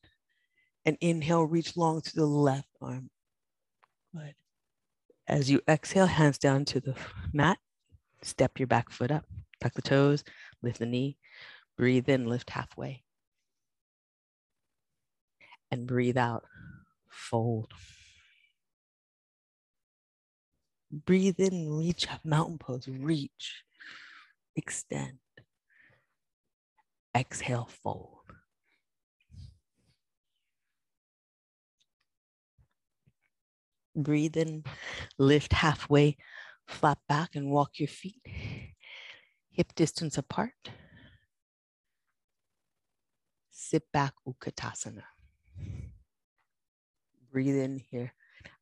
And 0.86 0.98
inhale, 1.00 1.44
reach 1.44 1.78
long 1.78 2.02
to 2.02 2.16
the 2.16 2.26
left 2.26 2.70
arm. 2.82 3.10
Good. 4.16 4.34
As 5.28 5.50
you 5.52 5.62
exhale, 5.68 6.06
hands 6.06 6.38
down 6.38 6.64
to 6.66 6.80
the 6.80 6.96
mat, 7.34 7.58
step 8.22 8.60
your 8.60 8.68
back 8.68 8.90
foot 8.90 9.12
up, 9.12 9.26
tuck 9.60 9.74
the 9.74 9.82
toes, 9.82 10.24
lift 10.62 10.80
the 10.80 10.86
knee, 10.86 11.18
breathe 11.78 12.08
in, 12.08 12.28
lift 12.28 12.50
halfway. 12.50 13.04
And 15.70 15.86
breathe 15.86 16.18
out, 16.18 16.46
fold. 17.10 17.74
Breathe 20.90 21.40
in, 21.40 21.70
reach 21.70 22.10
up, 22.10 22.24
mountain 22.24 22.58
pose, 22.58 22.88
reach, 22.88 23.64
extend. 24.56 25.20
Exhale, 27.14 27.68
fold. 27.84 28.17
Breathe 33.98 34.38
in, 34.38 34.64
lift 35.18 35.54
halfway, 35.54 36.18
flat 36.68 37.00
back 37.10 37.36
and 37.36 37.50
walk 37.50 37.80
your 37.80 37.90
feet 37.90 38.22
hip 39.58 39.74
distance 39.74 40.18
apart. 40.20 40.70
Sit 43.50 43.92
back, 43.92 44.14
Utkatasana. 44.26 45.02
Breathe 47.32 47.58
in 47.58 47.82
here. 47.90 48.14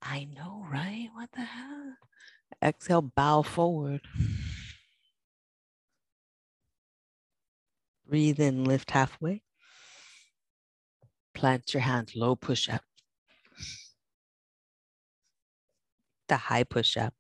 I 0.02 0.28
know, 0.34 0.66
right? 0.72 1.10
What 1.14 1.30
the 1.34 1.42
hell? 1.42 1.96
Exhale, 2.64 3.02
bow 3.02 3.42
forward. 3.42 4.02
Breathe 8.08 8.40
in, 8.40 8.64
lift 8.64 8.92
halfway. 8.92 9.44
Plant 11.34 11.74
your 11.74 11.82
hands, 11.82 12.16
low 12.16 12.38
push 12.38 12.70
up. 12.70 12.84
The 16.28 16.38
high 16.38 16.64
push 16.64 16.98
up. 16.98 17.14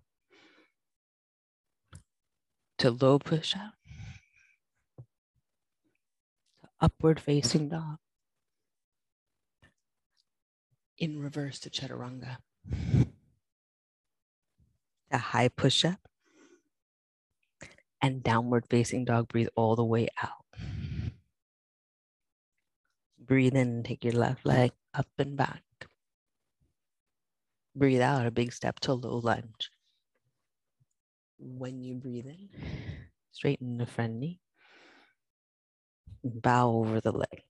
To 2.79 2.91
low 2.91 3.19
push 3.19 3.55
up. 3.55 3.73
To 6.61 6.69
upward 6.81 7.19
facing 7.19 7.69
dog. 7.69 7.97
In 10.97 11.19
reverse 11.19 11.59
to 11.59 11.69
chaturanga. 11.69 12.37
To 15.11 15.17
high 15.17 15.49
push 15.49 15.85
up. 15.85 15.99
And 18.01 18.23
downward 18.23 18.65
facing 18.69 19.05
dog. 19.05 19.27
Breathe 19.27 19.49
all 19.55 19.75
the 19.75 19.85
way 19.85 20.07
out. 20.21 20.45
Breathe 23.19 23.55
in, 23.55 23.81
take 23.81 24.03
your 24.03 24.13
left 24.13 24.45
leg 24.45 24.71
up 24.93 25.07
and 25.17 25.35
back. 25.35 25.63
Breathe 27.75 28.01
out, 28.01 28.25
a 28.25 28.31
big 28.31 28.53
step 28.53 28.79
to 28.81 28.93
low 28.93 29.17
lunge. 29.17 29.69
When 31.37 31.81
you 31.83 31.95
breathe 31.95 32.25
in, 32.25 32.49
straighten 33.31 33.77
the 33.77 33.85
front 33.85 34.13
knee. 34.13 34.39
Bow 36.23 36.71
over 36.71 37.01
the 37.01 37.11
leg. 37.11 37.43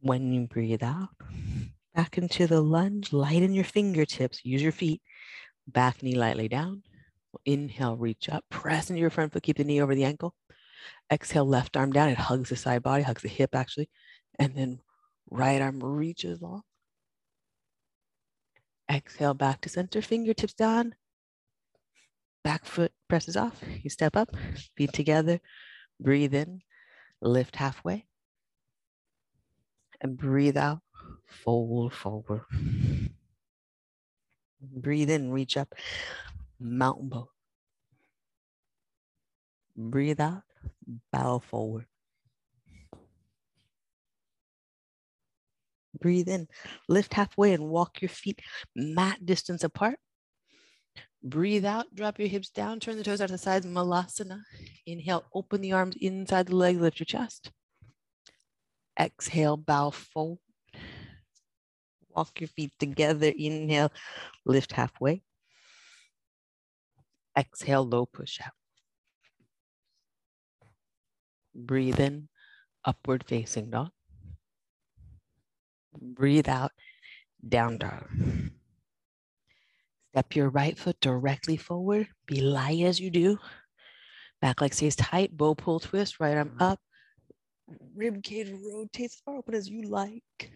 When 0.00 0.32
you 0.32 0.46
breathe 0.46 0.82
out, 0.82 1.10
back 1.94 2.18
into 2.18 2.46
the 2.46 2.60
lunge, 2.60 3.12
lighten 3.12 3.54
your 3.54 3.64
fingertips, 3.64 4.44
use 4.44 4.62
your 4.62 4.72
feet. 4.72 5.02
Back 5.68 6.02
knee 6.02 6.14
lightly 6.16 6.48
down. 6.48 6.82
Inhale, 7.44 7.96
reach 7.96 8.28
up, 8.28 8.44
press 8.50 8.90
into 8.90 9.00
your 9.00 9.10
front 9.10 9.32
foot, 9.32 9.42
keep 9.42 9.56
the 9.58 9.64
knee 9.64 9.80
over 9.80 9.94
the 9.94 10.04
ankle. 10.04 10.34
Exhale, 11.12 11.46
left 11.46 11.76
arm 11.76 11.92
down. 11.92 12.08
It 12.08 12.18
hugs 12.18 12.48
the 12.50 12.56
side 12.56 12.82
body, 12.82 13.02
hugs 13.02 13.22
the 13.22 13.28
hip 13.28 13.54
actually 13.54 13.88
and 14.38 14.54
then 14.54 14.80
right 15.30 15.60
arm 15.60 15.80
reaches 15.82 16.40
long. 16.42 16.62
Exhale 18.90 19.34
back 19.34 19.60
to 19.62 19.68
center, 19.68 20.00
fingertips 20.00 20.54
down. 20.54 20.94
Back 22.44 22.64
foot 22.64 22.92
presses 23.08 23.36
off. 23.36 23.60
You 23.82 23.90
step 23.90 24.16
up, 24.16 24.30
feet 24.76 24.92
together, 24.92 25.40
breathe 26.00 26.34
in, 26.34 26.60
lift 27.20 27.56
halfway, 27.56 28.06
and 30.00 30.16
breathe 30.16 30.56
out, 30.56 30.80
fold 31.26 31.92
forward. 31.92 32.42
Breathe 34.60 35.10
in, 35.10 35.32
reach 35.32 35.56
up, 35.56 35.74
mountain 36.60 37.10
pose. 37.10 37.26
Breathe 39.76 40.20
out, 40.20 40.42
bow 41.12 41.40
forward. 41.40 41.86
Breathe 46.00 46.28
in, 46.28 46.48
lift 46.88 47.14
halfway 47.14 47.52
and 47.52 47.68
walk 47.68 48.02
your 48.02 48.08
feet 48.08 48.40
mat 48.74 49.24
distance 49.24 49.64
apart. 49.64 49.98
Breathe 51.22 51.64
out, 51.64 51.86
drop 51.94 52.18
your 52.18 52.28
hips 52.28 52.50
down, 52.50 52.78
turn 52.78 52.96
the 52.96 53.02
toes 53.02 53.20
out 53.20 53.28
to 53.28 53.32
the 53.32 53.38
sides, 53.38 53.66
malasana. 53.66 54.40
Inhale, 54.86 55.24
open 55.34 55.60
the 55.60 55.72
arms 55.72 55.96
inside 56.00 56.46
the 56.46 56.56
leg, 56.56 56.80
lift 56.80 57.00
your 57.00 57.06
chest. 57.06 57.50
Exhale, 58.98 59.56
bow 59.56 59.90
forward. 59.90 60.38
Walk 62.10 62.40
your 62.40 62.48
feet 62.48 62.72
together. 62.78 63.32
Inhale, 63.36 63.92
lift 64.46 64.72
halfway. 64.72 65.22
Exhale, 67.36 67.84
low 67.84 68.06
push 68.06 68.40
out. 68.40 68.52
Breathe 71.54 72.00
in, 72.00 72.28
upward 72.84 73.24
facing 73.26 73.70
dog. 73.70 73.90
Breathe 76.00 76.48
out, 76.48 76.72
down 77.46 77.78
dog. 77.78 78.08
Step 80.12 80.34
your 80.34 80.48
right 80.48 80.78
foot 80.78 80.98
directly 81.00 81.56
forward. 81.56 82.08
Be 82.26 82.40
light 82.40 82.80
as 82.82 82.98
you 82.98 83.10
do. 83.10 83.38
Back 84.40 84.60
leg 84.60 84.72
stays 84.72 84.96
tight. 84.96 85.36
Bow 85.36 85.54
pull 85.54 85.80
twist. 85.80 86.20
Right 86.20 86.36
arm 86.36 86.56
up. 86.58 86.80
Rib 87.94 88.22
cage 88.22 88.50
rotates 88.50 89.16
as 89.16 89.20
far 89.24 89.36
open 89.36 89.54
as 89.54 89.68
you 89.68 89.82
like. 89.82 90.50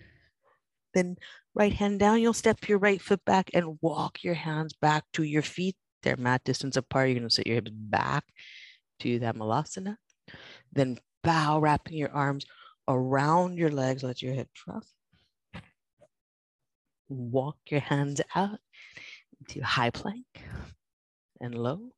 Then 0.95 1.17
right 1.55 1.73
hand 1.73 2.01
down. 2.01 2.21
You'll 2.21 2.33
step 2.33 2.69
your 2.69 2.79
right 2.79 3.01
foot 3.01 3.25
back 3.25 3.51
and 3.53 3.79
walk 3.81 4.23
your 4.23 4.35
hands 4.35 4.73
back 4.73 5.05
to 5.15 5.25
your 5.25 5.43
feet. 5.43 5.77
They're 6.03 6.17
mat 6.17 6.43
distance 6.45 6.77
apart. 6.77 7.09
You're 7.09 7.19
going 7.19 7.29
to 7.29 7.35
sit 7.35 7.47
your 7.47 7.57
hips 7.57 7.71
back 7.73 8.25
to 9.01 9.19
that 9.19 9.37
malasana. 9.37 9.97
Then 10.73 10.99
bow, 11.23 11.59
wrapping 11.59 11.97
your 11.99 12.13
arms 12.13 12.47
around 12.89 13.59
your 13.59 13.71
legs. 13.71 14.03
Let 14.03 14.23
your 14.23 14.33
hip 14.33 14.49
drop. 14.55 14.85
Walk 17.11 17.57
your 17.69 17.81
hands 17.81 18.21
out 18.37 18.61
into 19.41 19.67
high 19.67 19.91
plank 19.91 20.45
and 21.41 21.57
low. 21.57 21.91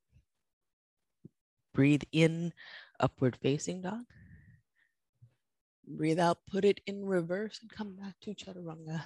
Breathe 1.74 2.04
in, 2.12 2.54
upward 2.98 3.36
facing 3.36 3.82
dog. 3.82 4.04
Breathe 5.86 6.18
out, 6.18 6.38
put 6.50 6.64
it 6.64 6.80
in 6.86 7.04
reverse 7.04 7.58
and 7.60 7.70
come 7.70 7.94
back 7.94 8.14
to 8.22 8.34
chaturanga. 8.34 9.04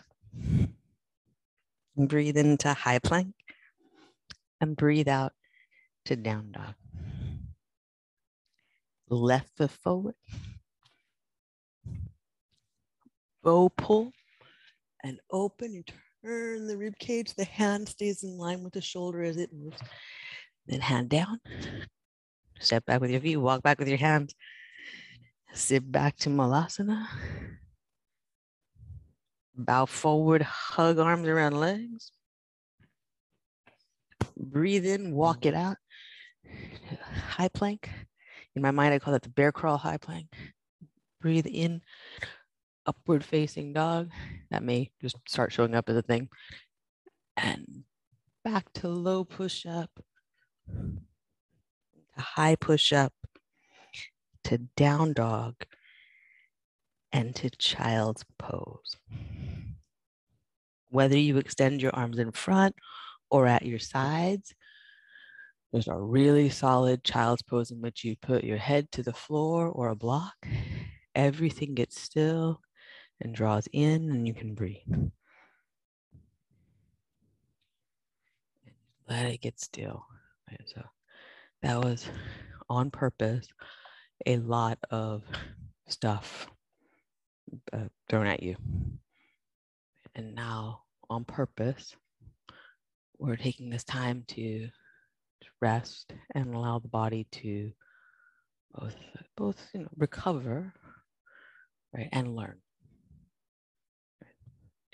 Breathe 1.96 2.36
into 2.36 2.72
high 2.72 3.00
plank 3.00 3.34
and 4.60 4.76
breathe 4.76 5.08
out 5.08 5.32
to 6.04 6.14
down 6.14 6.52
dog. 6.52 6.74
Left 9.08 9.48
foot 9.56 9.72
forward. 9.72 10.14
Bow 13.42 13.70
pull 13.70 14.12
and 15.06 15.20
open. 15.30 15.72
You 15.72 15.84
turn 16.24 16.66
the 16.66 16.76
rib 16.76 16.98
cage. 16.98 17.34
The 17.34 17.44
hand 17.44 17.88
stays 17.88 18.24
in 18.24 18.36
line 18.36 18.62
with 18.62 18.72
the 18.72 18.80
shoulder 18.80 19.22
as 19.22 19.36
it 19.36 19.52
moves. 19.52 19.78
Then 20.66 20.80
hand 20.80 21.08
down. 21.08 21.40
Step 22.58 22.84
back 22.86 23.00
with 23.00 23.10
your 23.10 23.20
feet. 23.20 23.36
Walk 23.36 23.62
back 23.62 23.78
with 23.78 23.88
your 23.88 23.98
hands. 23.98 24.34
Sit 25.52 25.90
back 25.90 26.16
to 26.18 26.28
Malasana. 26.28 27.06
Bow 29.54 29.86
forward, 29.86 30.42
hug 30.42 30.98
arms 30.98 31.26
around 31.26 31.58
legs. 31.58 32.12
Breathe 34.36 34.84
in, 34.84 35.14
walk 35.14 35.46
it 35.46 35.54
out. 35.54 35.76
High 37.30 37.48
plank. 37.48 37.88
In 38.54 38.60
my 38.60 38.70
mind, 38.70 38.92
I 38.92 38.98
call 38.98 39.12
that 39.12 39.22
the 39.22 39.30
bear 39.30 39.52
crawl 39.52 39.78
high 39.78 39.96
plank. 39.96 40.26
Breathe 41.22 41.46
in, 41.46 41.80
upward 42.86 43.24
facing 43.24 43.72
dog. 43.72 44.10
That 44.50 44.62
may 44.62 44.90
just 45.00 45.16
start 45.28 45.52
showing 45.52 45.74
up 45.74 45.88
as 45.88 45.96
a 45.96 46.02
thing. 46.02 46.28
And 47.36 47.84
back 48.44 48.72
to 48.74 48.88
low 48.88 49.24
push 49.24 49.66
up, 49.66 49.90
to 50.68 52.20
high 52.20 52.54
push 52.56 52.92
up, 52.92 53.12
to 54.44 54.58
down 54.76 55.12
dog, 55.12 55.54
and 57.12 57.34
to 57.36 57.50
child's 57.50 58.24
pose. 58.38 58.96
Whether 60.90 61.18
you 61.18 61.36
extend 61.36 61.82
your 61.82 61.94
arms 61.94 62.18
in 62.18 62.30
front 62.30 62.74
or 63.30 63.46
at 63.46 63.66
your 63.66 63.80
sides, 63.80 64.54
there's 65.72 65.88
a 65.88 65.96
really 65.96 66.48
solid 66.48 67.04
child's 67.04 67.42
pose 67.42 67.70
in 67.70 67.80
which 67.80 68.04
you 68.04 68.16
put 68.22 68.44
your 68.44 68.56
head 68.56 68.90
to 68.92 69.02
the 69.02 69.12
floor 69.12 69.68
or 69.68 69.88
a 69.88 69.96
block. 69.96 70.34
Everything 71.14 71.74
gets 71.74 72.00
still 72.00 72.60
and 73.20 73.34
draws 73.34 73.68
in, 73.72 74.10
and 74.10 74.26
you 74.26 74.34
can 74.34 74.54
breathe. 74.54 75.10
Let 79.08 79.26
it 79.26 79.40
get 79.40 79.60
still. 79.60 80.04
Right, 80.50 80.60
so 80.66 80.82
that 81.62 81.82
was 81.82 82.08
on 82.68 82.90
purpose 82.90 83.48
a 84.24 84.36
lot 84.38 84.78
of 84.90 85.22
stuff 85.88 86.48
uh, 87.72 87.88
thrown 88.08 88.26
at 88.26 88.42
you. 88.42 88.56
And 90.14 90.34
now, 90.34 90.82
on 91.10 91.24
purpose, 91.24 91.94
we're 93.18 93.36
taking 93.36 93.70
this 93.70 93.84
time 93.84 94.24
to 94.28 94.68
rest 95.60 96.12
and 96.34 96.54
allow 96.54 96.78
the 96.78 96.88
body 96.88 97.26
to 97.30 97.70
both, 98.74 98.94
both 99.36 99.68
you 99.74 99.80
know, 99.80 99.88
recover 99.96 100.72
right, 101.94 102.08
and 102.12 102.34
learn 102.34 102.56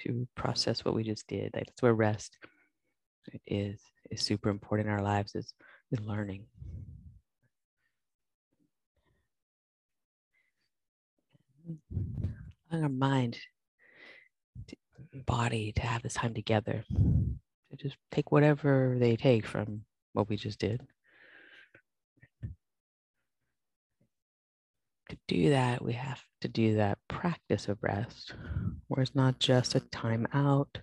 to 0.03 0.27
process 0.35 0.85
what 0.85 0.95
we 0.95 1.03
just 1.03 1.27
did. 1.27 1.51
Like 1.55 1.67
that's 1.67 1.83
where 1.83 1.95
rest 1.95 2.39
is 3.47 3.81
is 4.11 4.21
super 4.21 4.51
important 4.51 4.89
in 4.89 4.95
our 4.95 5.03
lives 5.03 5.35
is, 5.35 5.55
is 5.91 6.01
learning. 6.01 6.45
Allowing 12.71 12.85
our 12.85 12.89
mind, 12.89 13.39
body 15.27 15.73
to 15.73 15.83
have 15.83 16.03
this 16.03 16.15
time 16.15 16.35
together. 16.35 16.85
To 16.91 17.77
just 17.77 17.97
take 18.11 18.33
whatever 18.33 18.97
they 18.99 19.17
take 19.17 19.47
from 19.47 19.83
what 20.13 20.29
we 20.29 20.37
just 20.37 20.59
did. 20.59 20.83
To 25.13 25.19
do 25.29 25.51
that, 25.51 25.85
we 25.85 25.93
have 25.93 26.23
to 26.41 26.49
do 26.49 26.77
that 26.77 26.97
practice 27.07 27.69
of 27.69 27.77
rest, 27.83 28.33
where 28.89 29.03
it's 29.03 29.15
not 29.15 29.39
just 29.39 29.75
a 29.75 29.81
time 29.81 30.27
out 30.33 30.79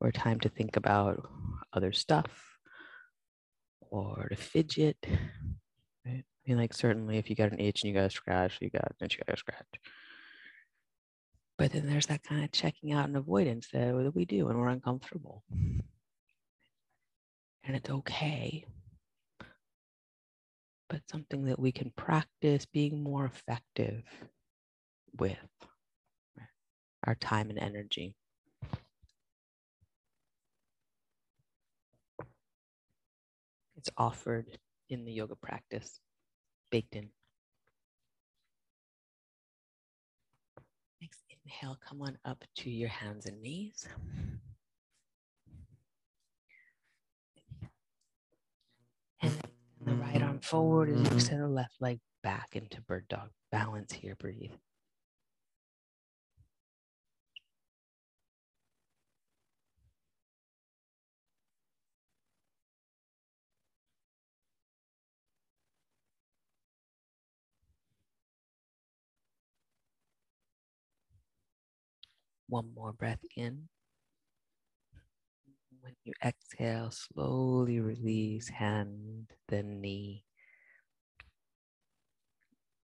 or 0.00 0.10
time 0.10 0.40
to 0.40 0.48
think 0.48 0.76
about 0.76 1.28
other 1.74 1.92
stuff 1.92 2.56
or 3.82 4.28
to 4.30 4.36
fidget. 4.36 4.96
Right? 6.06 6.24
I 6.24 6.48
mean, 6.48 6.56
like 6.56 6.72
certainly 6.72 7.18
if 7.18 7.28
you 7.28 7.36
got 7.36 7.52
an 7.52 7.60
itch 7.60 7.82
and 7.82 7.90
you 7.90 7.94
got 7.94 8.10
to 8.10 8.16
scratch, 8.16 8.56
you 8.62 8.70
got 8.70 8.94
an 8.98 9.08
you 9.10 9.18
got 9.26 9.34
to 9.34 9.38
scratch. 9.38 9.66
But 11.58 11.72
then 11.72 11.86
there's 11.86 12.06
that 12.06 12.22
kind 12.22 12.42
of 12.42 12.52
checking 12.52 12.92
out 12.92 13.08
and 13.08 13.16
avoidance 13.18 13.68
that 13.74 14.14
we 14.14 14.24
do 14.24 14.46
when 14.46 14.56
we're 14.56 14.68
uncomfortable. 14.68 15.44
And 17.62 17.76
it's 17.76 17.90
okay. 17.90 18.64
But 20.90 21.02
something 21.08 21.44
that 21.44 21.60
we 21.60 21.70
can 21.70 21.92
practice 21.96 22.66
being 22.66 23.00
more 23.02 23.24
effective 23.24 24.02
with 25.16 25.38
our 27.06 27.14
time 27.14 27.48
and 27.48 27.58
energy. 27.60 28.16
It's 33.76 33.88
offered 33.96 34.58
in 34.88 35.04
the 35.04 35.12
yoga 35.12 35.36
practice, 35.36 36.00
baked 36.70 36.96
in. 36.96 37.08
Next 41.00 41.20
inhale, 41.44 41.78
come 41.88 42.02
on 42.02 42.18
up 42.24 42.44
to 42.56 42.70
your 42.70 42.90
hands 42.90 43.26
and 43.26 43.40
knees. 43.40 43.88
And 49.22 49.32
the 49.90 49.96
right 49.96 50.22
arm 50.22 50.34
mm-hmm. 50.34 50.38
forward 50.38 50.88
as 50.90 51.00
you 51.00 51.16
extend 51.16 51.42
the 51.42 51.48
left 51.48 51.74
leg 51.80 51.98
back 52.22 52.50
into 52.54 52.80
bird 52.82 53.06
dog. 53.08 53.30
Balance 53.50 53.92
here, 53.92 54.14
breathe. 54.14 54.52
One 72.48 72.72
more 72.74 72.92
breath 72.92 73.24
in. 73.36 73.68
When 75.82 75.94
you 76.04 76.12
exhale, 76.24 76.90
slowly 76.90 77.80
release 77.80 78.48
hand, 78.48 79.32
then 79.48 79.80
knee. 79.80 80.24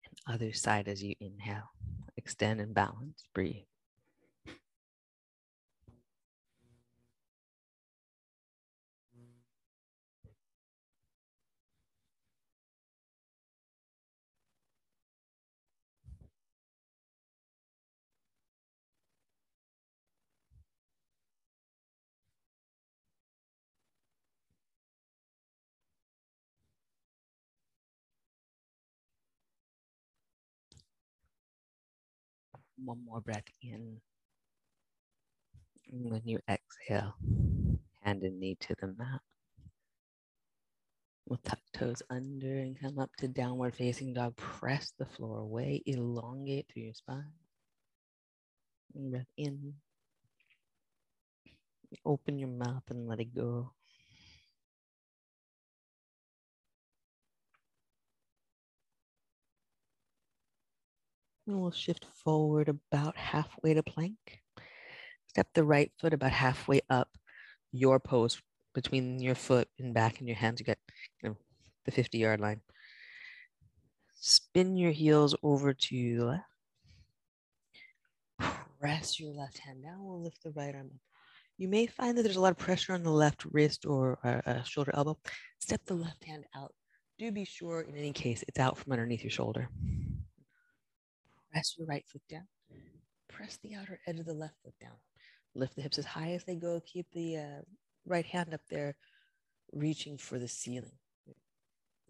And 0.06 0.36
other 0.36 0.54
side 0.54 0.88
as 0.88 1.04
you 1.04 1.16
inhale. 1.20 1.72
Extend 2.18 2.62
and 2.62 2.74
balance. 2.74 3.28
Breathe. 3.34 3.66
One 32.86 33.04
more 33.04 33.20
breath 33.20 33.44
in. 33.62 34.00
And 35.92 36.12
when 36.12 36.22
you 36.26 36.40
exhale, 36.50 37.16
hand 38.02 38.24
and 38.24 38.40
knee 38.40 38.58
to 38.62 38.76
the 38.80 38.88
mat. 38.88 39.22
We'll 41.28 41.40
tuck 41.44 41.60
toes 41.74 42.04
under 42.12 42.60
and 42.60 42.80
come 42.80 43.00
up 43.00 43.10
to 43.18 43.28
downward 43.28 43.76
facing 43.76 44.14
dog. 44.14 44.36
Press 44.36 44.94
the 45.00 45.06
floor 45.06 45.40
away, 45.40 45.82
elongate 45.88 46.68
through 46.72 46.84
your 46.84 46.94
spine. 46.94 47.34
And 48.94 49.12
breath 49.12 49.26
in. 49.36 49.74
Open 52.06 52.38
your 52.38 52.50
mouth 52.50 52.84
and 52.90 53.08
let 53.08 53.20
it 53.20 53.34
go. 53.36 53.72
And 61.48 61.62
we'll 61.62 61.72
shift 61.72 62.06
forward 62.24 62.70
about 62.70 63.16
halfway 63.16 63.74
to 63.74 63.84
plank. 63.84 64.42
Step 65.28 65.48
the 65.54 65.64
right 65.64 65.92
foot 66.00 66.14
about 66.14 66.32
halfway 66.32 66.82
up 66.90 67.10
your 67.72 68.00
pose 68.00 68.42
between 68.74 69.20
your 69.20 69.36
foot 69.36 69.68
and 69.80 69.94
back 69.94 70.20
and 70.20 70.28
your 70.28 70.38
hands. 70.38 70.60
You 70.60 70.66
get 70.66 70.80
you 71.22 71.30
know, 71.30 71.38
the 71.86 71.92
50 71.92 72.18
yard 72.18 72.40
line. 72.40 72.62
Spin 74.16 74.76
your 74.76 74.92
heels 74.92 75.36
over 75.44 75.74
to 75.74 76.18
the 76.18 76.26
left. 76.26 76.44
Press 78.80 79.20
your 79.20 79.34
left 79.34 79.60
hand 79.60 79.84
down. 79.84 80.04
We'll 80.04 80.22
lift 80.22 80.42
the 80.44 80.52
right 80.52 80.74
arm 80.74 80.90
up. 80.94 81.02
You 81.58 81.68
may 81.70 81.86
find 81.86 82.18
that 82.18 82.24
there's 82.24 82.36
a 82.36 82.42
lot 82.42 82.52
of 82.52 82.58
pressure 82.58 82.94
on 82.94 83.04
the 83.04 83.12
left 83.12 83.46
wrist 83.46 83.86
or 83.86 84.20
uh, 84.24 84.50
uh, 84.50 84.64
shoulder 84.64 84.92
elbow. 84.94 85.18
Step 85.60 85.82
the 85.86 85.94
left 85.94 86.24
hand 86.26 86.44
out. 86.56 86.74
Do 87.18 87.32
be 87.32 87.46
sure, 87.46 87.82
in 87.82 87.96
any 87.96 88.12
case, 88.12 88.44
it's 88.48 88.60
out 88.60 88.78
from 88.78 88.92
underneath 88.92 89.24
your 89.24 89.32
shoulder. 89.32 89.70
Press 91.56 91.76
your 91.78 91.88
right 91.88 92.04
foot 92.06 92.22
down. 92.30 92.48
Press 93.30 93.58
the 93.64 93.76
outer 93.76 93.98
edge 94.06 94.20
of 94.20 94.26
the 94.26 94.34
left 94.34 94.56
foot 94.62 94.74
down. 94.82 94.98
Lift 95.56 95.78
the 95.78 95.84
hips 95.84 95.98
as 95.98 96.04
high 96.04 96.32
as 96.34 96.44
they 96.44 96.56
go. 96.56 96.82
Keep 96.86 97.06
the 97.14 97.38
uh, 97.38 97.62
right 98.06 98.26
hand 98.26 98.54
up 98.54 98.60
there, 98.70 98.98
reaching 99.72 100.18
for 100.18 100.38
the 100.38 100.50
ceiling. 100.50 100.98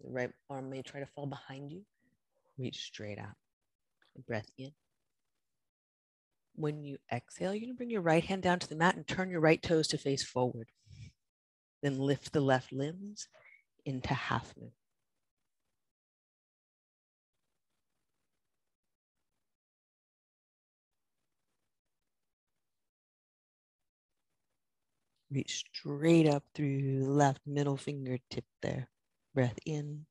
The 0.00 0.10
right 0.10 0.30
arm 0.50 0.68
may 0.68 0.82
try 0.82 0.98
to 0.98 1.06
fall 1.06 1.26
behind 1.26 1.70
you. 1.70 1.82
Reach 2.58 2.78
straight 2.78 3.20
out. 3.20 3.36
Breath 4.26 4.50
in. 4.58 4.72
When 6.56 6.82
you 6.82 6.98
exhale, 7.12 7.54
you're 7.54 7.60
going 7.60 7.72
to 7.72 7.76
bring 7.76 7.90
your 7.90 8.02
right 8.02 8.24
hand 8.24 8.42
down 8.42 8.58
to 8.58 8.68
the 8.68 8.74
mat 8.74 8.96
and 8.96 9.06
turn 9.06 9.30
your 9.30 9.40
right 9.40 9.62
toes 9.62 9.86
to 9.88 9.98
face 9.98 10.24
forward. 10.24 10.70
Then 11.84 12.00
lift 12.00 12.32
the 12.32 12.40
left 12.40 12.72
limbs 12.72 13.28
into 13.84 14.12
half 14.12 14.52
moon. 14.60 14.72
Reach 25.30 25.64
straight 25.74 26.28
up 26.28 26.44
through 26.54 27.04
the 27.04 27.10
left 27.10 27.40
middle 27.46 27.76
fingertip 27.76 28.44
there. 28.62 28.88
Breath 29.34 29.58
in. 29.66 30.06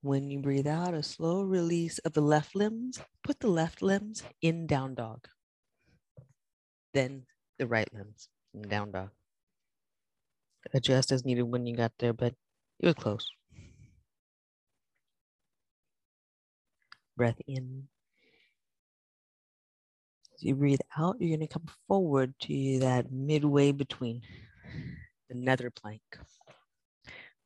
When 0.00 0.30
you 0.30 0.40
breathe 0.40 0.66
out, 0.66 0.94
a 0.94 1.02
slow 1.02 1.42
release 1.42 1.98
of 1.98 2.12
the 2.14 2.22
left 2.22 2.54
limbs. 2.54 3.00
Put 3.22 3.40
the 3.40 3.48
left 3.48 3.82
limbs 3.82 4.22
in 4.40 4.66
down 4.66 4.94
dog. 4.94 5.28
Then 6.92 7.24
the 7.58 7.66
right 7.66 7.88
limbs 7.92 8.28
in 8.54 8.62
down 8.62 8.92
dog. 8.92 9.10
Adjust 10.72 11.12
as 11.12 11.24
needed 11.24 11.42
when 11.42 11.66
you 11.66 11.76
got 11.76 11.92
there, 11.98 12.12
but 12.12 12.34
you 12.80 12.88
were 12.88 12.94
close. 12.94 13.30
Breath 17.16 17.40
in. 17.46 17.88
You 20.44 20.54
breathe 20.54 20.80
out, 20.98 21.16
you're 21.20 21.34
going 21.34 21.48
to 21.48 21.52
come 21.52 21.66
forward 21.88 22.34
to 22.40 22.78
that 22.80 23.10
midway 23.10 23.72
between 23.72 24.20
the 25.30 25.34
nether 25.34 25.70
plank. 25.70 26.02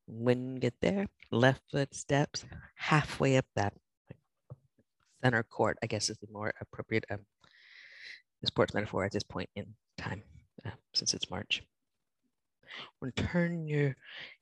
When 0.09 0.55
you 0.55 0.59
get 0.59 0.75
there, 0.81 1.07
left 1.31 1.63
foot 1.71 1.95
steps 1.95 2.45
halfway 2.75 3.37
up 3.37 3.45
that 3.55 3.73
center 5.23 5.45
court, 5.45 5.79
I 5.81 5.87
guess 5.87 6.11
is 6.11 6.19
the 6.19 6.27
more 6.33 6.53
appropriate 6.61 7.05
um, 7.09 7.21
sports 8.45 8.75
metaphor 8.75 9.05
at 9.05 9.13
this 9.13 9.23
point 9.23 9.49
in 9.55 9.67
time, 9.97 10.25
uh, 10.67 10.71
since 10.93 11.15
it's 11.15 11.31
March. 11.31 11.63
When 12.99 13.13
turn 13.13 13.69
your 13.69 13.95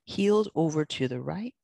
heels 0.05 0.49
over 0.55 0.87
to 0.87 1.09
the 1.09 1.21
right, 1.21 1.55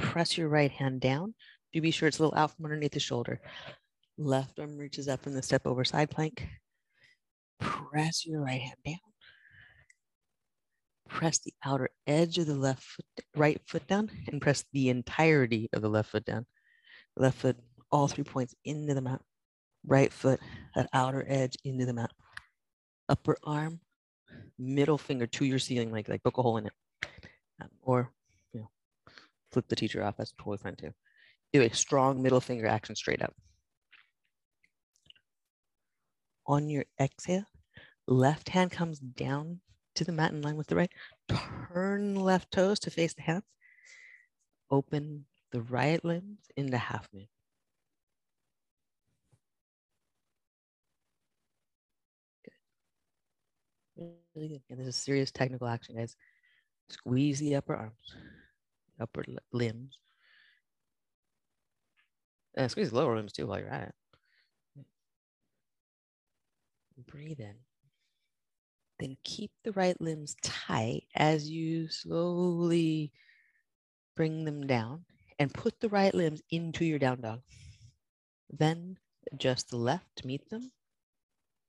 press 0.00 0.36
your 0.36 0.48
right 0.48 0.72
hand 0.72 1.00
down. 1.00 1.34
Do 1.72 1.80
be 1.80 1.92
sure 1.92 2.08
it's 2.08 2.18
a 2.18 2.22
little 2.24 2.36
out 2.36 2.56
from 2.56 2.64
underneath 2.64 2.90
the 2.90 2.98
shoulder. 2.98 3.40
Left 4.20 4.58
arm 4.58 4.76
reaches 4.76 5.06
up 5.06 5.28
in 5.28 5.34
the 5.34 5.42
step 5.42 5.64
over 5.64 5.84
side 5.84 6.10
plank. 6.10 6.44
Press 7.60 8.26
your 8.26 8.42
right 8.42 8.60
hand 8.60 8.76
down. 8.84 8.96
Press 11.08 11.38
the 11.38 11.54
outer 11.64 11.88
edge 12.04 12.36
of 12.38 12.48
the 12.48 12.56
left 12.56 12.82
foot, 12.82 13.06
right 13.36 13.60
foot 13.66 13.86
down 13.86 14.10
and 14.26 14.42
press 14.42 14.64
the 14.72 14.88
entirety 14.88 15.68
of 15.72 15.82
the 15.82 15.88
left 15.88 16.10
foot 16.10 16.24
down. 16.24 16.46
Left 17.16 17.38
foot, 17.38 17.56
all 17.92 18.08
three 18.08 18.24
points 18.24 18.56
into 18.64 18.92
the 18.92 19.00
mat. 19.00 19.20
Right 19.86 20.12
foot, 20.12 20.40
that 20.74 20.90
outer 20.92 21.24
edge 21.28 21.56
into 21.64 21.86
the 21.86 21.94
mat. 21.94 22.10
Upper 23.08 23.36
arm, 23.44 23.78
middle 24.58 24.98
finger 24.98 25.28
to 25.28 25.44
your 25.44 25.60
ceiling, 25.60 25.92
like, 25.92 26.08
like 26.08 26.24
poke 26.24 26.38
a 26.38 26.42
hole 26.42 26.56
in 26.56 26.66
it. 26.66 26.72
Um, 27.62 27.68
or, 27.82 28.10
you 28.52 28.60
know, 28.60 28.70
flip 29.52 29.68
the 29.68 29.76
teacher 29.76 30.02
off. 30.02 30.16
That's 30.16 30.32
totally 30.32 30.58
fine 30.58 30.74
too. 30.74 30.90
Do 31.52 31.62
a 31.62 31.70
strong 31.70 32.20
middle 32.20 32.40
finger 32.40 32.66
action 32.66 32.96
straight 32.96 33.22
up 33.22 33.32
on 36.48 36.68
your 36.68 36.86
exhale, 36.98 37.44
left 38.06 38.48
hand 38.48 38.72
comes 38.72 38.98
down 38.98 39.60
to 39.94 40.04
the 40.04 40.12
mat 40.12 40.32
in 40.32 40.42
line 40.42 40.56
with 40.56 40.66
the 40.68 40.76
right. 40.76 40.90
Turn 41.72 42.14
left 42.14 42.50
toes 42.50 42.80
to 42.80 42.90
face 42.90 43.14
the 43.14 43.22
hands. 43.22 43.44
Open 44.70 45.26
the 45.52 45.60
right 45.62 46.02
limbs 46.04 46.40
into 46.56 46.78
half 46.78 47.08
moon. 47.12 47.28
Good. 52.44 54.12
Really 54.34 54.48
good. 54.48 54.62
And 54.70 54.80
this 54.80 54.88
is 54.88 54.96
serious 54.96 55.30
technical 55.30 55.68
action, 55.68 55.96
guys. 55.96 56.16
Squeeze 56.90 57.40
the 57.40 57.56
upper 57.56 57.74
arms, 57.74 58.14
upper 59.00 59.24
limbs. 59.52 59.98
And 62.56 62.70
squeeze 62.70 62.90
the 62.90 62.96
lower 62.96 63.16
limbs 63.16 63.32
too 63.32 63.46
while 63.46 63.58
you're 63.58 63.68
at 63.68 63.88
it. 63.88 63.94
Breathe 67.06 67.40
in. 67.40 67.54
Then 68.98 69.16
keep 69.22 69.52
the 69.62 69.72
right 69.72 69.98
limbs 70.00 70.34
tight 70.42 71.04
as 71.14 71.48
you 71.48 71.88
slowly 71.88 73.12
bring 74.16 74.44
them 74.44 74.66
down 74.66 75.04
and 75.38 75.54
put 75.54 75.78
the 75.80 75.88
right 75.88 76.12
limbs 76.12 76.42
into 76.50 76.84
your 76.84 76.98
down 76.98 77.20
dog. 77.20 77.40
Then 78.50 78.96
adjust 79.32 79.70
the 79.70 79.76
left 79.76 80.16
to 80.16 80.26
meet 80.26 80.48
them. 80.50 80.72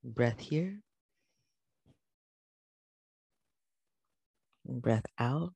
Breath 0.04 0.40
here. 0.40 0.82
breath 4.66 5.06
out. 5.18 5.54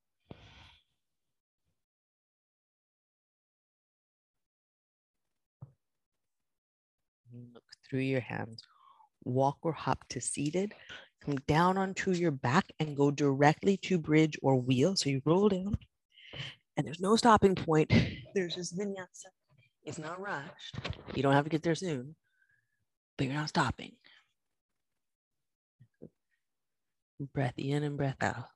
Look 7.53 7.63
through 7.89 8.01
your 8.01 8.21
hands 8.21 8.63
walk 9.25 9.57
or 9.61 9.73
hop 9.73 10.05
to 10.09 10.21
seated, 10.21 10.73
come 11.23 11.37
down 11.47 11.77
onto 11.77 12.11
your 12.11 12.31
back 12.31 12.65
and 12.79 12.97
go 12.97 13.11
directly 13.11 13.77
to 13.77 13.97
bridge 13.97 14.37
or 14.41 14.59
wheel. 14.59 14.95
So 14.95 15.09
you 15.09 15.21
roll 15.25 15.49
down 15.49 15.77
and 16.77 16.85
there's 16.85 16.99
no 16.99 17.15
stopping 17.15 17.55
point. 17.55 17.91
There's 18.35 18.55
just 18.55 18.77
vinyasa. 18.77 19.29
It's 19.85 19.99
not 19.99 20.19
rushed. 20.19 20.79
You 21.13 21.23
don't 21.23 21.33
have 21.33 21.43
to 21.43 21.49
get 21.49 21.61
there 21.61 21.75
soon, 21.75 22.15
but 23.17 23.27
you're 23.27 23.35
not 23.35 23.49
stopping. 23.49 23.93
Breath 27.33 27.53
in 27.57 27.83
and 27.83 27.97
breath 27.97 28.21
out. 28.21 28.52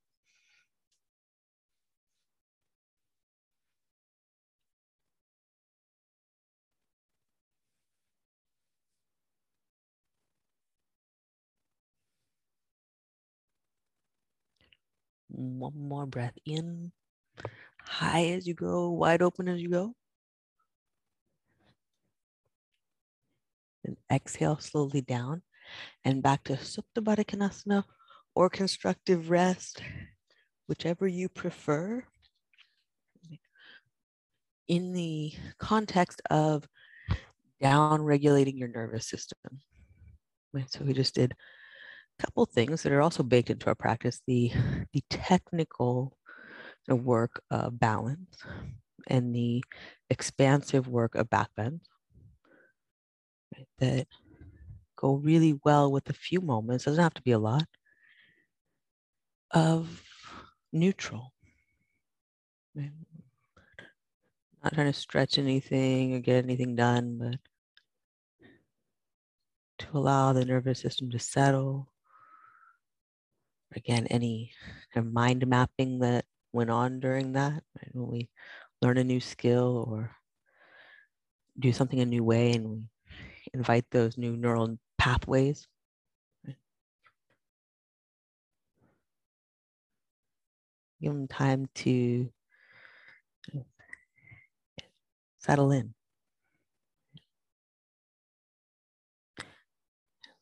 One 15.38 15.74
more 15.78 16.08
breath 16.08 16.34
in, 16.48 16.92
high 17.84 18.26
as 18.30 18.48
you 18.48 18.56
go, 18.56 18.90
wide 18.90 19.22
open 19.22 19.48
as 19.48 19.62
you 19.62 19.70
go. 19.70 19.94
And 23.86 23.98
exhale 24.12 24.58
slowly 24.58 25.02
down 25.02 25.44
and 26.04 26.24
back 26.24 26.44
to 26.46 26.54
Supta 26.54 27.02
Baddha 27.02 27.24
Konasana 27.24 27.84
or 28.34 28.50
constructive 28.50 29.30
rest, 29.30 29.84
whichever 30.68 31.08
you 31.08 31.30
prefer. 31.30 32.04
In 34.68 34.92
the 34.92 35.34
context 35.60 36.20
of 36.32 36.68
down 37.62 38.02
regulating 38.02 38.58
your 38.58 38.70
nervous 38.70 39.08
system. 39.08 39.62
So 40.70 40.84
we 40.84 40.94
just 40.94 41.14
did 41.14 41.36
couple 42.20 42.46
things 42.46 42.84
that 42.84 42.92
are 42.92 43.02
also 43.02 43.24
baked 43.24 43.50
into 43.50 43.68
our 43.68 43.76
practice 43.76 44.22
the 44.28 44.52
the 44.94 45.04
technical 45.10 46.18
work 46.90 47.42
of 47.52 47.80
balance 47.80 48.38
and 49.08 49.36
the 49.36 49.64
expansive 50.10 50.88
work 50.88 51.16
of 51.16 51.30
back 51.30 51.50
bend 51.56 51.82
right, 53.56 53.68
that 53.80 54.08
go 54.96 55.16
really 55.16 55.60
well 55.64 55.92
with 55.92 56.10
a 56.10 56.14
few 56.14 56.42
moments 56.42 56.86
doesn't 56.86 57.04
have 57.04 57.14
to 57.14 57.22
be 57.22 57.32
a 57.32 57.40
lot 57.40 57.66
of 59.52 60.04
neutral 60.74 61.34
right? 62.76 62.92
Not 64.64 64.74
trying 64.74 64.92
to 64.92 65.00
stretch 65.00 65.38
anything 65.38 66.16
or 66.16 66.20
get 66.20 66.44
anything 66.44 66.76
done, 66.76 67.18
but 67.18 67.40
to 69.80 69.98
allow 69.98 70.34
the 70.34 70.46
nervous 70.46 70.80
system 70.80 71.10
to 71.12 71.20
settle. 71.20 71.90
Again, 73.76 74.08
any 74.08 74.52
kind 74.94 75.06
of 75.06 75.14
mind 75.14 75.46
mapping 75.48 76.00
that 76.00 76.26
went 76.54 76.70
on 76.70 77.00
during 77.00 77.34
that, 77.34 77.64
right? 77.76 77.92
when 77.94 78.08
we 78.08 78.30
learn 78.82 78.98
a 78.98 79.04
new 79.04 79.20
skill 79.20 79.86
or 79.88 80.12
do 81.60 81.74
something 81.74 82.00
a 82.00 82.06
new 82.06 82.24
way 82.24 82.54
and 82.54 82.70
we 82.70 82.84
invite 83.54 83.86
those 83.92 84.18
new 84.18 84.38
neural 84.38 84.78
pathways. 84.98 85.68
Give 91.02 91.14
them 91.14 91.28
time 91.28 91.68
to 91.76 92.32
settle 95.40 95.72
in. 95.72 95.94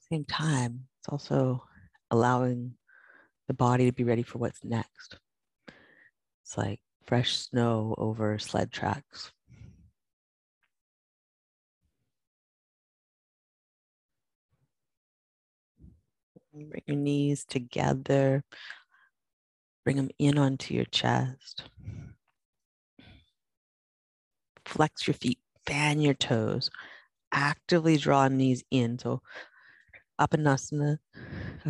same 0.09 0.26
time, 0.26 0.88
it's 0.99 1.09
also 1.09 1.63
allowing 2.11 2.76
the 3.48 3.54
body 3.54 3.86
to 3.86 3.91
be 3.91 4.04
ready 4.04 4.24
for 4.24 4.39
what's 4.39 4.64
next. 4.64 5.18
It's 6.43 6.58
like 6.58 6.80
fresh 7.06 7.36
snow 7.36 7.96
over 7.98 8.38
sled 8.39 8.72
tracks. 8.72 9.32
Bring 16.54 16.82
your 16.88 16.98
knees 16.98 17.46
together. 17.46 18.43
Bring 19.84 19.98
them 19.98 20.10
in 20.18 20.38
onto 20.38 20.74
your 20.74 20.86
chest. 20.86 21.64
Flex 24.66 25.06
your 25.08 25.14
feet, 25.14 25.39
fan 25.68 26.02
your 26.02 26.14
toes. 26.14 26.72
Actively 27.32 27.98
draw 27.98 28.28
knees 28.30 28.64
in. 28.72 28.98
So 28.98 29.22
Apanasana, 30.20 30.98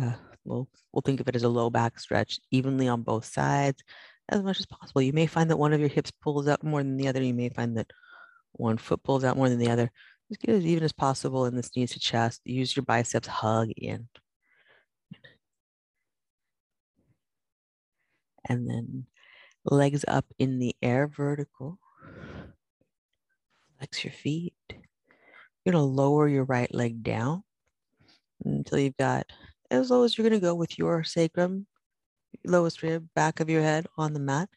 uh, 0.00 0.12
we'll, 0.46 0.68
we'll 0.92 1.02
think 1.02 1.20
of 1.20 1.28
it 1.28 1.36
as 1.36 1.42
a 1.42 1.48
low 1.48 1.70
back 1.70 1.98
stretch 1.98 2.40
evenly 2.50 2.88
on 2.88 3.02
both 3.02 3.24
sides 3.24 3.82
as 4.28 4.42
much 4.42 4.58
as 4.58 4.66
possible. 4.66 5.02
You 5.02 5.12
may 5.12 5.26
find 5.26 5.50
that 5.50 5.56
one 5.56 5.72
of 5.72 5.80
your 5.80 5.88
hips 5.88 6.10
pulls 6.10 6.48
out 6.48 6.64
more 6.64 6.82
than 6.82 6.96
the 6.96 7.08
other. 7.08 7.22
You 7.22 7.34
may 7.34 7.48
find 7.48 7.76
that 7.76 7.90
one 8.52 8.78
foot 8.78 9.02
pulls 9.02 9.24
out 9.24 9.36
more 9.36 9.48
than 9.48 9.58
the 9.58 9.70
other. 9.70 9.90
Just 10.28 10.40
get 10.40 10.56
as 10.56 10.66
even 10.66 10.82
as 10.82 10.92
possible 10.92 11.46
in 11.46 11.54
this 11.54 11.74
knees 11.76 11.92
to 11.92 12.00
chest. 12.00 12.40
Use 12.44 12.74
your 12.74 12.84
biceps, 12.84 13.28
hug 13.28 13.70
in. 13.76 14.08
And 18.48 18.68
then 18.68 19.06
legs 19.64 20.04
up 20.06 20.24
in 20.38 20.58
the 20.58 20.74
air, 20.82 21.06
vertical. 21.06 21.78
Flex 23.78 24.04
your 24.04 24.12
feet. 24.12 24.54
You're 24.68 25.72
going 25.72 25.74
to 25.74 25.80
lower 25.80 26.28
your 26.28 26.44
right 26.44 26.72
leg 26.72 27.02
down 27.02 27.42
until 28.44 28.78
you've 28.78 28.96
got 28.96 29.26
as 29.70 29.90
low 29.90 30.04
as 30.04 30.16
you're 30.16 30.28
going 30.28 30.40
to 30.40 30.44
go 30.44 30.54
with 30.54 30.78
your 30.78 31.04
sacrum, 31.04 31.66
lowest 32.44 32.82
rib, 32.82 33.08
back 33.14 33.40
of 33.40 33.50
your 33.50 33.62
head 33.62 33.86
on 33.96 34.12
the 34.12 34.20
mat. 34.20 34.48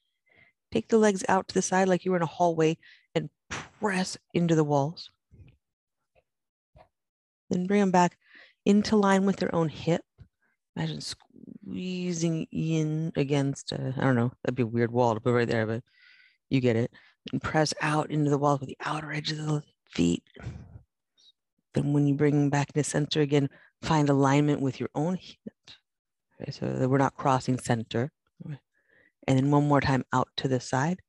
Take 0.71 0.87
the 0.87 0.97
legs 0.97 1.23
out 1.27 1.47
to 1.47 1.53
the 1.53 1.61
side 1.61 1.87
like 1.87 2.05
you 2.05 2.11
were 2.11 2.17
in 2.17 2.23
a 2.23 2.27
hallway 2.27 2.77
and 3.15 3.29
press 3.49 4.17
into 4.33 4.55
the 4.55 4.63
walls. 4.63 5.09
Then 7.49 7.65
bring 7.65 7.79
them 7.79 7.91
back 7.91 8.17
into 8.65 8.95
line 8.95 9.25
with 9.25 9.37
their 9.37 9.53
own 9.53 9.69
hip. 9.69 10.03
Imagine 10.75 11.01
squeezing 11.01 12.45
in 12.51 13.11
against, 13.15 13.73
I 13.73 13.77
don't 13.99 14.15
know, 14.15 14.31
that'd 14.43 14.55
be 14.55 14.63
a 14.63 14.67
weird 14.67 14.91
wall 14.91 15.15
to 15.15 15.19
put 15.19 15.33
right 15.33 15.47
there, 15.47 15.65
but 15.65 15.83
you 16.49 16.61
get 16.61 16.75
it. 16.75 16.91
And 17.31 17.41
press 17.41 17.73
out 17.81 18.11
into 18.11 18.29
the 18.29 18.37
wall 18.37 18.57
with 18.59 18.69
the 18.69 18.77
outer 18.85 19.11
edge 19.11 19.31
of 19.31 19.37
the 19.37 19.63
feet. 19.91 20.23
Then 21.73 21.93
when 21.93 22.07
you 22.07 22.15
bring 22.15 22.33
them 22.39 22.49
back 22.49 22.69
into 22.73 22.83
center 22.87 23.21
again, 23.21 23.49
find 23.81 24.09
alignment 24.09 24.61
with 24.61 24.79
your 24.79 24.89
own 24.95 25.15
hip. 25.15 25.53
So 26.51 26.71
that 26.71 26.89
we're 26.89 26.97
not 26.97 27.15
crossing 27.15 27.59
center. 27.59 28.11
And 29.27 29.37
then 29.37 29.51
one 29.51 29.67
more 29.67 29.81
time 29.81 30.05
out 30.13 30.29
to 30.37 30.47
the 30.47 30.59
side. 30.59 31.01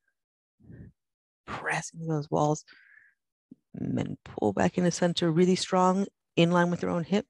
Pressing 1.47 2.07
those 2.07 2.31
walls. 2.31 2.65
And 3.75 3.97
then 3.97 4.19
pull 4.25 4.53
back 4.53 4.77
into 4.77 4.91
center 4.91 5.31
really 5.31 5.57
strong, 5.57 6.07
in 6.37 6.51
line 6.51 6.71
with 6.71 6.83
your 6.83 6.91
own 6.91 7.05
hip. 7.05 7.27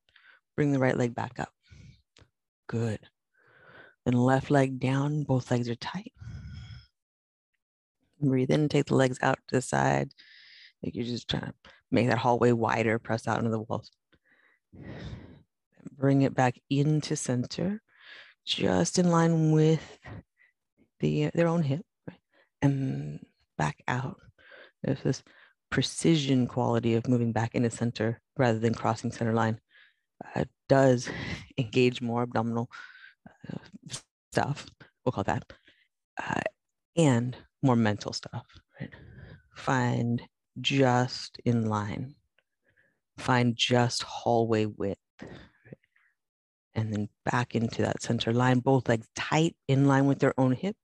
Bring 0.56 0.72
the 0.72 0.78
right 0.78 0.96
leg 0.96 1.14
back 1.14 1.38
up. 1.38 1.52
Good. 2.66 3.00
Then 4.04 4.14
left 4.14 4.50
leg 4.50 4.80
down, 4.80 5.24
both 5.24 5.50
legs 5.50 5.68
are 5.68 5.74
tight. 5.74 6.12
Breathe 8.20 8.50
in, 8.50 8.68
take 8.68 8.86
the 8.86 8.94
legs 8.94 9.18
out 9.22 9.38
to 9.48 9.56
the 9.56 9.62
side. 9.62 10.12
Like 10.82 10.94
you're 10.94 11.04
just 11.04 11.28
trying 11.28 11.42
to 11.42 11.54
make 11.90 12.08
that 12.08 12.18
hallway 12.18 12.52
wider, 12.52 12.98
press 12.98 13.28
out 13.28 13.38
into 13.38 13.50
the 13.50 13.60
walls 13.60 13.90
bring 16.00 16.22
it 16.22 16.34
back 16.34 16.58
into 16.70 17.14
center, 17.14 17.80
just 18.46 18.98
in 18.98 19.10
line 19.10 19.52
with 19.52 19.98
the 21.00 21.30
their 21.34 21.46
own 21.46 21.62
hip, 21.62 21.84
right? 22.08 22.18
and 22.62 23.20
back 23.58 23.82
out. 23.86 24.16
There's 24.82 25.02
this 25.02 25.22
precision 25.70 26.46
quality 26.46 26.94
of 26.94 27.06
moving 27.06 27.32
back 27.32 27.54
into 27.54 27.70
center 27.70 28.20
rather 28.36 28.58
than 28.58 28.74
crossing 28.74 29.12
center 29.12 29.34
line. 29.34 29.60
Uh, 30.34 30.44
does 30.68 31.08
engage 31.58 32.00
more 32.00 32.22
abdominal 32.22 32.68
uh, 33.52 33.58
stuff, 34.32 34.66
we'll 35.04 35.12
call 35.12 35.24
that, 35.24 35.44
uh, 36.22 36.40
and 36.96 37.36
more 37.62 37.76
mental 37.76 38.12
stuff. 38.12 38.46
Right? 38.80 38.90
Find 39.54 40.22
just 40.60 41.38
in 41.44 41.68
line. 41.68 42.14
Find 43.18 43.54
just 43.56 44.02
hallway 44.02 44.66
width 44.66 44.98
and 46.74 46.92
then 46.92 47.08
back 47.24 47.54
into 47.54 47.82
that 47.82 48.02
center 48.02 48.32
line, 48.32 48.60
both 48.60 48.88
legs 48.88 49.08
tight 49.14 49.56
in 49.68 49.86
line 49.86 50.06
with 50.06 50.18
their 50.18 50.34
own 50.38 50.52
hip. 50.52 50.76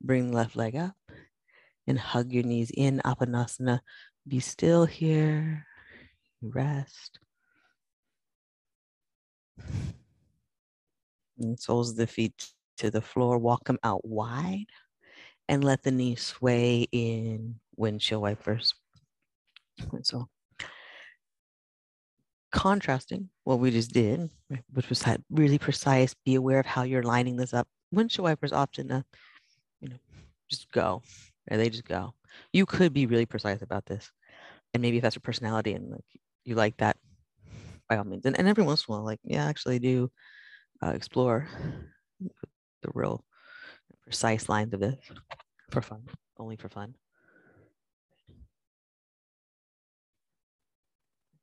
Bring 0.00 0.32
left 0.32 0.54
leg 0.56 0.76
up 0.76 0.96
and 1.86 1.98
hug 1.98 2.32
your 2.32 2.44
knees 2.44 2.70
in 2.74 3.00
Apanasana. 3.04 3.80
Be 4.26 4.40
still 4.40 4.84
here, 4.84 5.66
rest. 6.42 7.18
And 11.38 11.58
soles 11.58 11.90
of 11.90 11.96
the 11.96 12.06
feet 12.06 12.52
to 12.78 12.90
the 12.90 13.00
floor, 13.00 13.38
walk 13.38 13.64
them 13.64 13.78
out 13.82 14.06
wide 14.06 14.66
and 15.48 15.64
let 15.64 15.82
the 15.82 15.90
knees 15.90 16.22
sway 16.22 16.86
in 16.92 17.56
windshield 17.76 18.22
wipers. 18.22 18.74
so 20.02 20.28
contrasting 22.52 23.28
what 23.44 23.58
we 23.58 23.70
just 23.70 23.92
did, 23.92 24.30
which 24.72 24.88
was 24.88 25.04
really 25.30 25.58
precise, 25.58 26.14
be 26.24 26.34
aware 26.34 26.60
of 26.60 26.66
how 26.66 26.82
you're 26.82 27.02
lining 27.02 27.36
this 27.36 27.54
up. 27.54 27.68
Windshield 27.92 28.24
wipers 28.24 28.52
often, 28.52 28.90
uh, 28.90 29.02
you 29.80 29.88
know, 29.88 29.96
just 30.50 30.70
go, 30.72 31.02
and 31.48 31.60
they 31.60 31.70
just 31.70 31.84
go. 31.84 32.14
You 32.52 32.66
could 32.66 32.92
be 32.92 33.06
really 33.06 33.26
precise 33.26 33.62
about 33.62 33.86
this, 33.86 34.10
and 34.72 34.82
maybe 34.82 34.98
if 34.98 35.02
that's 35.02 35.16
your 35.16 35.22
personality 35.22 35.72
and 35.72 35.90
like 35.90 36.04
you 36.44 36.54
like 36.54 36.76
that, 36.78 36.96
by 37.88 37.96
all 37.96 38.04
means. 38.04 38.26
And, 38.26 38.38
and 38.38 38.48
every 38.48 38.64
once 38.64 38.84
in 38.86 38.92
a 38.92 38.96
while, 38.96 39.04
like 39.04 39.20
yeah, 39.24 39.46
actually 39.46 39.78
do 39.78 40.10
uh, 40.82 40.90
explore 40.90 41.48
the 42.20 42.90
real 42.94 43.24
precise 44.04 44.48
lines 44.48 44.72
of 44.74 44.80
this 44.80 44.96
for 45.70 45.82
fun, 45.82 46.02
only 46.38 46.56
for 46.56 46.68
fun. 46.68 46.94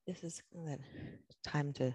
This 0.05 0.23
is 0.23 0.41
that 0.65 0.79
time 1.43 1.73
to 1.73 1.93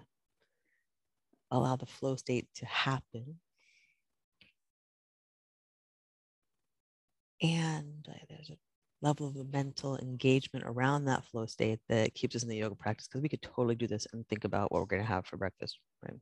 allow 1.49 1.75
the 1.75 1.85
flow 1.85 2.15
state 2.15 2.47
to 2.55 2.65
happen. 2.65 3.39
And 7.41 8.07
uh, 8.07 8.13
there's 8.29 8.51
a 8.51 8.57
level 9.01 9.27
of 9.27 9.51
mental 9.51 9.97
engagement 9.97 10.65
around 10.67 11.05
that 11.05 11.25
flow 11.25 11.45
state 11.45 11.79
that 11.89 12.13
keeps 12.13 12.35
us 12.35 12.43
in 12.43 12.49
the 12.49 12.57
yoga 12.57 12.75
practice 12.75 13.07
because 13.07 13.21
we 13.21 13.29
could 13.29 13.41
totally 13.41 13.75
do 13.75 13.87
this 13.87 14.07
and 14.13 14.27
think 14.27 14.43
about 14.43 14.71
what 14.71 14.79
we're 14.79 14.85
going 14.87 15.01
to 15.01 15.07
have 15.07 15.25
for 15.25 15.37
breakfast, 15.37 15.79
right? 16.03 16.19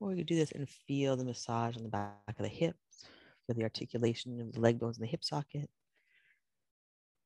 Or 0.00 0.08
we 0.08 0.16
could 0.16 0.26
do 0.26 0.36
this 0.36 0.52
and 0.52 0.68
feel 0.68 1.16
the 1.16 1.24
massage 1.24 1.76
on 1.76 1.82
the 1.82 1.88
back 1.88 2.14
of 2.28 2.42
the 2.42 2.48
hips, 2.48 3.06
feel 3.46 3.56
the 3.56 3.62
articulation 3.62 4.40
of 4.40 4.52
the 4.52 4.60
leg 4.60 4.78
bones 4.78 4.98
in 4.98 5.02
the 5.02 5.08
hip 5.08 5.22
socket. 5.22 5.68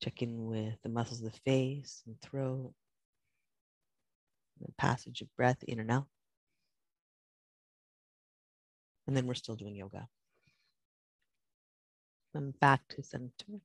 Check 0.03 0.21
in 0.21 0.47
with 0.47 0.75
the 0.83 0.89
muscles 0.89 1.23
of 1.23 1.33
the 1.33 1.39
face 1.45 2.03
and 2.07 2.21
throat 2.21 2.73
the 4.61 4.73
passage 4.79 5.21
of 5.21 5.35
breath 5.37 5.63
in 5.67 5.81
and 5.81 5.91
out. 5.91 6.07
And 9.07 9.17
then 9.17 9.27
we're 9.27 9.35
still 9.35 9.57
doing 9.57 9.75
yoga. 9.75 10.09
Then 12.35 12.55
back 12.61 12.81
to 12.91 13.03
center. 13.03 13.61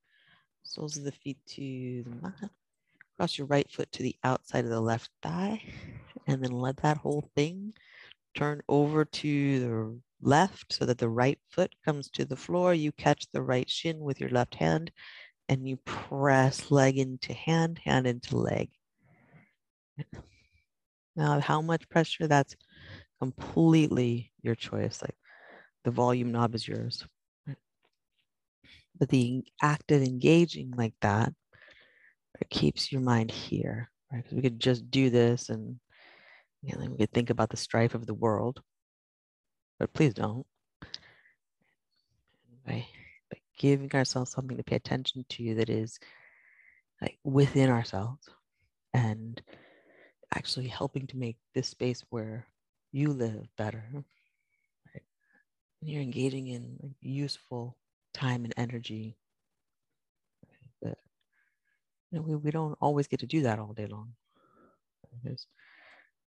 Soles 0.64 0.98
of 0.98 1.04
the 1.04 1.12
feet 1.12 1.38
to 1.48 2.04
the 2.04 2.16
mat. 2.22 2.50
Cross 3.18 3.38
your 3.38 3.48
right 3.48 3.70
foot 3.72 3.92
to 3.94 4.04
the 4.04 4.16
outside 4.24 4.66
of 4.66 4.72
the 4.72 4.82
left 4.82 5.10
thigh. 5.22 5.62
And 6.28 6.44
then 6.44 6.52
let 6.52 6.78
that 6.78 6.98
whole 6.98 7.30
thing 7.36 7.74
turn 8.36 8.62
over 8.68 9.06
to 9.06 9.60
the 9.60 10.00
left 10.22 10.74
so 10.74 10.86
that 10.86 10.98
the 10.98 11.10
right 11.10 11.40
foot 11.50 11.74
comes 11.86 12.10
to 12.10 12.26
the 12.26 12.36
floor. 12.36 12.74
You 12.74 12.92
catch 12.92 13.28
the 13.32 13.42
right 13.42 13.70
shin 13.70 14.00
with 14.00 14.20
your 14.20 14.30
left 14.30 14.56
hand 14.56 14.92
and 15.50 15.68
you 15.68 15.78
press 15.78 16.70
leg 16.72 16.98
into 16.98 17.34
hand, 17.34 17.80
hand 17.84 18.06
into 18.08 18.38
leg. 18.38 18.70
Now, 21.18 21.40
how 21.40 21.62
much 21.62 21.90
pressure? 21.90 22.28
That's 22.28 22.56
completely 23.20 24.32
your 24.42 24.56
choice. 24.56 25.02
Like 25.02 25.16
the 25.84 25.92
volume 25.92 26.32
knob 26.32 26.56
is 26.56 26.68
yours. 26.68 27.06
But 29.00 29.10
the 29.10 29.44
act 29.62 29.92
of 29.92 30.02
engaging 30.02 30.72
like 30.78 30.94
that 31.02 31.34
it 32.40 32.50
keeps 32.50 32.92
your 32.92 33.02
mind 33.02 33.32
here, 33.32 33.90
right? 34.12 34.24
Because 34.24 34.36
we 34.36 34.42
could 34.42 34.60
just 34.60 34.90
do 34.92 35.10
this 35.10 35.50
and 35.50 35.80
you 36.62 36.76
know, 36.78 36.90
we 36.90 36.98
could 36.98 37.12
think 37.14 37.30
about 37.30 37.50
the 37.50 37.58
strife 37.58 37.96
of 37.96 38.06
the 38.06 38.14
world, 38.14 38.62
but 39.80 39.94
please 39.94 40.14
don't. 40.14 40.46
By, 42.66 42.86
by 43.32 43.38
giving 43.58 43.92
ourselves 43.94 44.32
something 44.32 44.58
to 44.58 44.64
pay 44.64 44.76
attention 44.76 45.26
to 45.30 45.56
that 45.56 45.70
is 45.70 46.00
like 47.02 47.18
within 47.24 47.70
ourselves 47.70 48.28
and 48.94 49.42
actually 50.36 50.68
helping 50.68 51.08
to 51.08 51.18
make 51.18 51.38
this 51.54 51.68
space 51.68 52.04
where 52.10 52.48
you 52.92 53.12
live 53.14 53.48
better. 53.58 53.84
Right? 53.94 55.04
You're 55.82 56.02
engaging 56.02 56.48
in 56.48 56.78
like, 56.82 56.92
useful 57.02 57.78
time 58.14 58.44
and 58.44 58.54
energy 58.58 59.18
that 60.82 60.98
you 62.12 62.20
know, 62.20 62.26
we, 62.26 62.36
we 62.36 62.52
don't 62.52 62.78
always 62.82 63.08
get 63.08 63.20
to 63.22 63.28
do 63.28 63.44
that 63.44 63.60
all 63.60 63.74
day 63.74 63.88
long. 63.88 64.14
There's 65.24 65.48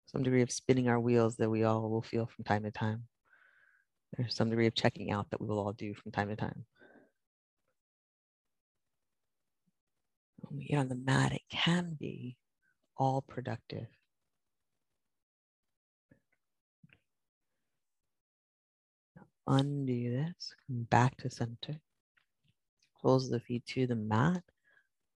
some 0.06 0.22
degree 0.22 0.42
of 0.42 0.52
spinning 0.52 0.88
our 0.88 1.00
wheels 1.00 1.36
that 1.36 1.50
we 1.50 1.64
all 1.64 1.88
will 1.90 2.02
feel 2.02 2.26
from 2.26 2.44
time 2.44 2.62
to 2.62 2.70
time. 2.70 3.04
There's 4.16 4.34
some 4.34 4.50
degree 4.50 4.66
of 4.66 4.74
checking 4.74 5.10
out 5.10 5.30
that 5.30 5.40
we 5.40 5.48
will 5.48 5.58
all 5.58 5.72
do 5.72 5.94
from 5.94 6.12
time 6.12 6.28
to 6.28 6.36
time. 6.36 6.64
When 10.40 10.58
we 10.58 10.66
get 10.66 10.78
on 10.78 10.88
the 10.88 10.94
mat, 10.94 11.32
it 11.32 11.42
can 11.50 11.96
be 11.98 12.36
all 12.96 13.22
productive. 13.22 13.86
undo 19.46 20.10
this, 20.10 20.54
come 20.66 20.86
back 20.90 21.16
to 21.18 21.30
center. 21.30 21.80
Close 23.00 23.30
the 23.30 23.40
feet 23.40 23.64
to 23.66 23.86
the 23.86 23.94
mat. 23.94 24.42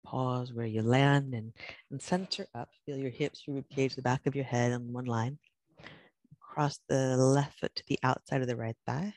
Pause 0.04 0.52
where 0.54 0.66
you 0.66 0.82
land 0.82 1.34
and, 1.34 1.52
and 1.90 2.00
center 2.00 2.46
up. 2.54 2.68
Feel 2.86 2.96
your 2.96 3.10
hips, 3.10 3.42
your 3.46 3.56
rib 3.56 3.68
cage, 3.68 3.94
the 3.94 4.02
back 4.02 4.26
of 4.26 4.34
your 4.34 4.44
head 4.44 4.72
on 4.72 4.92
one 4.92 5.04
line. 5.04 5.38
Cross 6.40 6.80
the 6.88 7.16
left 7.16 7.58
foot 7.58 7.74
to 7.74 7.82
the 7.86 7.98
outside 8.02 8.40
of 8.40 8.48
the 8.48 8.56
right 8.56 8.76
thigh. 8.86 9.12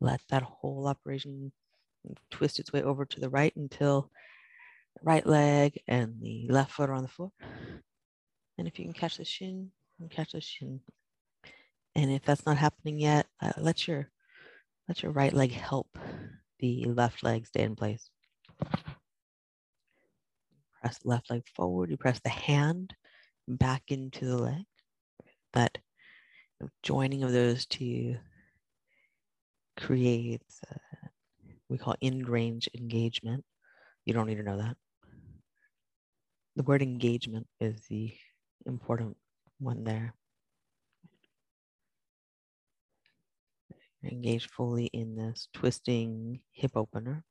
Let 0.00 0.20
that 0.30 0.42
whole 0.42 0.86
operation 0.86 1.52
twist 2.30 2.58
its 2.58 2.72
way 2.72 2.82
over 2.82 3.04
to 3.04 3.20
the 3.20 3.28
right 3.28 3.54
until 3.56 4.10
right 5.02 5.26
leg 5.26 5.80
and 5.86 6.20
the 6.20 6.46
left 6.48 6.72
foot 6.72 6.90
are 6.90 6.94
on 6.94 7.02
the 7.02 7.08
floor. 7.08 7.32
And 8.56 8.66
if 8.66 8.78
you 8.78 8.84
can 8.84 8.94
catch 8.94 9.18
the 9.18 9.24
shin, 9.24 9.70
catch 10.10 10.32
the 10.32 10.40
shin. 10.40 10.80
And 11.94 12.10
if 12.10 12.22
that's 12.24 12.46
not 12.46 12.56
happening 12.56 12.98
yet, 12.98 13.26
uh, 13.40 13.52
let 13.58 13.86
your 13.86 14.10
let 14.88 15.02
your 15.02 15.12
right 15.12 15.32
leg 15.32 15.52
help 15.52 15.98
the 16.58 16.84
left 16.86 17.22
leg 17.22 17.46
stay 17.46 17.62
in 17.62 17.76
place. 17.76 18.10
Press 20.80 20.98
left 21.04 21.30
leg 21.30 21.42
forward. 21.54 21.90
You 21.90 21.96
press 21.96 22.20
the 22.20 22.30
hand 22.30 22.94
back 23.46 23.82
into 23.88 24.24
the 24.24 24.38
leg. 24.38 24.64
That 25.52 25.78
joining 26.82 27.22
of 27.22 27.32
those 27.32 27.66
two 27.66 28.16
creates 29.76 30.60
uh, 30.70 31.08
we 31.68 31.78
call 31.78 31.94
end 32.00 32.28
range 32.28 32.68
engagement. 32.76 33.44
You 34.04 34.14
don't 34.14 34.26
need 34.26 34.36
to 34.36 34.42
know 34.42 34.58
that. 34.58 34.76
The 36.58 36.64
word 36.64 36.82
engagement 36.82 37.46
is 37.60 37.82
the 37.88 38.12
important 38.66 39.16
one 39.60 39.84
there. 39.84 40.12
Engage 44.02 44.48
fully 44.48 44.86
in 44.86 45.14
this 45.14 45.46
twisting 45.52 46.40
hip 46.50 46.72
opener. 46.74 47.22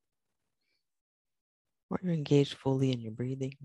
Or 1.90 2.00
you're 2.02 2.14
engaged 2.14 2.54
fully 2.54 2.94
in 2.94 3.02
your 3.02 3.12
breathing. 3.12 3.58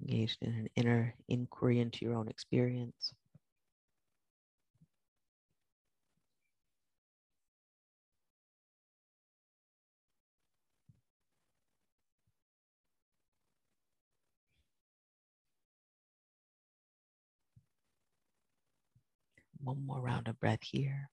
Engaged 0.00 0.38
in 0.42 0.52
an 0.52 0.68
inner 0.74 1.14
inquiry 1.28 1.78
into 1.78 2.04
your 2.04 2.16
own 2.16 2.26
experience. 2.26 3.14
One 19.62 19.86
more 19.86 20.00
round 20.00 20.28
of 20.28 20.40
breath 20.40 20.62
here. 20.62 21.10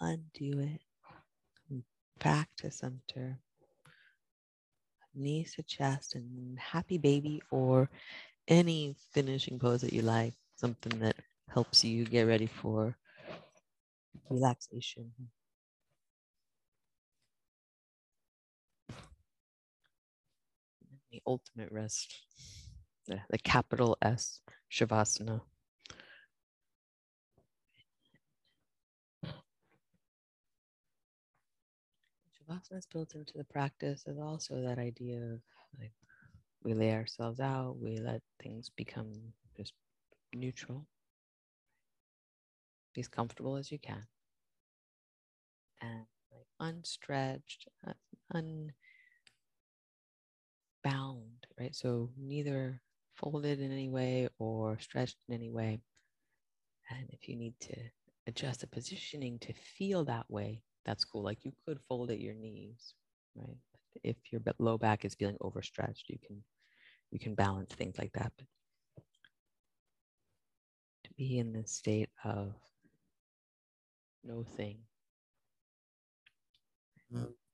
Undo 0.00 0.60
it. 0.60 0.82
Come 1.68 1.84
Back 2.18 2.48
to 2.58 2.70
center. 2.70 3.38
Knees 5.14 5.54
to 5.54 5.62
chest 5.62 6.14
and 6.14 6.58
happy 6.58 6.98
baby 6.98 7.42
or 7.50 7.88
any 8.48 8.96
finishing 9.12 9.58
pose 9.58 9.80
that 9.80 9.92
you 9.92 10.02
like. 10.02 10.34
Something 10.56 10.98
that 11.00 11.16
helps 11.48 11.84
you 11.84 12.04
get 12.04 12.24
ready 12.24 12.46
for 12.46 12.96
relaxation. 14.30 15.12
Ultimate 21.26 21.70
rest, 21.72 22.22
the, 23.06 23.20
the 23.30 23.38
capital 23.38 23.96
S, 24.02 24.40
Shavasana. 24.70 25.40
Shavasana 32.48 32.78
is 32.78 32.86
built 32.86 33.14
into 33.14 33.32
the 33.36 33.44
practice 33.44 34.04
is 34.06 34.18
also 34.18 34.60
that 34.62 34.78
idea 34.78 35.18
of 35.18 35.40
like 35.78 35.92
we 36.62 36.74
lay 36.74 36.92
ourselves 36.94 37.40
out, 37.40 37.76
we 37.80 37.98
let 37.98 38.22
things 38.42 38.70
become 38.76 39.12
just 39.56 39.72
neutral. 40.34 40.86
Be 42.94 43.00
as 43.00 43.08
comfortable 43.08 43.56
as 43.56 43.70
you 43.70 43.78
can. 43.78 44.06
And 45.80 46.06
like 46.32 46.46
unstretched, 46.60 47.68
un 48.34 48.72
bound, 50.86 51.46
right? 51.58 51.74
So 51.74 52.10
neither 52.16 52.80
folded 53.16 53.60
in 53.60 53.72
any 53.72 53.88
way 53.88 54.28
or 54.38 54.78
stretched 54.78 55.16
in 55.28 55.34
any 55.34 55.50
way. 55.50 55.80
And 56.90 57.08
if 57.10 57.28
you 57.28 57.36
need 57.36 57.54
to 57.60 57.74
adjust 58.28 58.60
the 58.60 58.68
positioning 58.68 59.38
to 59.40 59.52
feel 59.52 60.04
that 60.04 60.30
way, 60.30 60.62
that's 60.84 61.04
cool. 61.04 61.22
Like 61.22 61.44
you 61.44 61.52
could 61.66 61.80
fold 61.88 62.10
at 62.10 62.20
your 62.20 62.34
knees, 62.34 62.94
right? 63.34 63.56
If 64.04 64.16
your 64.30 64.40
low 64.58 64.78
back 64.78 65.04
is 65.04 65.14
feeling 65.14 65.38
overstretched, 65.40 66.08
you 66.08 66.18
can 66.24 66.42
you 67.10 67.18
can 67.18 67.34
balance 67.34 67.74
things 67.74 67.98
like 67.98 68.12
that. 68.12 68.32
But 68.36 69.04
to 71.04 71.10
be 71.16 71.38
in 71.38 71.52
this 71.52 71.72
state 71.72 72.10
of 72.24 72.54
no 74.22 74.44
thing. 74.44 74.78
Mm-hmm 77.12 77.45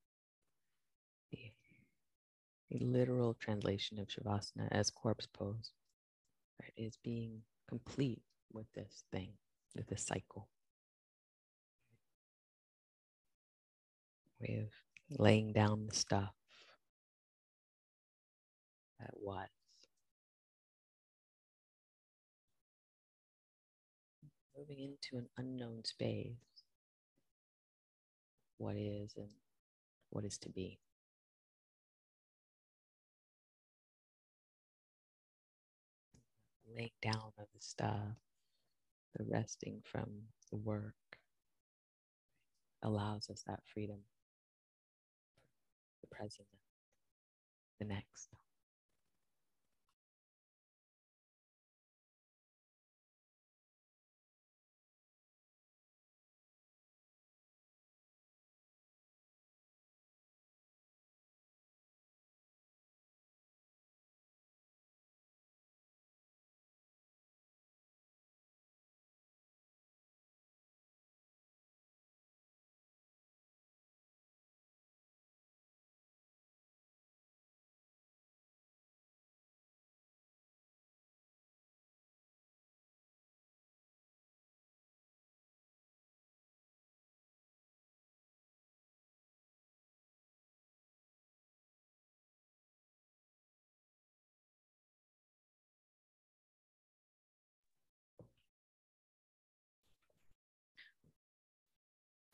a 2.72 2.84
literal 2.84 3.34
translation 3.34 3.98
of 4.00 4.08
Shavasana 4.08 4.68
as 4.72 4.90
corpse 4.90 5.28
pose, 5.32 5.72
right, 6.60 6.72
is 6.76 6.98
being 7.04 7.42
complete 7.68 8.22
with 8.52 8.66
this 8.74 9.04
thing, 9.12 9.30
with 9.76 9.86
this 9.88 10.04
cycle. 10.06 10.48
Way 14.40 14.60
of 14.62 15.18
laying 15.18 15.52
down 15.52 15.86
the 15.88 15.94
stuff 15.94 16.34
that 19.00 19.10
was. 19.20 19.48
Moving 24.58 24.80
into 24.80 25.18
an 25.22 25.28
unknown 25.38 25.84
space, 25.84 26.36
what 28.58 28.76
is 28.76 29.14
and 29.16 29.30
what 30.10 30.24
is 30.24 30.38
to 30.38 30.50
be. 30.50 30.78
Laying 36.76 36.90
down 37.02 37.32
of 37.38 37.46
the 37.54 37.60
stuff, 37.60 38.16
the 39.16 39.24
resting 39.24 39.80
from 39.84 40.28
the 40.50 40.56
work 40.58 40.94
allows 42.82 43.28
us 43.30 43.42
that 43.46 43.60
freedom, 43.66 44.04
the 46.02 46.06
present, 46.08 46.46
the 47.78 47.84
next. 47.84 48.28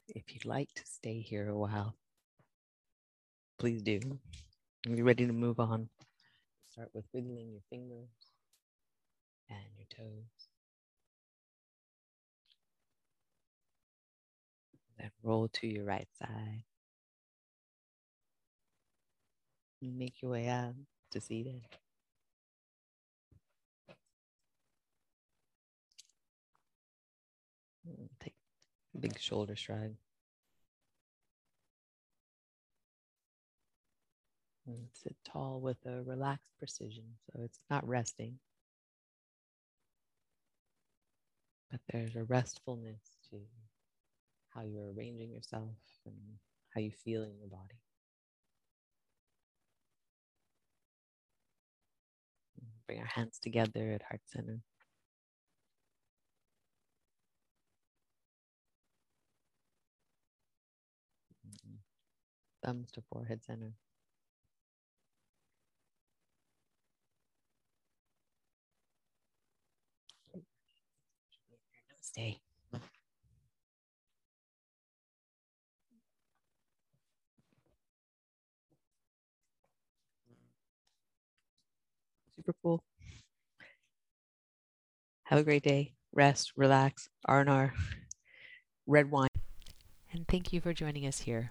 If 0.09 0.33
you'd 0.33 0.47
like 0.47 0.73
to 0.75 0.83
stay 0.87 1.21
here 1.21 1.49
a 1.49 1.57
while, 1.57 1.95
please 3.59 3.83
do. 3.83 4.01
Are 4.89 4.95
you 4.95 5.05
ready 5.05 5.27
to 5.27 5.33
move 5.33 5.61
on? 5.61 5.91
Start 6.71 6.89
with 6.95 7.05
wiggling 7.13 7.51
your 7.53 7.61
fingers 7.69 8.09
and 9.51 9.59
your 9.77 9.87
toes. 9.95 10.49
Then 14.99 15.11
roll 15.23 15.49
to 15.49 15.67
your 15.67 15.85
right 15.85 16.09
side. 16.19 16.65
Make 19.83 20.23
your 20.23 20.33
way 20.33 20.49
out 20.49 20.75
to 21.13 21.21
seated. 21.21 21.63
Take 28.21 28.33
a 28.33 28.88
big 29.01 29.19
shoulder 29.19 29.57
shrug. 29.57 29.95
And 34.67 34.89
sit 34.93 35.17
tall 35.25 35.61
with 35.61 35.79
a 35.87 36.03
relaxed 36.03 36.53
precision. 36.59 37.05
So 37.33 37.43
it's 37.43 37.61
not 37.71 37.89
resting, 37.89 38.39
but 41.71 41.81
there's 41.91 42.17
a 42.17 42.25
restfulness 42.25 43.17
to 43.31 43.39
how 44.51 44.63
you're 44.63 44.93
arranging 44.93 45.31
yourself 45.31 45.71
and 46.05 46.15
how 46.75 46.81
you 46.83 46.91
feel 46.91 47.23
in 47.23 47.39
your 47.39 47.49
body. 47.49 47.81
Bring 52.87 53.01
our 53.01 53.07
hands 53.07 53.39
together 53.39 53.93
at 53.93 54.03
heart 54.03 54.23
center. 54.27 54.61
Thumbs 62.69 62.91
to 62.93 63.01
forehead 63.11 63.43
center. 63.43 63.73
Namaste. 71.91 72.41
Super 82.37 82.53
cool. 82.63 82.83
Have 85.23 85.39
a 85.39 85.43
great 85.43 85.63
day. 85.63 85.95
Rest, 86.13 86.53
relax, 86.55 87.09
R&R, 87.25 87.73
red 88.87 89.11
wine. 89.11 89.29
And 90.13 90.29
thank 90.29 90.53
you 90.53 90.61
for 90.61 90.75
joining 90.75 91.07
us 91.07 91.21
here. 91.21 91.51